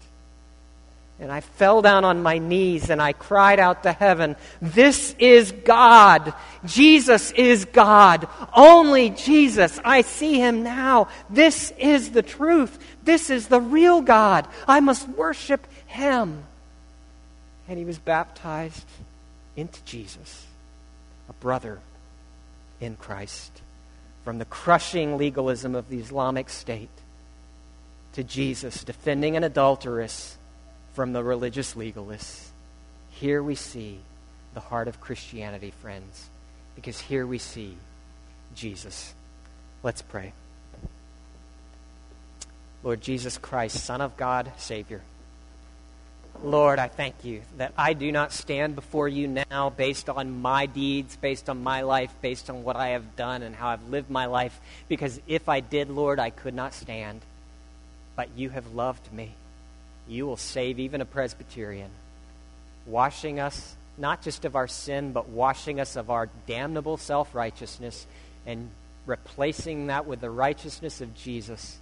And 1.21 1.33
I 1.33 1.41
fell 1.41 1.83
down 1.83 2.05
on 2.05 2.23
my 2.23 2.39
knees 2.39 2.91
and 2.91 3.03
I 3.03 3.13
cried 3.13 3.59
out 3.59 3.83
to 3.83 3.93
heaven, 3.93 4.37
This 4.63 5.17
is 5.19 5.51
God. 5.51 6.33
Jesus 6.65 7.33
is 7.33 7.65
God. 7.65 8.29
Only 8.55 9.11
Jesus. 9.11 9.81
I 9.85 10.03
see 10.03 10.39
him 10.39 10.63
now. 10.63 11.09
This 11.29 11.73
is 11.77 12.13
the 12.13 12.23
truth. 12.23 12.79
This 13.03 13.31
is 13.31 13.49
the 13.49 13.61
real 13.61 14.01
God. 14.01 14.47
I 14.69 14.79
must 14.79 15.09
worship 15.09 15.67
him. 15.87 16.45
And 17.69 17.79
he 17.79 17.85
was 17.85 17.99
baptized 17.99 18.87
into 19.57 19.83
Jesus. 19.85 20.47
a 21.29 21.33
brother 21.35 21.81
in 22.81 22.95
Christ. 22.97 23.51
From 24.25 24.39
the 24.39 24.45
crushing 24.45 25.19
legalism 25.19 25.75
of 25.75 25.89
the 25.89 25.99
Islamic 25.99 26.49
State 26.49 26.89
to 28.13 28.23
Jesus 28.23 28.85
defending 28.85 29.37
an 29.37 29.45
adulteress 29.45 30.38
from 30.99 31.13
the 31.13 31.23
religious 31.23 31.75
legalists. 31.75 32.49
Here 33.11 33.41
we 33.41 33.55
see 33.55 34.01
the 34.53 34.59
heart 34.59 34.89
of 34.89 35.01
Christianity, 35.01 35.71
friends, 35.71 36.29
because 36.75 37.01
here 37.01 37.25
we 37.25 37.39
see 37.39 37.77
Jesus. 38.57 39.15
Let's 39.85 40.03
pray. 40.03 40.33
Lord 42.83 43.01
Jesus 43.01 43.39
Christ, 43.39 43.85
Son 43.85 44.01
of 44.01 44.17
God, 44.17 44.51
Savior. 44.57 45.01
Lord, 46.43 46.81
I 46.81 46.89
thank 46.89 47.25
you 47.25 47.43
that 47.59 47.73
I 47.79 47.93
do 47.93 48.11
not 48.11 48.33
stand 48.33 48.75
before 48.75 49.07
you 49.07 49.29
now 49.29 49.71
based 49.71 50.09
on 50.09 50.43
my 50.43 50.67
deeds, 50.67 51.15
based 51.15 51.49
on 51.49 51.63
my 51.63 51.83
life, 51.83 52.13
based 52.23 52.51
on 52.51 52.65
what 52.65 52.75
I 52.75 52.89
have 52.89 53.15
done 53.15 53.45
and 53.45 53.55
how 53.55 53.69
I've 53.69 53.89
lived 53.89 54.11
my 54.11 54.27
life, 54.27 54.61
because 54.89 55.21
if 55.29 55.49
I 55.49 55.61
did, 55.61 55.91
Lord, 55.91 56.19
I 56.19 56.31
could 56.31 56.55
not 56.55 56.75
stand. 56.75 57.21
But 58.17 58.31
you 58.37 58.51
have 58.51 58.75
loved 58.75 59.13
me. 59.13 59.35
You 60.09 60.27
will 60.27 60.37
save 60.37 60.79
even 60.79 61.01
a 61.01 61.05
Presbyterian, 61.05 61.91
washing 62.87 63.39
us 63.39 63.77
not 63.99 64.23
just 64.23 64.45
of 64.45 64.57
our 64.57 64.69
sin, 64.69 65.13
but 65.13 65.29
washing 65.29 65.81
us 65.81 65.97
of 65.97 66.11
our 66.11 66.29
damnable 66.47 66.97
self 66.97 67.35
righteousness 67.35 68.07
and 68.47 68.71
replacing 69.07 69.89
that 69.89 70.07
with 70.07 70.21
the 70.21 70.31
righteousness 70.31 71.01
of 71.01 71.15
Jesus 71.15 71.79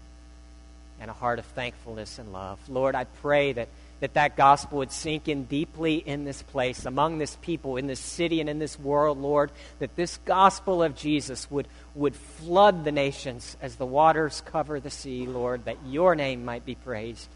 and 1.01 1.11
a 1.11 1.15
heart 1.15 1.39
of 1.39 1.45
thankfulness 1.45 2.19
and 2.19 2.33
love. 2.33 2.59
Lord, 2.69 2.95
I 2.95 3.05
pray 3.05 3.53
that 3.53 3.69
that 4.01 4.15
that 4.15 4.37
gospel 4.37 4.79
would 4.79 4.93
sink 4.93 5.27
in 5.27 5.45
deeply 5.45 5.95
in 5.97 6.25
this 6.25 6.43
place, 6.43 6.85
among 6.85 7.17
this 7.17 7.37
people, 7.37 7.79
in 7.79 7.87
this 7.87 8.01
city, 8.01 8.41
and 8.41 8.51
in 8.51 8.59
this 8.59 8.79
world, 8.79 9.19
Lord, 9.19 9.51
that 9.79 9.97
this 9.97 10.19
gospel 10.27 10.83
of 10.83 10.95
Jesus 10.95 11.51
would, 11.51 11.67
would 11.95 12.15
flood 12.15 12.85
the 12.85 12.93
nations 12.93 13.57
as 13.63 13.77
the 13.77 13.87
waters 13.87 14.43
cover 14.45 14.81
the 14.81 14.91
sea, 14.91 15.27
Lord, 15.27 15.65
that 15.65 15.79
your 15.87 16.15
name 16.15 16.45
might 16.45 16.67
be 16.67 16.75
praised 16.75 17.27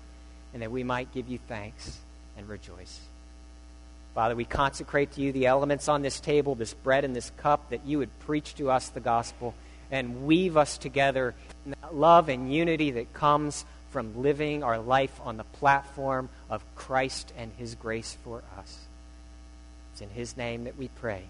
and 0.53 0.63
that 0.63 0.71
we 0.71 0.83
might 0.83 1.13
give 1.13 1.29
you 1.29 1.39
thanks 1.49 1.99
and 2.37 2.49
rejoice. 2.49 3.01
Father, 4.15 4.35
we 4.35 4.45
consecrate 4.45 5.13
to 5.13 5.21
you 5.21 5.33
the 5.33 5.47
elements 5.47 5.89
on 5.89 6.03
this 6.03 6.19
table, 6.19 6.55
this 6.55 6.75
bread 6.75 7.05
and 7.05 7.15
this 7.15 7.31
cup, 7.37 7.71
that 7.71 7.87
you 7.87 7.99
would 7.99 8.19
preach 8.21 8.55
to 8.57 8.71
us 8.71 8.89
the 8.89 9.01
gospel 9.01 9.55
and 9.91 10.27
weave 10.27 10.57
us 10.57 10.79
together 10.79 11.35
in 11.65 11.75
that 11.81 11.95
love 11.95 12.29
and 12.29 12.53
unity 12.53 12.91
that 12.93 13.13
comes 13.13 13.65
from 13.91 14.23
living 14.23 14.63
our 14.63 14.79
life 14.79 15.21
on 15.25 15.37
the 15.37 15.45
platform 15.45 16.29
of 16.49 16.63
Christ 16.75 17.33
and 17.37 17.51
His 17.59 17.75
grace 17.75 18.17
for 18.25 18.43
us. 18.59 18.79
It's 19.93 20.01
in 20.01 20.11
His 20.11 20.37
name 20.37 20.65
that 20.65 20.77
we 20.77 20.89
pray. 20.89 21.23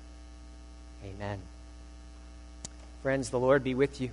Amen. 1.05 1.39
Friends, 3.03 3.31
the 3.31 3.39
Lord 3.39 3.65
be 3.65 3.75
with 3.75 4.01
you. 4.01 4.11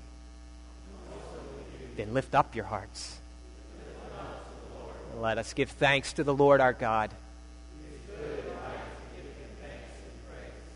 Then 1.98 2.14
lift 2.14 2.36
up 2.36 2.56
your 2.56 2.66
hearts. 2.66 3.18
Let 5.20 5.40
us 5.40 5.54
give 5.54 5.72
thanks 5.72 6.14
to 6.14 6.24
the 6.24 6.34
Lord 6.34 6.62
our 6.62 6.74
God. 6.74 7.10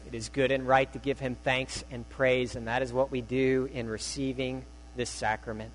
It 0.07 0.15
is 0.15 0.29
good 0.29 0.51
and 0.51 0.67
right 0.67 0.91
to 0.93 0.99
give 0.99 1.19
him 1.19 1.35
thanks 1.43 1.83
and 1.91 2.09
praise, 2.09 2.55
and 2.55 2.67
that 2.67 2.81
is 2.81 2.91
what 2.91 3.11
we 3.11 3.21
do 3.21 3.69
in 3.71 3.87
receiving 3.87 4.65
this 4.95 5.11
sacrament. 5.11 5.69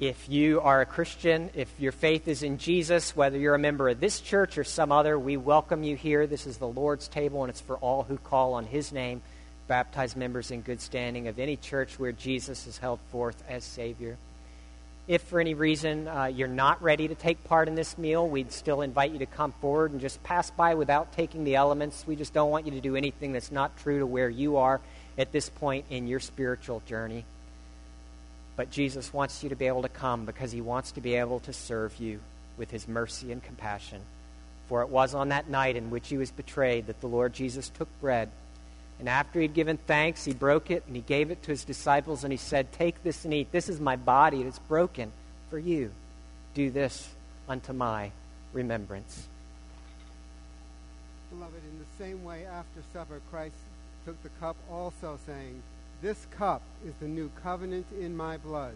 If 0.00 0.28
you 0.28 0.60
are 0.60 0.80
a 0.80 0.86
Christian, 0.86 1.50
if 1.54 1.68
your 1.78 1.92
faith 1.92 2.26
is 2.26 2.42
in 2.42 2.58
Jesus, 2.58 3.14
whether 3.14 3.38
you're 3.38 3.54
a 3.54 3.60
member 3.60 3.88
of 3.88 4.00
this 4.00 4.20
church 4.20 4.58
or 4.58 4.64
some 4.64 4.90
other, 4.90 5.16
we 5.18 5.36
welcome 5.36 5.84
you 5.84 5.96
here. 5.96 6.26
This 6.26 6.46
is 6.46 6.58
the 6.58 6.68
Lord's 6.68 7.06
table, 7.06 7.44
and 7.44 7.48
it's 7.50 7.60
for 7.60 7.76
all 7.76 8.02
who 8.02 8.18
call 8.18 8.54
on 8.54 8.66
His 8.66 8.92
name, 8.92 9.22
baptized 9.68 10.16
members 10.16 10.50
in 10.50 10.62
good 10.62 10.80
standing 10.80 11.28
of 11.28 11.38
any 11.38 11.56
church 11.56 11.98
where 11.98 12.12
Jesus 12.12 12.66
is 12.66 12.76
held 12.78 12.98
forth 13.12 13.42
as 13.48 13.62
Savior. 13.62 14.18
If 15.08 15.22
for 15.22 15.38
any 15.38 15.54
reason 15.54 16.08
uh, 16.08 16.24
you're 16.24 16.48
not 16.48 16.82
ready 16.82 17.06
to 17.06 17.14
take 17.14 17.44
part 17.44 17.68
in 17.68 17.76
this 17.76 17.96
meal, 17.96 18.28
we'd 18.28 18.50
still 18.50 18.82
invite 18.82 19.12
you 19.12 19.20
to 19.20 19.26
come 19.26 19.52
forward 19.60 19.92
and 19.92 20.00
just 20.00 20.20
pass 20.24 20.50
by 20.50 20.74
without 20.74 21.12
taking 21.12 21.44
the 21.44 21.54
elements. 21.54 22.04
We 22.06 22.16
just 22.16 22.34
don't 22.34 22.50
want 22.50 22.66
you 22.66 22.72
to 22.72 22.80
do 22.80 22.96
anything 22.96 23.32
that's 23.32 23.52
not 23.52 23.76
true 23.78 24.00
to 24.00 24.06
where 24.06 24.28
you 24.28 24.56
are 24.56 24.80
at 25.16 25.30
this 25.30 25.48
point 25.48 25.84
in 25.90 26.08
your 26.08 26.18
spiritual 26.18 26.82
journey. 26.86 27.24
But 28.56 28.70
Jesus 28.70 29.12
wants 29.12 29.44
you 29.44 29.50
to 29.50 29.56
be 29.56 29.68
able 29.68 29.82
to 29.82 29.88
come 29.88 30.24
because 30.24 30.50
he 30.50 30.60
wants 30.60 30.92
to 30.92 31.00
be 31.00 31.14
able 31.14 31.38
to 31.40 31.52
serve 31.52 32.00
you 32.00 32.18
with 32.56 32.72
his 32.72 32.88
mercy 32.88 33.30
and 33.30 33.42
compassion. 33.42 34.00
For 34.68 34.82
it 34.82 34.88
was 34.88 35.14
on 35.14 35.28
that 35.28 35.48
night 35.48 35.76
in 35.76 35.90
which 35.90 36.08
he 36.08 36.16
was 36.16 36.32
betrayed 36.32 36.88
that 36.88 37.00
the 37.00 37.06
Lord 37.06 37.32
Jesus 37.32 37.68
took 37.68 37.88
bread. 38.00 38.28
And 38.98 39.08
after 39.08 39.40
he'd 39.40 39.54
given 39.54 39.76
thanks, 39.76 40.24
he 40.24 40.32
broke 40.32 40.70
it 40.70 40.84
and 40.86 40.96
he 40.96 41.02
gave 41.02 41.30
it 41.30 41.42
to 41.42 41.50
his 41.50 41.64
disciples 41.64 42.24
and 42.24 42.32
he 42.32 42.38
said, 42.38 42.72
Take 42.72 43.02
this 43.02 43.24
and 43.24 43.34
eat. 43.34 43.52
This 43.52 43.68
is 43.68 43.80
my 43.80 43.96
body 43.96 44.42
that's 44.42 44.58
broken 44.58 45.12
for 45.50 45.58
you. 45.58 45.92
Do 46.54 46.70
this 46.70 47.08
unto 47.48 47.72
my 47.72 48.10
remembrance. 48.52 49.26
Beloved, 51.30 51.54
in 51.54 51.78
the 51.78 52.04
same 52.04 52.24
way 52.24 52.46
after 52.46 52.80
supper, 52.92 53.20
Christ 53.30 53.56
took 54.06 54.20
the 54.22 54.30
cup 54.40 54.56
also, 54.70 55.18
saying, 55.26 55.62
this 56.02 56.26
cup 56.36 56.62
is 56.86 56.94
the 57.00 57.08
new 57.08 57.30
covenant 57.42 57.86
in 57.98 58.16
my 58.16 58.36
blood. 58.36 58.74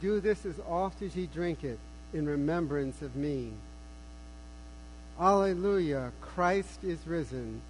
Do 0.00 0.20
this 0.20 0.46
as 0.46 0.58
oft 0.68 1.02
as 1.02 1.14
ye 1.14 1.26
drink 1.26 1.64
it 1.64 1.78
in 2.14 2.26
remembrance 2.26 3.02
of 3.02 3.14
me. 3.14 3.52
Alleluia, 5.20 6.12
Christ 6.22 6.82
is 6.82 6.98
risen. 7.06 7.60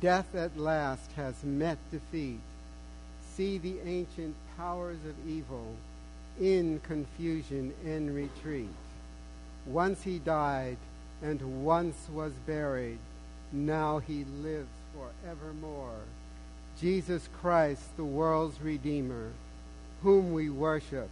Death 0.00 0.34
at 0.34 0.56
last 0.56 1.10
has 1.16 1.44
met 1.44 1.76
defeat. 1.90 2.40
See 3.34 3.58
the 3.58 3.80
ancient 3.84 4.34
powers 4.56 4.98
of 5.06 5.28
evil 5.28 5.76
in 6.40 6.80
confusion 6.80 7.74
and 7.84 8.14
retreat. 8.14 8.70
Once 9.66 10.02
he 10.02 10.18
died 10.18 10.78
and 11.22 11.64
once 11.64 11.96
was 12.10 12.32
buried, 12.46 12.98
now 13.52 13.98
he 13.98 14.24
lives 14.42 14.70
forevermore. 14.94 16.00
Jesus 16.80 17.28
Christ, 17.42 17.82
the 17.98 18.04
world's 18.04 18.60
Redeemer, 18.62 19.32
whom 20.02 20.32
we 20.32 20.48
worship 20.48 21.10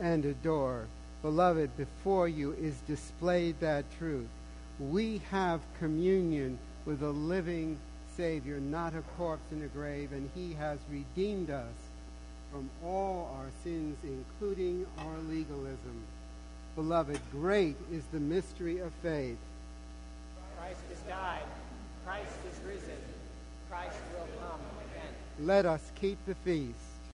and 0.00 0.24
adore. 0.24 0.86
Beloved, 1.20 1.76
before 1.76 2.26
you 2.26 2.52
is 2.52 2.74
displayed 2.86 3.60
that 3.60 3.84
truth. 3.98 4.28
We 4.80 5.20
have 5.30 5.60
communion 5.78 6.58
with 6.86 7.02
a 7.02 7.10
living 7.10 7.78
Savior, 8.16 8.60
not 8.60 8.94
a 8.94 9.02
corpse 9.16 9.50
in 9.52 9.62
a 9.62 9.66
grave, 9.68 10.12
and 10.12 10.30
He 10.34 10.54
has 10.54 10.78
redeemed 10.90 11.50
us 11.50 11.74
from 12.52 12.70
all 12.84 13.34
our 13.38 13.48
sins, 13.62 13.96
including 14.04 14.86
our 14.98 15.18
legalism. 15.28 16.02
Beloved, 16.76 17.18
great 17.32 17.76
is 17.92 18.04
the 18.12 18.20
mystery 18.20 18.78
of 18.78 18.92
faith. 19.02 19.38
Christ 20.58 20.80
has 20.88 20.98
died. 21.00 21.42
Christ 22.04 22.30
is 22.50 22.66
risen. 22.66 22.98
Christ 23.70 23.96
will 24.12 24.28
come. 24.40 24.60
Again. 24.90 25.46
Let 25.46 25.66
us 25.66 25.82
keep 25.94 26.18
the 26.26 26.34
feast. 26.36 26.83